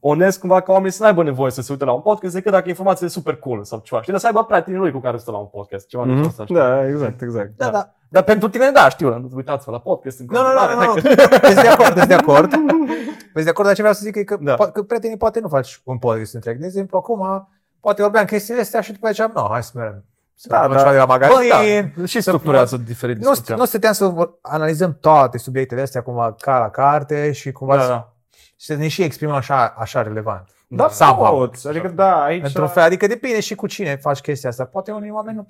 [0.00, 2.68] onest cumva ca oamenii să n-aibă nevoie să se uite la un podcast decât dacă
[2.68, 4.00] informația e super cool sau ceva.
[4.00, 5.86] Știi, dar să aibă prietenii lui cu care stă la un podcast.
[5.86, 6.24] Ceva mm-hmm.
[6.26, 6.54] ăsta, știi?
[6.54, 7.50] Da, exact, exact.
[7.56, 7.94] Da, da.
[8.08, 10.86] Dar pentru tine, da, știu, uitați-vă la podcast în Nu, nu, nu, continuare, nu, hai
[10.94, 11.00] nu.
[11.38, 12.52] că- Ești de acord, ești de acord.
[13.34, 14.54] Ești de acord, dar ce vreau să zic e că, Da.
[14.56, 14.70] da.
[14.70, 16.58] că prietenii poate nu faci un podcast întreg.
[16.58, 17.48] De exemplu, acum
[17.80, 20.04] poate vorbeam chestiile astea și după aceea, nu, hai să mergem.
[20.34, 20.78] Să Da, luăm da.
[20.78, 21.92] ceva de la Bă, magazin.
[21.96, 23.56] da, și structurează diferit Nu, discuția.
[23.56, 27.82] nu stăteam să vor- analizăm toate subiectele astea cumva ca la carte și cumva da,
[27.82, 28.12] să, da.
[28.56, 30.48] să ne și exprimăm așa, așa relevant.
[30.68, 31.38] Da, Somehow.
[31.38, 31.68] poți.
[31.68, 32.44] Adică da, aici...
[32.44, 34.64] Într-un fel, adică depinde și cu cine faci chestia asta.
[34.64, 35.46] Poate unii oameni nu.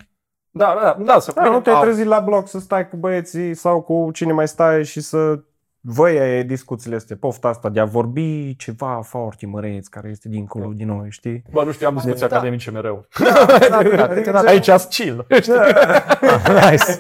[0.51, 3.55] Da, da, da, să Da, nu te-ai Au- trezit la bloc să stai cu băieții
[3.55, 5.39] sau cu cine mai stai și să
[5.85, 10.87] văi discuțiile astea, pofta asta de a vorbi ceva foarte măreț care este dincolo din
[10.87, 11.43] noi, știi?
[11.51, 12.35] Bă, nu știu, am discuții Da.
[12.37, 13.07] academice mereu.
[13.11, 15.27] câteodată- Aici ați chill.
[16.71, 16.97] nice.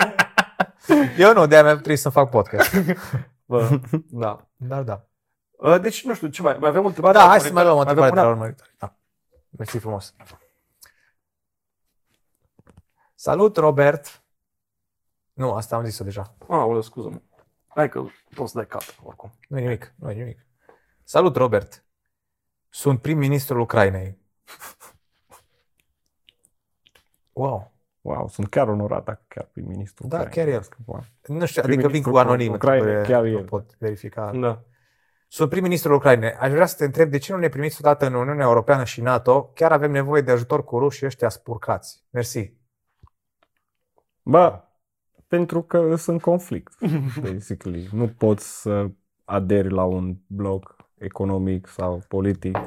[1.18, 2.74] Eu nu, de-aia mi-am prins să fac podcast.
[3.46, 3.80] Bă,
[4.10, 4.48] da.
[4.56, 5.06] Dar da.
[5.50, 7.18] Uh, Deci, nu știu, ce mai, mai avem o întrebare?
[7.18, 8.40] Da, hai să mai luăm o Mai întrebare de avem la una?
[8.40, 8.72] urmăritoare.
[8.78, 8.96] Da.
[9.50, 10.14] Mersi frumos.
[13.14, 14.22] Salut, Robert.
[15.32, 16.34] Nu, asta am zis-o deja.
[16.48, 17.20] Aoleu, scuză-mă.
[17.74, 18.04] Hai că
[18.34, 19.30] poți să dai cap, oricum.
[19.48, 20.46] Nu e nimic, nu e nimic.
[21.04, 21.84] Salut, Robert.
[22.68, 24.18] Sunt prim-ministrul Ucrainei.
[27.34, 27.72] Wow.
[28.00, 30.06] Wow, sunt chiar onorat dacă chiar prim-ministru.
[30.06, 30.44] Da, Ucrainei.
[30.44, 30.68] chiar el.
[30.84, 31.04] Wow.
[31.26, 32.52] Nu știu, adică vin cu Prim-ministrul anonim.
[32.52, 33.44] Ucrainei, întrebările, chiar nu el.
[33.44, 34.30] pot verifica.
[34.32, 34.62] Da.
[35.28, 36.32] Sunt prim-ministrul Ucrainei.
[36.32, 39.00] Aș vrea să te întreb de ce nu ne primiți odată în Uniunea Europeană și
[39.00, 39.44] NATO?
[39.54, 42.04] Chiar avem nevoie de ajutor cu rușii ăștia spurcați.
[42.10, 42.52] Mersi.
[44.22, 44.64] Bă,
[45.32, 46.72] pentru că sunt conflict,
[47.22, 47.88] basically.
[47.92, 48.90] Nu poți să
[49.24, 52.58] aderi la un bloc economic sau politic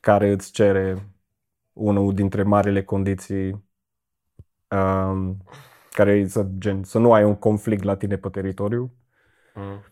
[0.00, 1.06] care îți cere
[1.72, 3.64] unul dintre marile condiții
[4.68, 5.36] um,
[5.90, 8.92] care e să, gen, să nu ai un conflict la tine pe teritoriu.
[9.54, 9.84] Mm.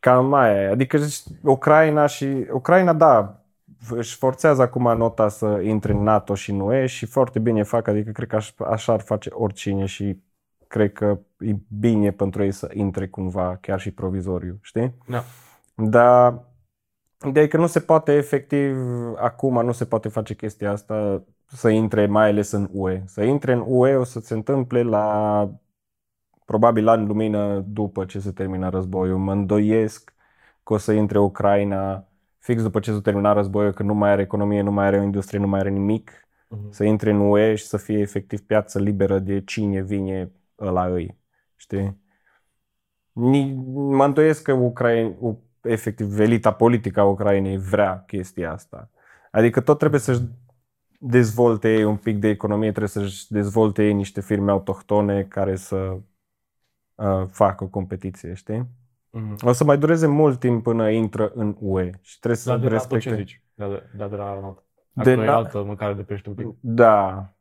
[0.00, 0.68] Cam aia e.
[0.68, 2.46] Adică zici, Ucraina și...
[2.52, 3.44] Ucraina, da,
[3.90, 7.88] își forțează acum nota să intre în NATO și în UE și foarte bine fac,
[7.88, 10.30] adică cred că aș, așa ar face oricine și
[10.72, 14.94] cred că e bine pentru ei să intre cumva, chiar și provizoriu, știi?
[15.08, 15.22] Da.
[15.74, 16.44] Dar
[17.26, 18.76] ideea e că nu se poate efectiv,
[19.16, 23.02] acum nu se poate face chestia asta să intre mai ales în UE.
[23.06, 25.50] Să intre în UE o să se întâmple la
[26.44, 29.18] probabil la în lumină după ce se termină războiul.
[29.18, 30.14] Mă îndoiesc
[30.62, 32.06] că o să intre Ucraina
[32.38, 35.02] fix după ce se termina războiul, că nu mai are economie, nu mai are o
[35.02, 36.10] industrie, nu mai are nimic,
[36.48, 36.70] Mhm.
[36.72, 40.30] să intre în UE și să fie efectiv piață liberă de cine vine
[40.62, 41.18] ăla îi.
[41.56, 42.00] Știi?
[43.12, 45.14] Ni- Mă îndoiesc că Ucraina,
[45.62, 48.90] efectiv, elita politică a Ucrainei vrea chestia asta.
[49.30, 50.20] Adică tot trebuie să-și
[50.98, 55.76] dezvolte ei un pic de economie, trebuie să-și dezvolte ei niște firme autohtone care să
[56.94, 58.66] uh, facă o competiție, știi?
[59.10, 59.36] Mhm.
[59.46, 62.68] O să mai dureze mult timp până intră în UE și trebuie să Dar de
[62.68, 63.18] la tot ce respecte.
[63.20, 63.42] zici?
[63.54, 64.62] De, de, de, de la NATO.
[64.92, 66.46] De Acolo e la- altă mâncare de pește un pic.
[66.60, 67.32] Da.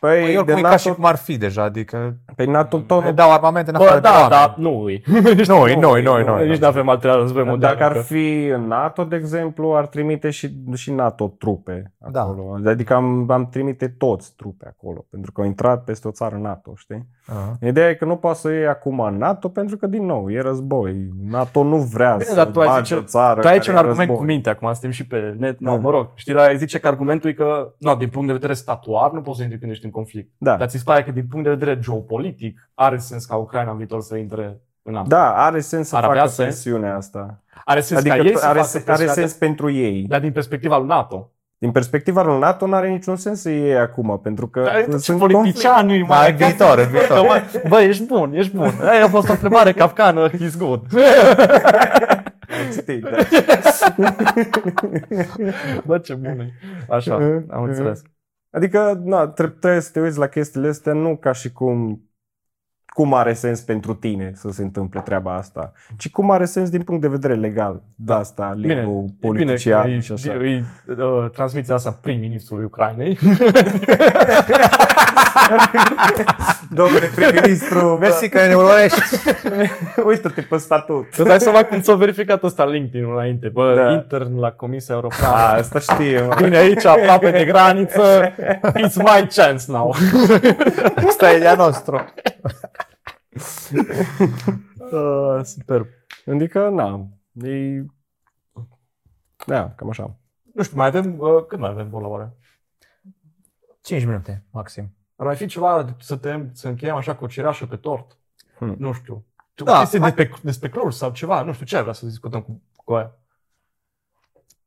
[0.00, 2.78] Păi, Păi, oricum de e ca și NATO, cum ar fi deja, adică pe NATO
[2.78, 4.30] tot ne dau armamente în Bă, afară de da, oameni.
[4.30, 5.02] da, nu e.
[5.46, 6.48] Noi, noi, noi, noi.
[6.48, 7.60] Nici nu avem material război modern.
[7.60, 8.02] Dacă ar încă.
[8.02, 12.20] fi în NATO, de exemplu, ar trimite și, și NATO trupe Da.
[12.20, 12.58] acolo.
[12.66, 16.72] Adică am, am trimite toți trupe acolo, pentru că au intrat peste o țară NATO,
[16.76, 17.08] știi?
[17.30, 17.56] Aha.
[17.60, 21.08] Ideea e că nu poți să iei acum NATO pentru că, din nou, e război.
[21.30, 23.66] NATO nu vrea Bine, să dar tu ai bage zice- o țară Tu ai aici
[23.66, 24.16] care un e argument război.
[24.26, 25.78] cu minte, acum suntem și pe net, no, Da.
[25.78, 26.08] mă rog.
[26.14, 29.36] Știi, dar zice că argumentul e că, no, din punct de vedere statuar, nu poți
[29.36, 30.30] să intri când ești în conflict.
[30.38, 30.56] Da.
[30.56, 33.76] Dar ți se pare că din punct de vedere geopolitic are sens ca Ucraina în
[33.76, 35.08] viitor să intre în NATO.
[35.08, 36.48] Da, are sens să Ar facă avea sens?
[36.48, 37.42] presiunea asta.
[37.64, 40.04] Are sens Adică ca ei să are, facă se- are presiunea sens pentru ei.
[40.08, 41.30] Dar din perspectiva lui NATO.
[41.60, 44.96] Din perspectiva lui NATO nu are niciun sens să iei acum, pentru că Dar ce
[44.96, 47.26] sunt politician nu Da, în viitor, în viitor.
[47.26, 48.70] Bă, bă, ești bun, ești bun.
[48.82, 50.82] Aia a fost o întrebare capcană, he's good.
[52.50, 53.16] conflicte, știi, da.
[55.86, 56.52] Bă, ce bun e.
[56.88, 57.14] Așa,
[57.50, 58.02] am înțeles.
[58.50, 62.02] Adică, na, tre- trebuie să te uiți la chestiile astea nu ca și cum
[62.94, 66.82] cum are sens pentru tine să se întâmple treaba asta, ci cum are sens din
[66.82, 67.82] punct de vedere legal.
[67.94, 70.32] De asta, Bine, legul e politician bine, și așa.
[70.32, 70.64] E, e,
[71.02, 73.18] uh, transmiția asta prim-ministrului Ucrainei.
[76.70, 79.00] Domnule prim-ministru, Mersi că ne urmărești.
[80.08, 81.06] uită-te pe statut.
[81.16, 83.48] Îți dai seama cum ți-a verificat ăsta LinkedIn înainte.
[83.48, 83.92] Bă, Da.
[83.92, 85.34] intern la Comisia Europeană.
[85.34, 86.34] A, asta știe, mă.
[86.38, 88.32] Vine aici, aproape de graniță.
[88.62, 89.94] It's my chance now.
[91.06, 92.04] Ăsta e de-a nostru.
[94.92, 95.86] Uh, superb.
[96.26, 97.84] Adică, na, e...
[99.46, 100.16] Da, cam așa.
[100.54, 102.36] Nu știu, mai avem, uh, cât mai avem până la oară?
[103.80, 104.94] 5 minute, maxim.
[105.16, 108.18] Ar mai fi ceva să, te, să încheiem așa cu o cireașă pe tort?
[108.56, 108.74] Hmm.
[108.78, 109.24] Nu știu.
[109.54, 110.12] Tu Da, da, chestii hai.
[110.12, 113.18] despre, despre Cluj sau ceva, nu știu ce ai vrea să discutăm cu, cu aia.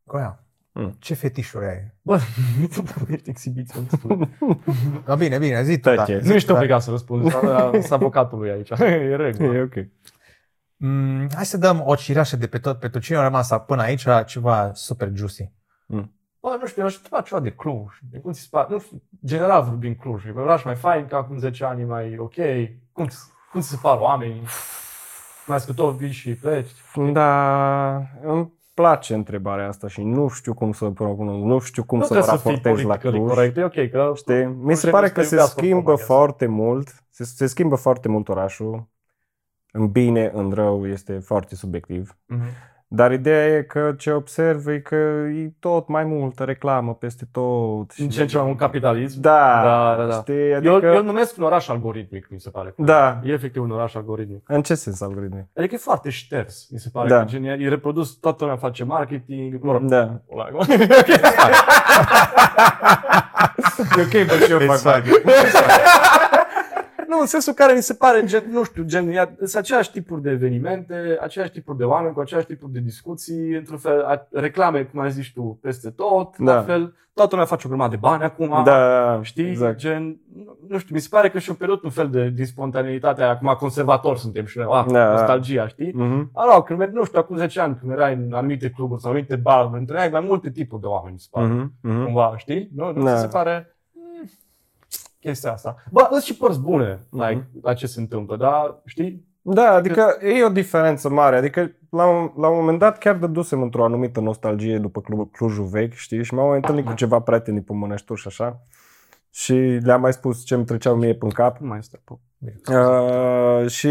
[0.04, 0.43] Goia.
[0.76, 0.96] Mm.
[1.00, 1.94] Ce fetișuri ai?
[2.02, 2.20] Bă,
[3.10, 3.96] ești exhibiționist.
[5.06, 5.90] Da, bine, bine, zi tu.
[5.90, 5.96] Da.
[5.96, 6.22] Tace.
[6.24, 8.70] nu ești obligat să răspunzi, dar sunt avocatului aici.
[8.70, 9.54] E regulă.
[9.56, 9.74] E ok.
[10.76, 14.06] Mm, hai să dăm o cireașă de pe tot, pentru cine a rămas până aici,
[14.26, 15.52] ceva super juicy.
[16.42, 17.94] Bă, nu știu, aș întreba ceva de Cluj.
[18.12, 20.26] De cum ți se pare, nu știu, general vorbind Cluj.
[20.26, 22.34] E un oraș mai fain ca acum 10 ani, mai ok.
[22.92, 24.42] Cum, ți- cum ți se par oamenii?
[25.46, 26.70] Mai ales că tot vii și pleci.
[27.12, 32.06] Da, îmi place întrebarea asta și nu știu cum să propun, nu știu cum nu
[32.06, 33.34] să mă trebuie să fii raportez la politically Cluj.
[33.34, 33.58] corect.
[33.58, 34.46] E ok, că Știi?
[34.46, 36.06] Mi se Clujul pare trebuie că să se iubească schimbă România.
[36.06, 38.88] foarte mult, se, se schimbă foarte mult orașul.
[39.72, 42.18] În bine, în rău, este foarte subiectiv.
[42.26, 42.44] Mhm.
[42.96, 47.92] Dar ideea e că ce observ e că e tot mai multă reclamă peste tot.
[47.98, 49.22] În ce în ce mai mult capitalism.
[49.22, 50.14] Da, Da, da, da.
[50.14, 50.54] Știi?
[50.54, 50.72] Adică...
[50.72, 52.74] Adică, Eu, eu îl numesc un oraș algoritmic, mi se pare.
[52.78, 53.20] Da.
[53.24, 54.44] E efectiv un oraș algoritmic.
[54.48, 55.44] În ce sens algoritmic?
[55.58, 57.08] Adică e foarte șters, mi se pare.
[57.10, 57.20] Da.
[57.20, 57.62] Că genial.
[57.62, 59.58] E reprodus, toată lumea face marketing.
[59.64, 60.20] Mă rog, Da.
[60.30, 60.68] ăla-
[63.98, 65.04] E ok, bă, și eu fac bani.
[67.14, 70.22] Nu, în sensul care mi se pare, gen, nu știu, gen, ia- sunt aceleași tipuri
[70.22, 74.84] de evenimente, aceleași tipuri de oameni, cu aceleași tipuri de discuții, într-un fel, a- reclame,
[74.84, 76.54] cum ai zis tu, peste tot, Da.
[76.56, 79.78] la fel, toată lumea face o grămadă de bani acum, Da, știi, exact.
[79.78, 80.04] gen,
[80.36, 83.34] nu- nu știu, mi se pare că și-a pierdut un fel de din spontaneitatea aia,
[83.34, 85.12] acum conservator suntem și noi, ah, Da.
[85.12, 85.92] nostalgia, știi?
[85.96, 86.30] Mhm.
[86.34, 89.36] Alo, când, merg- nu știu, acum 10 ani, când erai în anumite cluburi sau anumite
[89.36, 91.74] baruri, întâlneai mai multe tipuri de oameni, mi se pare Mhm.
[91.82, 92.04] Mhm.
[92.04, 92.70] cumva, știi?
[92.76, 93.14] Nu, nu Da.
[93.16, 93.73] ți se pare mm,
[95.24, 95.76] chestia asta.
[95.92, 97.22] Bă, sunt și părți bune Mhm.
[97.28, 99.32] like, la ce se întâmplă, dar știi?
[99.42, 101.36] Da, adică e o diferență mare.
[101.36, 105.66] Adică la un, la un moment dat chiar dădusem într-o anumită nostalgie după Club, Clujul
[105.66, 106.24] vechi, știi?
[106.24, 108.62] Și m-am mai întâlnit cu ceva prieteni pe Mănășturi și așa.
[109.30, 111.58] Și le-am mai spus ce îmi treceau mie prin cap.
[111.58, 112.02] Nu mai este.
[112.04, 112.14] Pă.
[112.72, 113.88] Uh, și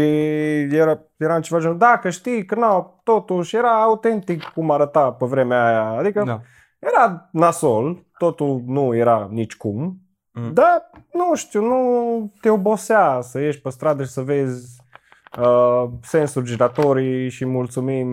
[0.71, 5.25] era, era ceva genul, da, că știi, că nu, totuși era autentic cum arăta pe
[5.25, 5.89] vremea aia.
[5.99, 6.41] Adică Da.
[6.79, 9.97] era nasol, totul nu era nici cum,
[10.33, 10.53] Mm.
[10.53, 14.81] dar nu știu, nu te obosea să ieși pe stradă și să vezi
[15.39, 18.07] uh, sensuri giratorii și mulțumim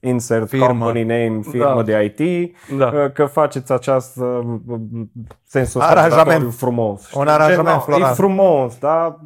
[0.00, 0.66] insert Firmă.
[0.66, 1.82] company name, firmă Da.
[1.82, 2.86] de IT, Da.
[2.94, 4.40] uh, că faceți acest uh,
[5.44, 6.12] sensul Aranjament.
[6.24, 7.12] giratoriu frumos.
[7.12, 7.32] Un Știi?
[7.34, 8.10] aranjament Gen, floral.
[8.10, 9.18] E frumos, da?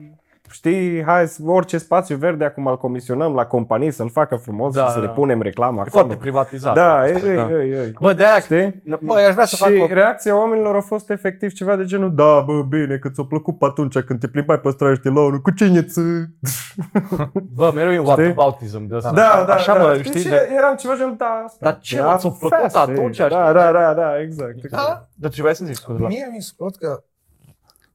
[0.53, 4.85] Știi, hai, să- orice spațiu verde acum îl comisionăm la companii să-l facă frumos Da,
[4.87, 5.05] și să da.
[5.05, 5.91] le punem reclamă E acolo.
[6.05, 6.75] foarte privatizat.
[6.75, 7.51] Da, e, Asta, e, da.
[7.51, 7.93] e, e.
[8.01, 8.83] Bă, de aia, Știi?
[9.03, 9.95] bă, eu aș vrea să și fac o...
[9.95, 13.65] reacția oamenilor a fost efectiv ceva de genul Da, bă, bine, că ți-a plăcut pe
[13.65, 16.01] atunci când te plimbai pe stradă și te luau cu cine ți
[17.55, 19.13] Bă, mereu e un whataboutism de asta.
[19.13, 19.83] Da, da, Așa, da.
[19.83, 20.23] mă, Știi știi?
[20.23, 20.29] ce?
[20.29, 20.49] De...
[20.57, 21.59] Eram ceva genul, da, asta.
[21.61, 23.23] Dar ce, e mă, ți-a plăcut fast, atunci, e.
[23.23, 23.37] știi?
[23.37, 24.55] Da, da, da, da, exact.
[24.57, 24.73] exact.
[24.87, 26.03] Da, Dar ce vrei să zici, scuze?
[26.07, 27.03] Mie mi se părut că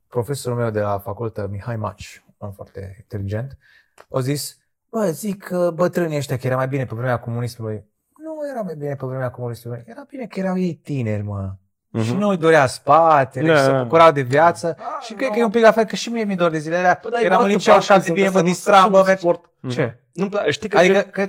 [0.07, 3.57] profesorul meu de la facultă, Mihai Maci, un om foarte inteligent,
[4.11, 4.57] a zis,
[4.89, 7.85] bă, zic că bătrânii ăștia că era mai bine pe vremea comunismului.
[8.23, 11.53] Nu era mai bine pe vremea comunismului, era bine că erau ei tineri, mă.
[11.89, 12.03] Mhm.
[12.03, 13.83] Și nu îi dorea spatele, Da, și se da.
[13.83, 14.77] bucurau de viață.
[15.01, 16.79] și cred că e un pic la fel că și mie mi dor de zilele
[16.79, 16.99] alea.
[17.03, 18.83] Bă, dar e Eram în altă liceu așa de practică, bine, să mă nu- distram,
[18.83, 19.17] să bă, nu merg.
[19.19, 19.49] sport.
[19.69, 19.99] Ce?
[20.13, 20.49] Nu-mi place.
[20.51, 21.27] Știi că Adică că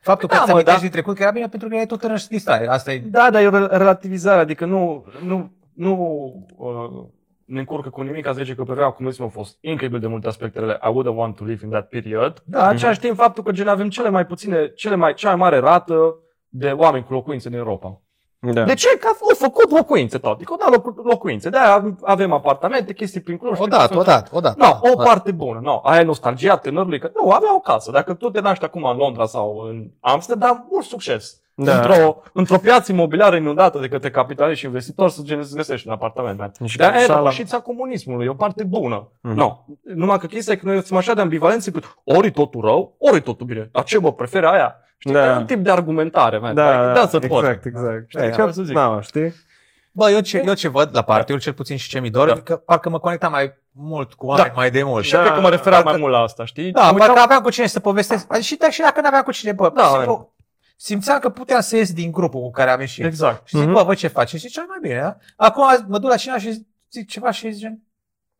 [0.00, 0.84] faptul că Da, ți mă, amintești da.
[0.86, 2.64] din trecut că era bine pentru că erai tot tânăr și distrai.
[2.66, 5.92] Asta e Da, dar e o rel- relativizare, adică nu, nu, nu
[6.56, 7.04] uh,
[7.46, 10.28] ne încurcă cu nimic, a zice că pe vremea comunismului au fost incredibil de multe
[10.28, 10.80] aspecte rele.
[10.82, 12.42] I wouldn't want to live in that period.
[12.44, 12.58] Da.
[12.58, 15.36] Dar în același timp faptul că gen avem cele mai puține, cele mai, cea mai
[15.36, 16.14] mare rată
[16.48, 18.00] de oameni cu locuințe în Europa.
[18.38, 18.64] Da.
[18.64, 18.88] De ce?
[19.00, 20.34] Că au făcut locuințe tot.
[20.34, 21.50] Adică au dat locu- locuințe.
[21.50, 23.58] De aia avem apartamente, chestii prin Cluj.
[23.58, 24.56] odată, odată, odată.
[24.82, 25.60] Nu, o parte bună.
[25.62, 26.98] Nu, aia e nostalgia tânărului.
[26.98, 27.90] Că nu, avea o casă.
[27.90, 31.40] Dacă tu te naști acum în Londra sau în Amsterdam, mult succes.
[31.58, 31.76] Da.
[31.76, 35.92] Într-o, într-o piață imobiliară inundată de către capitaliști și investitori să gen- să găsești un
[35.92, 36.38] apartament.
[36.38, 36.52] Man.
[36.64, 39.08] Și De aia e așa la- răpășița comunismului, e o parte bună.
[39.20, 39.34] Mhm.
[39.34, 39.66] Nu.
[39.94, 42.94] Numai că chestia e că noi suntem așa de ambivalenți că ori e totul rău,
[42.98, 43.68] ori e totul bine.
[43.72, 44.76] Dar ce mă, preferi aia?
[44.98, 45.26] Știi, Da.
[45.26, 45.32] da.
[45.32, 46.54] e un tip de argumentare, man.
[46.54, 47.44] Da, Like, da, that's the point.
[47.46, 48.04] exact, exact.
[48.08, 48.74] Știi ce Că- vreau să zic?
[48.74, 49.32] Da, știi?
[49.92, 52.34] Bă, eu ce, eu ce văd la partiul, cel puțin și ce mi dor, Da.
[52.34, 52.40] da.
[52.40, 54.52] că parcă mă conectam mai mult cu oameni Da.
[54.56, 55.04] mai de mult.
[55.04, 56.70] Și cred că mă referam Parcă- mai mult la asta, știi?
[56.72, 58.24] Da, Mă parcă uitam- aveam cu cine să povestesc.
[58.32, 60.32] Adică Și, și dacă nu aveam cu cine, bă, Da, da, simplu,
[60.76, 63.04] simțeam că puteam să ies din grupul cu care am ieșit.
[63.04, 63.46] Exact.
[63.48, 63.74] Și zic, Mhm.
[63.74, 64.42] bă, voi ce faceți?
[64.42, 65.16] Și zice, mai bine, da?
[65.36, 67.68] Acum mă duc la cineva și zic ceva și zic,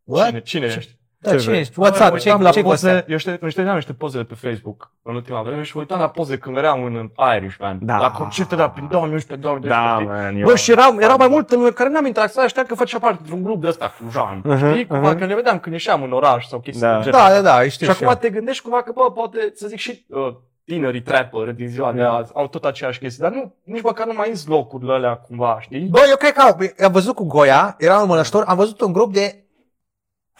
[0.04, 0.26] What?
[0.26, 0.94] Cine, cine ești?
[1.18, 1.60] Da, Ce cine vrei?
[1.60, 1.72] ești?
[1.72, 2.10] What's up?
[2.10, 4.92] Mă Ce uitam la ce poze, eu știu, îmi ștergeam niște poze de pe Facebook
[5.02, 7.78] în ultima vreme și mă uitam la poze când eram în Irishman.
[7.82, 7.98] Da.
[7.98, 10.34] La concerte de la prin 2011 2012 Da, știi?
[10.40, 10.44] man.
[10.50, 13.42] Bă, și erau, erau mai multe lume care n-am interacționat, știam că făcea parte dintr-un
[13.42, 14.40] grup de ăsta clujan.
[14.44, 14.86] Mhm, Știi?
[14.86, 15.18] Cumva, mhm.
[15.18, 16.96] că ne vedeam când ieșeam în oraș sau chestii Da.
[16.96, 17.18] de genul.
[17.20, 18.14] Da, da, da, știu și și acum eu.
[18.14, 20.34] te gândești cumva că, bă, poate să zic și uh,
[20.66, 22.12] tinerii trapper din ziua de Da.
[22.12, 25.58] azi au tot aceeași chestie, dar nu, nici măcar nu mai ies locurile alea cumva,
[25.60, 25.80] știi?
[25.90, 28.92] Bă, eu cred că au, am văzut cu Goia, eram în Mănăștor, am văzut un
[28.92, 29.44] grup de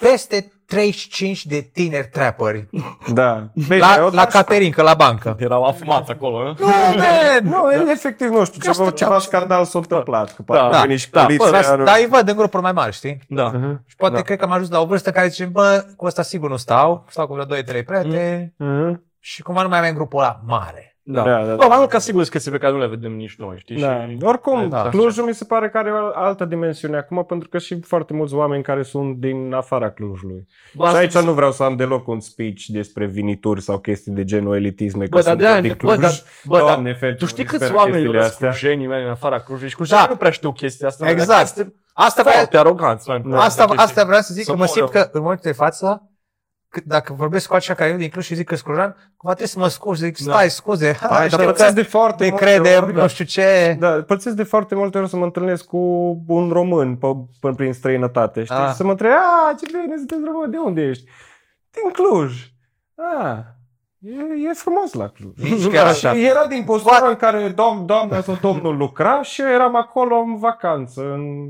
[0.00, 2.68] peste 35 de tineri trapperi
[3.12, 3.48] Da.
[3.54, 5.36] Bine, la, eu- la Caterinca, la bancă.
[5.38, 6.54] Erau afumați acolo, nu?
[6.58, 7.42] Nu, man!
[7.42, 10.26] Nu, e- efectiv, nu știu, Că ceva, stăteam- ceva scandal s-a întâmplat.
[10.28, 11.50] Că Da, poate da, a venit și da, poliția.
[11.50, 13.18] Bă, nu- dar îi văd în grupuri mai mari, știi?
[13.28, 13.46] Da.
[13.54, 13.82] Mhm.
[13.86, 14.20] Și poate Da.
[14.22, 17.04] cred că am ajuns la o vârstă care zice, bă, cu ăsta sigur nu stau,
[17.08, 19.04] stau cu vreo 2-3 prieteni Mhm.
[19.28, 20.90] Și cumva nu mai am în grupul ăla mare.
[21.08, 21.22] Da.
[21.22, 23.36] Da, da, Bă, mai mult ca sigur sunt chestii pe care nu le vedem nici
[23.36, 23.80] noi, știi?
[23.80, 24.06] Da.
[24.08, 24.18] Și...
[24.22, 27.80] Oricum, Da, Clujul mi se pare că are o altă dimensiune acum, pentru că și
[27.80, 30.46] foarte mulți oameni care sunt din afara Clujului.
[30.74, 34.12] Bă, și aici asta- nu vreau să am deloc un speech despre vinituri sau chestii
[34.12, 35.96] de genul elitisme, că Bă, dar sunt de-aia, din bă, Cluj.
[36.00, 36.12] dar,
[36.44, 38.50] bă, dar, Doamne, ferește, tu știi mă câți disperă oameni chestiile sunt astea.
[38.50, 40.10] clujenii mei în afara Clujului și Clujenii Da.
[40.10, 41.10] nu prea știu chestia asta.
[41.10, 41.46] Exact.
[41.46, 43.08] Suntem Asta vreau, foarte aroganți.
[43.08, 43.40] mai mult.
[43.40, 43.84] asta, Chestii.
[43.84, 45.04] asta vreau să zic, Să că mă simt moră.
[45.04, 46.10] că în momentul de față,
[46.76, 49.34] cât, dacă vorbesc cu așa ca eu din Cluj și zic că sunt clujan, cumva
[49.34, 52.24] trebuie să mă scuz, zic, stai, scuze, Hai, hai, dar știu pățesc că de foarte
[52.24, 53.76] te multe credem, ori, nu știu ce.
[53.78, 55.78] Da, pățesc de foarte multe ori să mă întâlnesc cu
[56.26, 57.06] un român pe,
[57.40, 58.56] până prin străinătate, știi?
[58.56, 58.68] Ah.
[58.68, 61.04] Și să mă întrebe, a, ce bine, sunteți român, de unde ești?
[61.70, 62.50] Din Cluj.
[62.94, 63.44] A,
[63.98, 65.50] e, e frumos la Cluj.
[65.50, 66.12] Nici chiar așa.
[66.12, 70.16] Și era din postura în care dom, doamna sau domnul lucra și eu eram acolo
[70.16, 71.46] în vacanță, în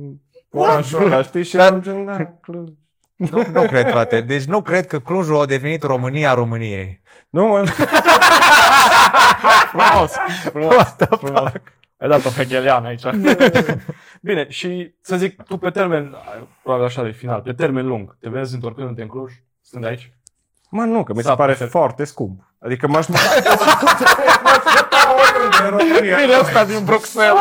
[0.51, 1.45] orașul ăla, știi?
[1.45, 2.69] Și Dar- eram gen, da, Cluj.
[3.17, 4.21] Nu, nu cred, frate.
[4.21, 7.01] Deci nu cred că Clujul a devenit România României.
[7.31, 7.65] Nu, mă,
[9.73, 10.13] Frumos,
[10.51, 11.51] frumos, frumos.
[11.99, 13.03] Ai dat o hegeliană aici.
[14.21, 16.17] Bine, și să zic, tu pe termen,
[16.63, 20.13] probabil așa de final, pe termen lung, te vezi întorcându-te în Cluj, stând aici?
[20.71, 22.41] mă, nu, că mi se S-a pare prefer- foarte scump.
[22.61, 23.21] Adică m-aș muta
[26.01, 27.33] Bine, ăsta din Bruxelles.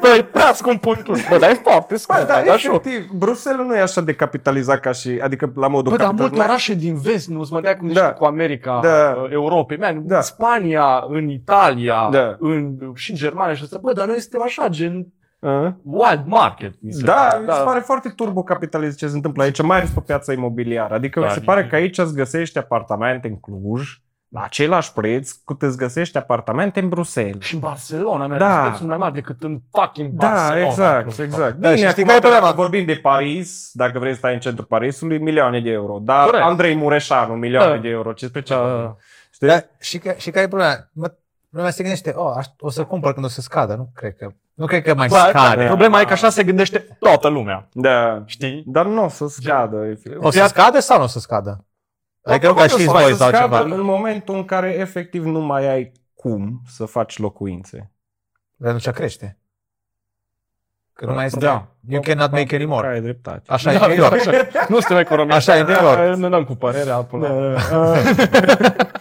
[0.00, 1.28] Băi, prea scump în Cluj.
[1.28, 2.18] Bă, dar e foarte scump.
[2.18, 2.72] Bă, dar dar și eu.
[2.74, 6.28] efectiv, Bruxelles nu e așa de capitalizat ca și, adică la modul Bă, dar capital-
[6.28, 8.00] multe orașe din vest nu mă dea cum Da.
[8.00, 8.12] da.
[8.12, 9.20] cu America, Da.
[9.22, 10.20] uh, Europei, man, Da.
[10.20, 12.36] Spania, în Italia, Da.
[12.38, 13.78] în, și în Germania și asta.
[13.82, 15.06] Bă, dar noi suntem așa, gen
[15.40, 15.76] A?
[15.82, 16.74] wild market.
[16.80, 17.38] mi se Da, pare.
[17.46, 20.94] mi se pare foarte turbocapitalist ce se întâmplă aici, mai ales pe piața imobiliară.
[20.94, 23.88] Adică Da, mi se e- pare că aici îți găsești apartamente în Cluj,
[24.28, 27.44] la același preț cât îți găsești apartamente în Bruxelles.
[27.44, 28.36] Și în Barcelona, Da.
[28.38, 28.72] da.
[28.76, 30.54] sunt mai mari decât în fucking Barcelona.
[30.54, 31.56] Da, exact, exact.
[31.56, 32.44] Da, Bine, și știi acum care e problema?
[32.44, 35.98] dacă vorbim de Paris, dacă vrei să stai în centrul Parisului, milioane de euro.
[36.02, 36.44] Dar Corect.
[36.44, 37.80] Andrei Mureșanu, milioane Da.
[37.80, 38.12] de euro.
[38.12, 38.54] Ce pe ce?
[38.54, 38.96] Da.
[39.32, 39.46] Știi?
[39.46, 40.88] Da, și, că, și care e problema?
[40.92, 41.12] Mă,
[41.50, 43.74] lumea se gândește, oh, aș, o să cumpăr când o să scadă.
[43.74, 45.64] Nu cred că, nu cred că mai Bă, scade.
[45.64, 47.68] Problema e că așa se gândește toată lumea.
[47.72, 48.22] Da.
[48.26, 48.62] Știi?
[48.66, 49.76] Dar nu o să scadă.
[49.84, 50.22] efectiv.
[50.24, 51.64] O să scadă sau nu o să scadă?
[52.28, 53.60] Adică nu ca Poate știți să voi sau scadă ceva.
[53.60, 57.92] În momentul în care efectiv nu mai ai cum să faci locuințe.
[58.56, 59.38] Dar atunci crește.
[60.92, 61.38] Că nu mai este.
[61.38, 61.66] Da.
[61.88, 62.88] You cannot make anymore.
[62.88, 63.42] Ai dreptate.
[63.52, 64.12] Așa e în New York.
[64.12, 64.66] Așa.
[64.68, 65.50] Nu suntem economiști.
[65.50, 66.16] Așa e în New York.
[66.16, 67.94] Ne dăm cu părerea până la...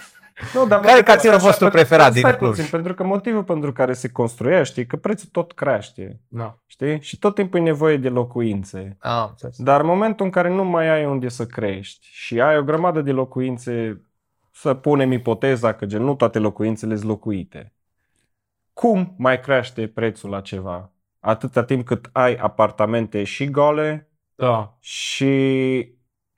[0.54, 2.50] Nu, dar Care cartier a așa, vostru pentru- preferat din stai Cluj?
[2.50, 6.20] puțin, pentru că motivul pentru care se construiește e că prețul tot crește.
[6.28, 6.58] Da.
[6.66, 7.02] Știi?
[7.02, 8.98] Și tot timpul e nevoie de locuințe.
[9.00, 9.58] Ah, am înțeles.
[9.58, 13.02] Dar în momentul în care nu mai ai unde să crești și ai o grămadă
[13.02, 14.02] de locuințe,
[14.52, 17.74] să punem ipoteza că gen nu toate locuințele sunt locuite,
[18.74, 20.92] cum mai crește prețul la ceva?
[21.20, 24.78] Atâta timp cât ai apartamente și gole Da.
[24.80, 25.36] și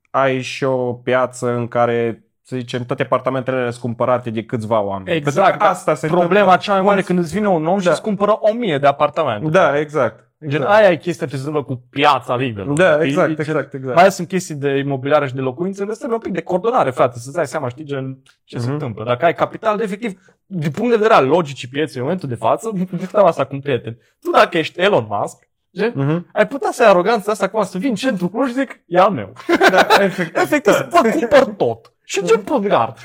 [0.10, 5.16] ai și o piață în care, să zicem, toate apartamentele sunt cumpărate de câțiva oameni.
[5.18, 5.46] Exact.
[5.46, 6.58] Pentru că asta se Problema întâmplă.
[6.58, 7.92] cea mai mare când îți vine un om și Da.
[7.92, 9.50] îți cumpără o mie de apartamente.
[9.50, 10.28] Da, exact.
[10.48, 10.70] Gen, exact.
[10.80, 12.74] aia e chestia ce se întâmplă cu piața liberă.
[12.74, 13.08] Da, Știi?
[13.08, 13.94] exact, Gen, exact, exact.
[13.94, 16.90] Mai ales în chestii de imobiliare și de locuințe, le trebuie un pic de coordonare,
[16.90, 18.74] frate, să-ți dai seama, știi, gen, ce se Mhm.
[18.74, 19.04] întâmplă.
[19.04, 22.36] Dacă ai capital, de efectiv, din punct de vedere al logicii pieței în momentul de
[22.36, 23.98] față, discutam asta cu un prieten.
[24.22, 25.48] Tu dacă ești Elon Musk,
[25.78, 26.28] gen, Mhm.
[26.34, 29.00] ai putea să ai aroganța asta acum să vin în centru Cluj și zic, e
[29.00, 29.34] al meu.
[29.72, 30.42] Da, efectiv.
[30.44, 31.94] Efectiv, să pot cumpăr tot.
[32.12, 32.98] Și gen pe gard.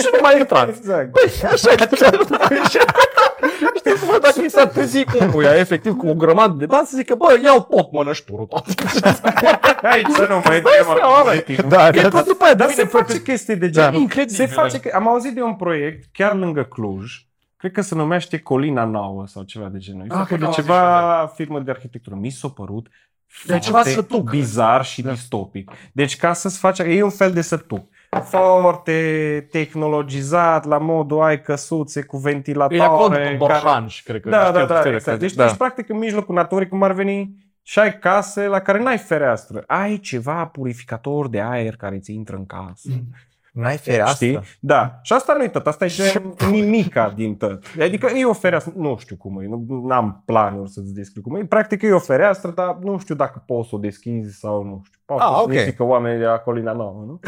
[0.00, 0.78] și nu mai intrați.
[0.78, 1.12] Exact.
[1.12, 1.76] Păi, așa e.
[3.76, 7.14] Știi, bă, dacă mi s-ar trezi unuia, efectiv, cu o grămadă de bani, să zică,
[7.14, 8.64] bă, iau tot mănășturul, tot.
[9.82, 11.64] Aici să nu mai Dai seama, bă.
[11.68, 13.82] Da, E tot după aia, Dar dar se face chestii de Da.
[13.82, 14.00] genul.
[14.00, 14.36] Incredibil.
[14.36, 17.12] Se face, că- am auzit de un proiect chiar lângă Cluj,
[17.56, 20.02] cred că se numește Colina Nouă sau ceva de genul.
[20.02, 22.16] E Ah, făcut cred de că am ceva firmă de arhitectură.
[22.20, 22.86] Mi s-a părut
[23.46, 24.30] De ceva foarte sătuc.
[24.30, 25.70] bizar și distopic.
[25.92, 27.88] Deci ca să-ți faci, e un fel de sătuc.
[28.18, 33.32] Foarte tehnologizat, la modul ai căsuțe cu E acolo ventilatoare.
[33.32, 34.28] după Borhanj, cred că.
[34.28, 35.18] Da, știu da, da, fel de exact.
[35.18, 35.36] Deci chestii.
[35.38, 35.44] da.
[35.44, 39.64] ești practic în mijlocul naturii, cum ar veni și ai case la care n-ai fereastră.
[39.66, 42.90] Ai ceva purificator de aer care ți intră în casă.
[43.52, 44.26] N-ai fereastră.
[44.26, 44.40] Știi?
[44.60, 44.98] Da.
[45.02, 45.66] Și asta nu e tot.
[45.66, 47.64] Asta e gen nimica din tot.
[47.80, 48.72] Adică e o fereastră.
[48.76, 49.46] Nu știu cum e.
[49.68, 51.44] Nu am planuri să-ți descriu cum e.
[51.44, 54.98] Practic e o fereastră, dar nu știu dacă poți să o deschizi sau nu știu.
[55.04, 55.52] Poate Ah, să ok.
[55.52, 57.20] zică oamenii de la Colina Nouă, nu?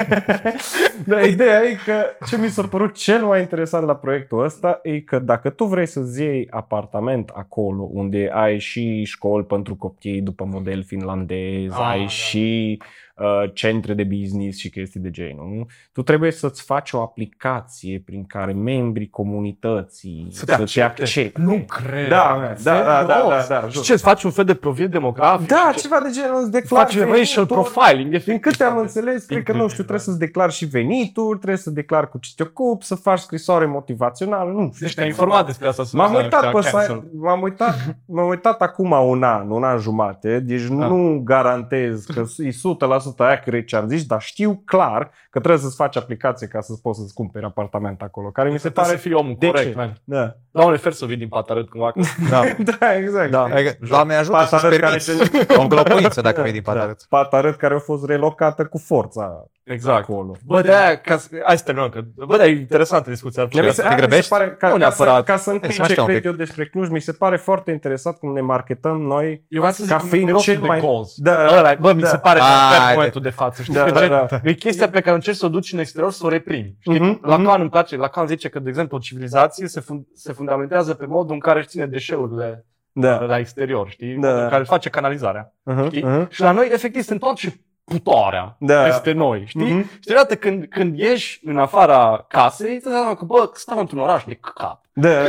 [1.06, 5.00] Dar ideea e că ce mi s-a părut cel mai interesant la proiectul ăsta e
[5.00, 10.44] că dacă tu vrei să-ți iei apartament acolo unde ai și școli pentru copii după
[10.44, 12.06] model finlandez, Ah, ai da.
[12.06, 12.78] și
[13.18, 15.66] uh, centre de business și chestii de genul, nu?
[15.92, 21.02] tu trebuie să-ți faci o aplicație prin care membrii comunității Să să te te, accepte.
[21.02, 21.40] accepte.
[21.40, 22.08] Nu cred.
[22.08, 24.88] Da, da, da, da, da, da, da, Și ce, îți faci un fel de profil
[24.88, 25.48] demografic?
[25.48, 27.18] da, Ce- ceva de genul, îți declarezi face venituri.
[27.18, 28.04] racial profiling.
[28.08, 28.40] Din efectiv.
[28.40, 32.08] câte am înțeles, cred că, nu știu, trebuie să-ți declari și venituri, trebuie să declari
[32.10, 34.86] cu ce te ocupi, să faci scrisoare motivațională, nu știu.
[34.86, 35.82] Deci te-ai informat despre asta.
[35.92, 36.80] M-am să- uitat, să- pe cancel.
[36.80, 37.74] site, m-am, uitat,
[38.06, 40.86] m-am uitat acum un an, un an jumate, deci Da.
[40.86, 45.76] nu garantez că e 100% accurate ce am zis, dar știu clar că trebuie să-ți
[45.76, 48.96] faci aplicație ca să poți să-ți cumperi apartament acolo, care mi se Trebuie pare...
[48.96, 49.76] să fii omul De corect, ce?
[49.76, 49.92] man.
[50.04, 51.92] Da, Doamne, fer să vii din patarât cumva.
[51.92, 52.42] că- Da.
[52.78, 53.30] da exact.
[53.30, 53.42] Da.
[53.42, 57.06] Adică, Doamne ajută să-ți Patarăt care permiți o înlocuință dacă vei din Da, patarăt.
[57.08, 60.02] patarăt care a fost relocată cu forța Exact.
[60.02, 60.32] acolo.
[60.44, 63.42] Bă, de aia, ca să, hai să terminăm, că, bă, de e interesantă discuția.
[63.44, 64.28] Mi se, te aia mi se grăbești?
[64.30, 65.24] pare, ca, Nu ca, să, neapărat.
[65.24, 66.26] ca să întind Hai să ce aștept un cred pic.
[66.30, 69.44] eu despre Cluj, mi se pare foarte interesat cum ne marketăm noi.
[69.48, 71.14] Eu vreau să zic Ca că fiind mirosul cel de mai- goz.
[71.16, 71.58] Da.
[71.58, 72.08] Ăla, bă, mi Da.
[72.08, 73.62] se pare Ai, perfect de- momentul de față.
[73.62, 73.74] Știi?
[73.74, 74.26] Da, că da, gen, da.
[74.44, 76.76] E chestia pe care încerci să o duci în exterior, să o reprimi.
[76.80, 76.98] Știi?
[77.00, 77.60] Mhm, Lacan mhm.
[77.60, 81.32] îmi place, Lacan zice că, de exemplu, o civilizație se, fun- se fundamentează pe modul
[81.34, 83.20] în care își ține deșeurile Da.
[83.20, 84.14] la exterior, știi?
[84.14, 84.28] Da.
[84.28, 85.52] Modul în care face canalizarea.
[85.72, 86.04] Uh-huh, Știi?
[86.04, 86.28] uh-huh.
[86.28, 88.82] Și la noi, efectiv, se întoarce putoarea Da.
[88.82, 89.72] peste noi, știi?
[89.72, 89.90] Mhm.
[89.92, 93.98] Și deodată când, când ieși în afara casei, îți dai seama că, bă, stau într-un
[94.00, 94.84] oraș de căcat.
[95.00, 95.08] Da.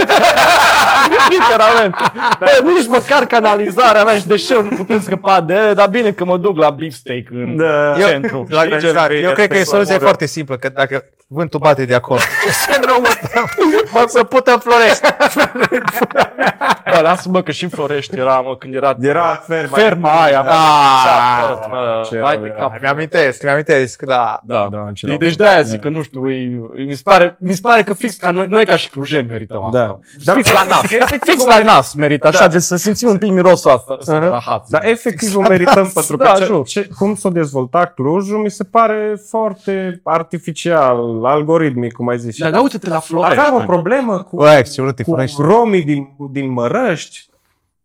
[1.29, 1.97] Literalmente.
[2.39, 6.25] Bă, nici măcar canalizarea mea și deșeuri nu putem scăpa de ele, dar bine că
[6.25, 7.99] mă duc la beefsteak în Da.
[7.99, 8.45] eu, centru.
[8.49, 8.69] La știi?
[8.69, 9.15] granizare.
[9.15, 10.05] Eu cred că e soluția omoră.
[10.05, 12.19] foarte simplă, că dacă vântul bate de acolo,
[12.67, 13.01] să nu
[13.93, 15.07] mă să putem florești.
[16.93, 19.77] Bă, lasă-mă că și în Florești era, mă, când era, Era ferma.
[19.77, 20.39] ferma aia.
[20.41, 22.61] Ah, Bă, ce Hai rău de era.
[22.69, 22.81] cap.
[22.81, 24.39] Mi-amintesc, mi-amintesc, da.
[24.43, 24.67] Da.
[24.71, 25.07] Da, ce Știi?
[25.07, 25.17] rău.
[25.17, 26.49] Deci de-aia zic că nu știu, e,
[26.85, 29.59] mi, se pare, mi se pare că fix ca noi, noi ca și clujeni merităm
[29.65, 29.77] asta.
[29.77, 29.99] Da.
[30.23, 30.81] Dar, Fix la nas.
[31.22, 33.98] Fix la nas merită, așa, de să simțim un pic mirosul asta.
[33.98, 34.30] Uh-huh.
[34.30, 34.65] Rahat.
[34.69, 36.65] dar efectiv o merităm pentru că Da, ce, jur.
[36.65, 42.38] ce, cum s-a dezvoltat Clujul mi se pare foarte artificial, algoritmic, cum ai zis.
[42.38, 43.40] Da, dar uite-te la Florești.
[43.40, 45.41] Aveam o problemă cu, Bă, excelent, te cu florești.
[45.41, 47.30] romii din, din Mărăști,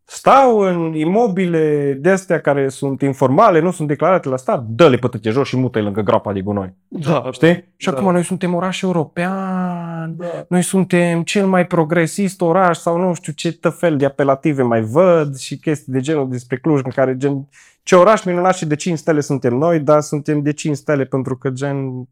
[0.05, 5.09] stau în imobile de astea care sunt informale, nu sunt declarate la stat, dă-le pe
[5.09, 6.75] tăte jos și mută lângă groapa de gunoi.
[6.89, 7.73] Da, Știi?
[7.77, 7.97] Și Da.
[7.97, 10.17] acum noi suntem oraș european,
[10.49, 15.37] noi suntem cel mai progresist oraș sau nu știu ce fel de apelative mai văd
[15.37, 17.49] și chestii de genul despre Cluj în care gen
[17.83, 21.37] ce oraș minunat și de 5 stele suntem noi, dar suntem de 5 stele pentru
[21.37, 22.09] că gen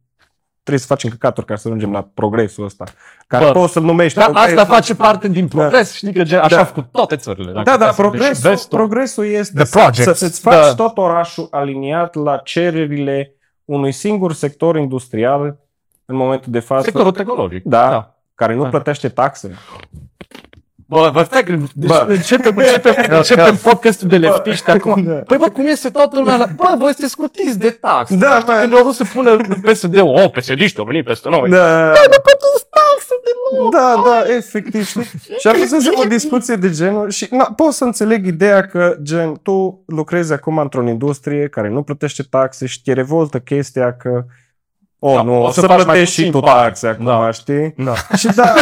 [0.63, 2.85] trebuie să facem căcaturi ca să ajungem la progresul ăsta.
[3.27, 4.67] Care Bă, poți să-l numești Dar asta progres.
[4.67, 6.59] face parte din progres, știi că gen, așa Da.
[6.59, 7.53] au făcut toate țările.
[7.53, 8.79] Dacă Da, da, vrei să progresul, vezi vestul.
[8.79, 10.19] progresul este The să, projects.
[10.19, 10.75] să-ți faci Da.
[10.75, 13.35] tot orașul aliniat la cererile
[13.65, 15.59] unui singur sector industrial
[16.05, 17.63] în momentul de față, Sectorul tehnologic.
[17.65, 18.15] Da.
[18.35, 18.69] care nu Da.
[18.69, 19.55] plătește taxe.
[20.93, 22.05] Bă, vă stai că deci Bă.
[22.09, 25.02] începem, începem, începem podcastul de leftiști acum.
[25.05, 25.12] Da.
[25.12, 26.47] Păi bă, cum este toată lumea la...
[26.56, 28.16] Bă, voi sunteți scutiți de taxe.
[28.16, 28.59] Da, Știi, bă.
[28.60, 31.51] Când au vrut să pună PSD-ul, o, PSD-ști au venit peste noi.
[31.51, 31.93] Da,
[33.70, 34.86] da, da, efectiv.
[34.86, 35.02] știi?
[35.39, 39.82] Și ajungem o discuție de genul și na, pot să înțeleg ideea că gen tu
[39.86, 44.24] lucrezi acum într-o industrie care nu plătește taxe și te revoltă chestia că
[45.05, 46.62] Oh, Da, nu, o o să să, faci mai plătești și puțin tu taxe.
[46.62, 47.31] taxe acum, Da.
[47.31, 47.74] știi?
[47.77, 47.95] Da.
[48.16, 48.55] Și da.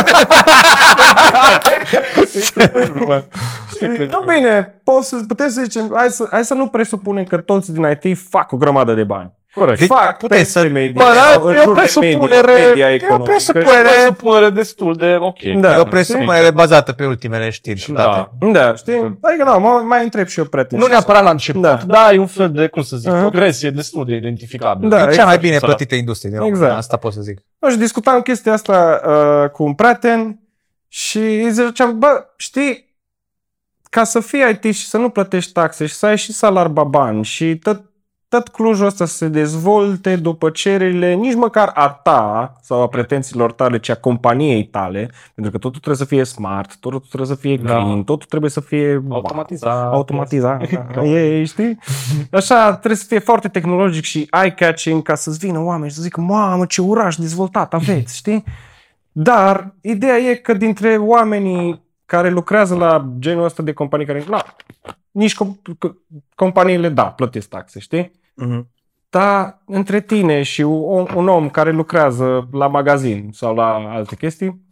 [3.75, 4.07] Știi?
[4.15, 7.73] Nu bine, poți să, putem să zicem, hai să, hai să nu presupunem că toți
[7.73, 9.33] din IT fac o grămadă de bani.
[9.55, 9.79] Corect.
[9.79, 12.53] Deci, fac puteți peste să- media, Bă, sau da, în e o jur de presupunere,
[12.53, 13.31] media, media e o economică.
[13.31, 15.43] presupunere, presupunere destul de ok.
[15.61, 15.77] Da.
[15.77, 18.31] E o presupunere bazată pe ultimele știri și date.
[18.39, 18.51] Da.
[18.51, 19.19] Da, știi?
[19.21, 20.81] Adică nu, mă, mai întreb și eu prieteni.
[20.81, 21.81] Nu neapărat la început, Da.
[21.87, 23.21] da, e un fel de, cum să zic, Aha.
[23.21, 24.89] progresie destul de identificabilă.
[24.89, 25.41] Da, E cea mai exact.
[25.41, 26.79] bine Să- plătită industrie din România, Exact.
[26.79, 27.39] asta pot să zic.
[27.59, 29.01] Nu, și discutam chestia asta
[29.45, 30.41] uh, cu un prieten
[30.89, 32.89] și îi ziceam, bă, știi,
[33.91, 37.23] ca să fii IT și să nu plătești taxe și să ai și salar baban
[37.23, 37.83] și tot,
[38.31, 43.52] tot Clujul ăsta să se dezvolte după cererile nici măcar a ta sau a pretențiilor
[43.52, 47.35] tale, ci a companiei tale, pentru că totul trebuie să fie smart, totul trebuie să
[47.35, 47.62] fie Da.
[47.62, 49.93] green, totul trebuie să fie Automatizat.
[49.93, 50.69] automatizat.
[50.94, 51.02] da.
[51.05, 51.78] e, știi?
[52.32, 56.20] Așa, trebuie să fie foarte tehnologic și eye-catching ca să-ți vină oameni și să zică,
[56.20, 58.44] mamă, ce oraș dezvoltat aveți, știi?
[59.12, 64.44] Dar ideea e că dintre oamenii care lucrează la genul ăsta de companii care, na,
[65.11, 65.94] nici com- c-
[66.35, 68.19] companiile, da, plătesc taxe, știi?
[69.11, 74.69] Dar între tine și un, un om care lucrează la magazin sau la alte chestii,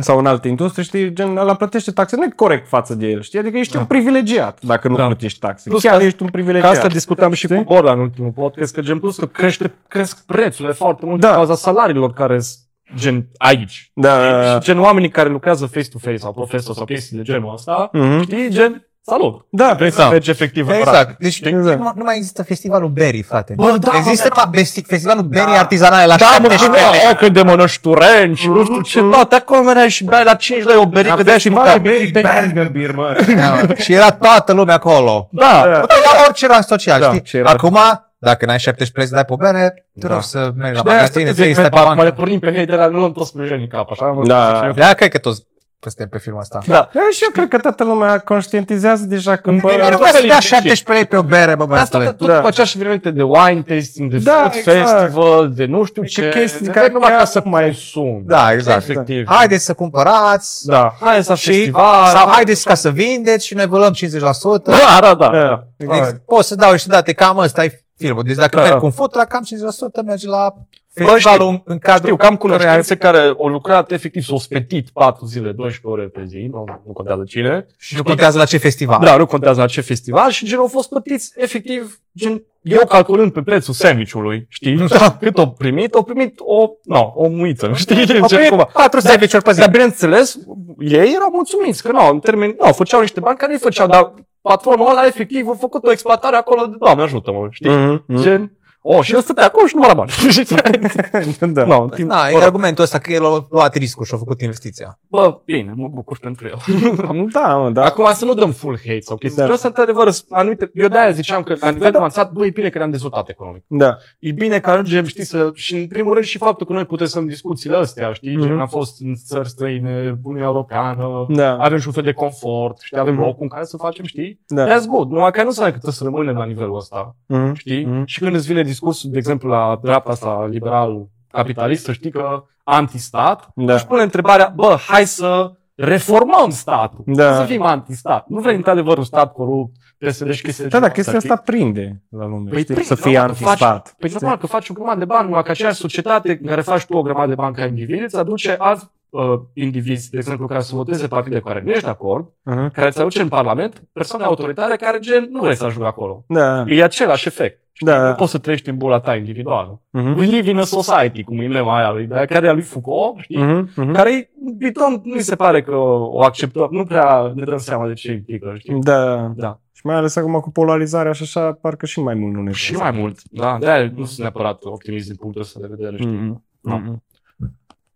[0.00, 3.22] sau în alte industrie, știi, gen, la plătește taxe, nu e corect față de el,
[3.22, 3.38] știi?
[3.38, 5.06] Adică ești un privilegiat dacă nu Da.
[5.06, 5.68] plătești taxe.
[5.68, 6.70] Plus Chiar că- ești un Ca privilegiat.
[6.72, 7.64] asta discutam și cu Știi?
[7.64, 11.26] Borla în ultimul podcast, că gen plus că crește, cresc prețurile foarte mult Da.
[11.26, 12.64] din cauza salariilor care sunt
[12.94, 13.90] gen aici.
[13.94, 14.42] Da.
[14.60, 18.22] Și gen oamenii care lucrează face-to-face sau profesor sau chestii de genul ăsta, Mhm.
[18.22, 19.46] știi, gen salut.
[19.50, 20.08] Da, Vrei să Da.
[20.08, 20.86] mergi efectiv în oraș.
[20.88, 21.18] Exact.
[21.18, 21.78] Deci Exact.
[21.78, 23.52] nu, nu mai există festivalul Berry, frate.
[23.56, 27.32] Bă, da, există mă, da, festivalul Berry artizanale la Da, mă, 17 și o cât
[27.32, 30.86] de mănăștureni și nu știu ce, toate acolo veneai și beai la 5 lei o
[30.86, 31.78] berică de și mă.
[32.22, 33.16] Banger beer, mă.
[33.36, 35.28] Da, și era toată lumea acolo.
[35.32, 35.78] Da, Da.
[35.80, 37.20] Uite, la orice rang social, Da, știi?
[37.24, 37.78] și era- Acum,
[38.18, 40.12] dacă n-ai 17 lei să dai pe o bere, te Da.
[40.12, 41.86] rog să mergi la Și de aia magazine, să să iei, te stai pe zic,
[41.86, 42.12] mai bancă.
[42.12, 44.26] pornim pe hei de la nu luăm toți pe în cap, așa mă.
[44.26, 44.70] Da.
[44.76, 45.42] Da, cred că toți
[45.80, 46.58] suntem pe filmul ăsta.
[46.66, 46.88] Da.
[46.92, 49.60] Da, și eu cred că toată lumea conștientizează deja când...
[49.60, 50.48] Bă, nu Bă, mai să dea liniștit.
[50.48, 52.18] 17 lei pe o bere, bă, De asta băiatule.
[52.18, 52.34] tot Da.
[52.34, 55.00] după aceeași evenimente de wine tasting, de Da, food exact.
[55.00, 58.22] festival, de nu știu Ce ce, chestii de care numai chiar ca să mai- consum.
[58.26, 58.88] Da, exact.
[58.88, 59.26] Efectiv.
[59.28, 60.66] Haideți să cumpărați.
[60.66, 60.94] Da.
[61.00, 62.06] Hai să Și, festival.
[62.06, 64.70] sau haideți ca să vindeți și noi vă luăm 50%.
[64.70, 65.28] Da, da, da.
[65.28, 65.64] Da.
[65.96, 68.22] Ex- Poți să dau niște date, cam ăsta e filmul.
[68.22, 68.62] Deci dacă Da.
[68.62, 70.54] mergi cu un food truck, cam 50% merge la
[70.96, 74.90] Bă, festivalul în, în cadrul Știu că am cunoștințe care au lucrat efectiv, s-au spetit
[74.90, 77.66] 4 zile, 12 ore pe zi, nu, nu contează cine.
[77.76, 79.00] și nu contează la ce festival.
[79.04, 83.32] Da, nu contează la ce festival și gen au fost plătiți efectiv, gen, eu calculând
[83.32, 84.76] pe prețul sandwich-ului, știi?
[84.76, 85.16] Da.
[85.20, 85.94] Cât au primit?
[85.94, 88.06] Au primit o, no, o muiță, știi?
[88.06, 88.64] Gen, Au primit cumva.
[88.72, 89.58] 4 sandwich-uri pe zi.
[89.60, 90.38] Dar bineînțeles,
[90.78, 94.14] ei erau mulțumiți că nu, în termeni, nu, făceau niște bani care nu făceau, dar
[94.40, 97.70] patronul ăla efectiv a făcut o exploatare acolo de, Doamne ajută-mă, știi?
[97.70, 98.22] Mhm, mhm.
[98.22, 98.57] Gen,
[98.90, 100.10] o, și el stătea acolo și nu la bani.
[101.52, 101.64] Da.
[101.64, 104.40] no, în timp, Da, e argumentul ăsta că el a luat riscul și a făcut
[104.40, 104.98] investiția.
[105.08, 106.56] Bă, bine, mă bucur pentru el.
[107.32, 107.84] Da, mă, da.
[107.84, 109.36] Acum să nu dăm full hate sau chestii.
[109.38, 109.42] Da.
[109.44, 112.78] Vreau să într-adevăr, anumite, eu de-aia ziceam că la nivel avansat, bă, e bine că
[112.78, 113.64] ne-am dezvoltat economic.
[113.66, 113.96] Da.
[114.18, 117.06] E bine că ajungem, știi, să, și în primul rând și faptul că noi putem
[117.06, 118.46] să în discuțiile astea, știi, Mhm.
[118.46, 121.56] gen am fost în țări străine, Uniunea Europeană, Da.
[121.56, 123.22] avem și un fel de confort, știi, avem Mhm.
[123.22, 124.40] locul în care să facem, știi?
[124.46, 124.66] Da.
[124.66, 127.54] That's good, numai că nu înseamnă că trebuie să rămânem la nivelul ăsta, Mhm.
[127.54, 127.84] știi?
[127.84, 128.02] Mhm.
[128.06, 132.44] Și când îți vine discursul, de exemplu, la dreapta asta liberal capitalist, să știi că
[132.64, 133.74] anti-stat, Da.
[133.74, 137.02] își pune întrebarea, bă, hai să reformăm statul.
[137.06, 137.34] Da.
[137.34, 138.26] Să fim anti-stat.
[138.28, 141.32] Nu vrem într-adevăr un stat corupt, PSD și chestii de Da, genul da, chestia ăsta,
[141.32, 142.50] asta prinde la lume.
[142.50, 142.74] Păi știi?
[142.74, 143.94] prinde, să fie normal, că anti-stat.
[143.98, 146.84] Păi normal că faci o grămadă de bani, numai că aceeași societate în care faci
[146.84, 149.22] tu o grămadă de bani ca individ, îți aduce alți uh,
[149.54, 152.70] indivizi, de exemplu, care să voteze partide cu care nu ești de acord, Mhm.
[152.70, 156.24] care îți aduce în Parlament persoane autoritare care gen nu vrei să ajungă acolo.
[156.28, 156.64] Da.
[156.66, 157.62] E același efect.
[157.80, 157.86] Știi?
[157.92, 158.08] Da.
[158.08, 159.80] Nu poți să trăiești în bula ta individuală.
[159.90, 160.18] Mhm.
[160.18, 162.62] We live in a society, cum e mema aia lui, de care e a lui
[162.62, 163.42] Foucault, știi?
[163.42, 163.70] Mhm.
[163.76, 163.92] Mhm.
[163.92, 167.86] Care e, bidon, nu mi se pare că o acceptăm, nu prea ne dăm seama
[167.86, 168.80] de ce implică, știi?
[168.80, 169.32] Da.
[169.36, 169.60] Da.
[169.72, 172.74] Și mai ales acum cu polarizarea și așa, parcă și mai mult nu ne Și
[172.74, 176.08] mai mult, da, de nu sunt neapărat optimist din punctul ăsta de vedere, știi?
[176.12, 176.44] Mhm.
[176.60, 177.02] Mhm.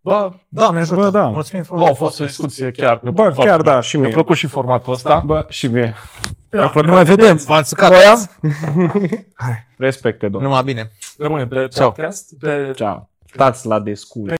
[0.01, 1.01] Bă, Doamne ajută.
[1.01, 1.27] Bă, da.
[1.27, 1.97] Mulțumim bă, a frumos.
[1.97, 3.01] fost o discuție chiar.
[3.13, 4.13] Bă, chiar da, și Mi-a mie.
[4.13, 5.23] plăcut și formatul ăsta.
[5.25, 5.93] Bă, și mie.
[6.53, 7.35] Ne mai vedem.
[7.35, 7.89] V-am țucat.
[7.91, 8.29] Voiam?
[9.77, 10.43] Respecte, domnule.
[10.43, 10.91] Numai bine.
[11.17, 11.89] Rămâne pe Ciao.
[11.91, 12.33] podcast.
[12.39, 13.09] Pe Ciao.
[13.33, 14.29] Stați la descul.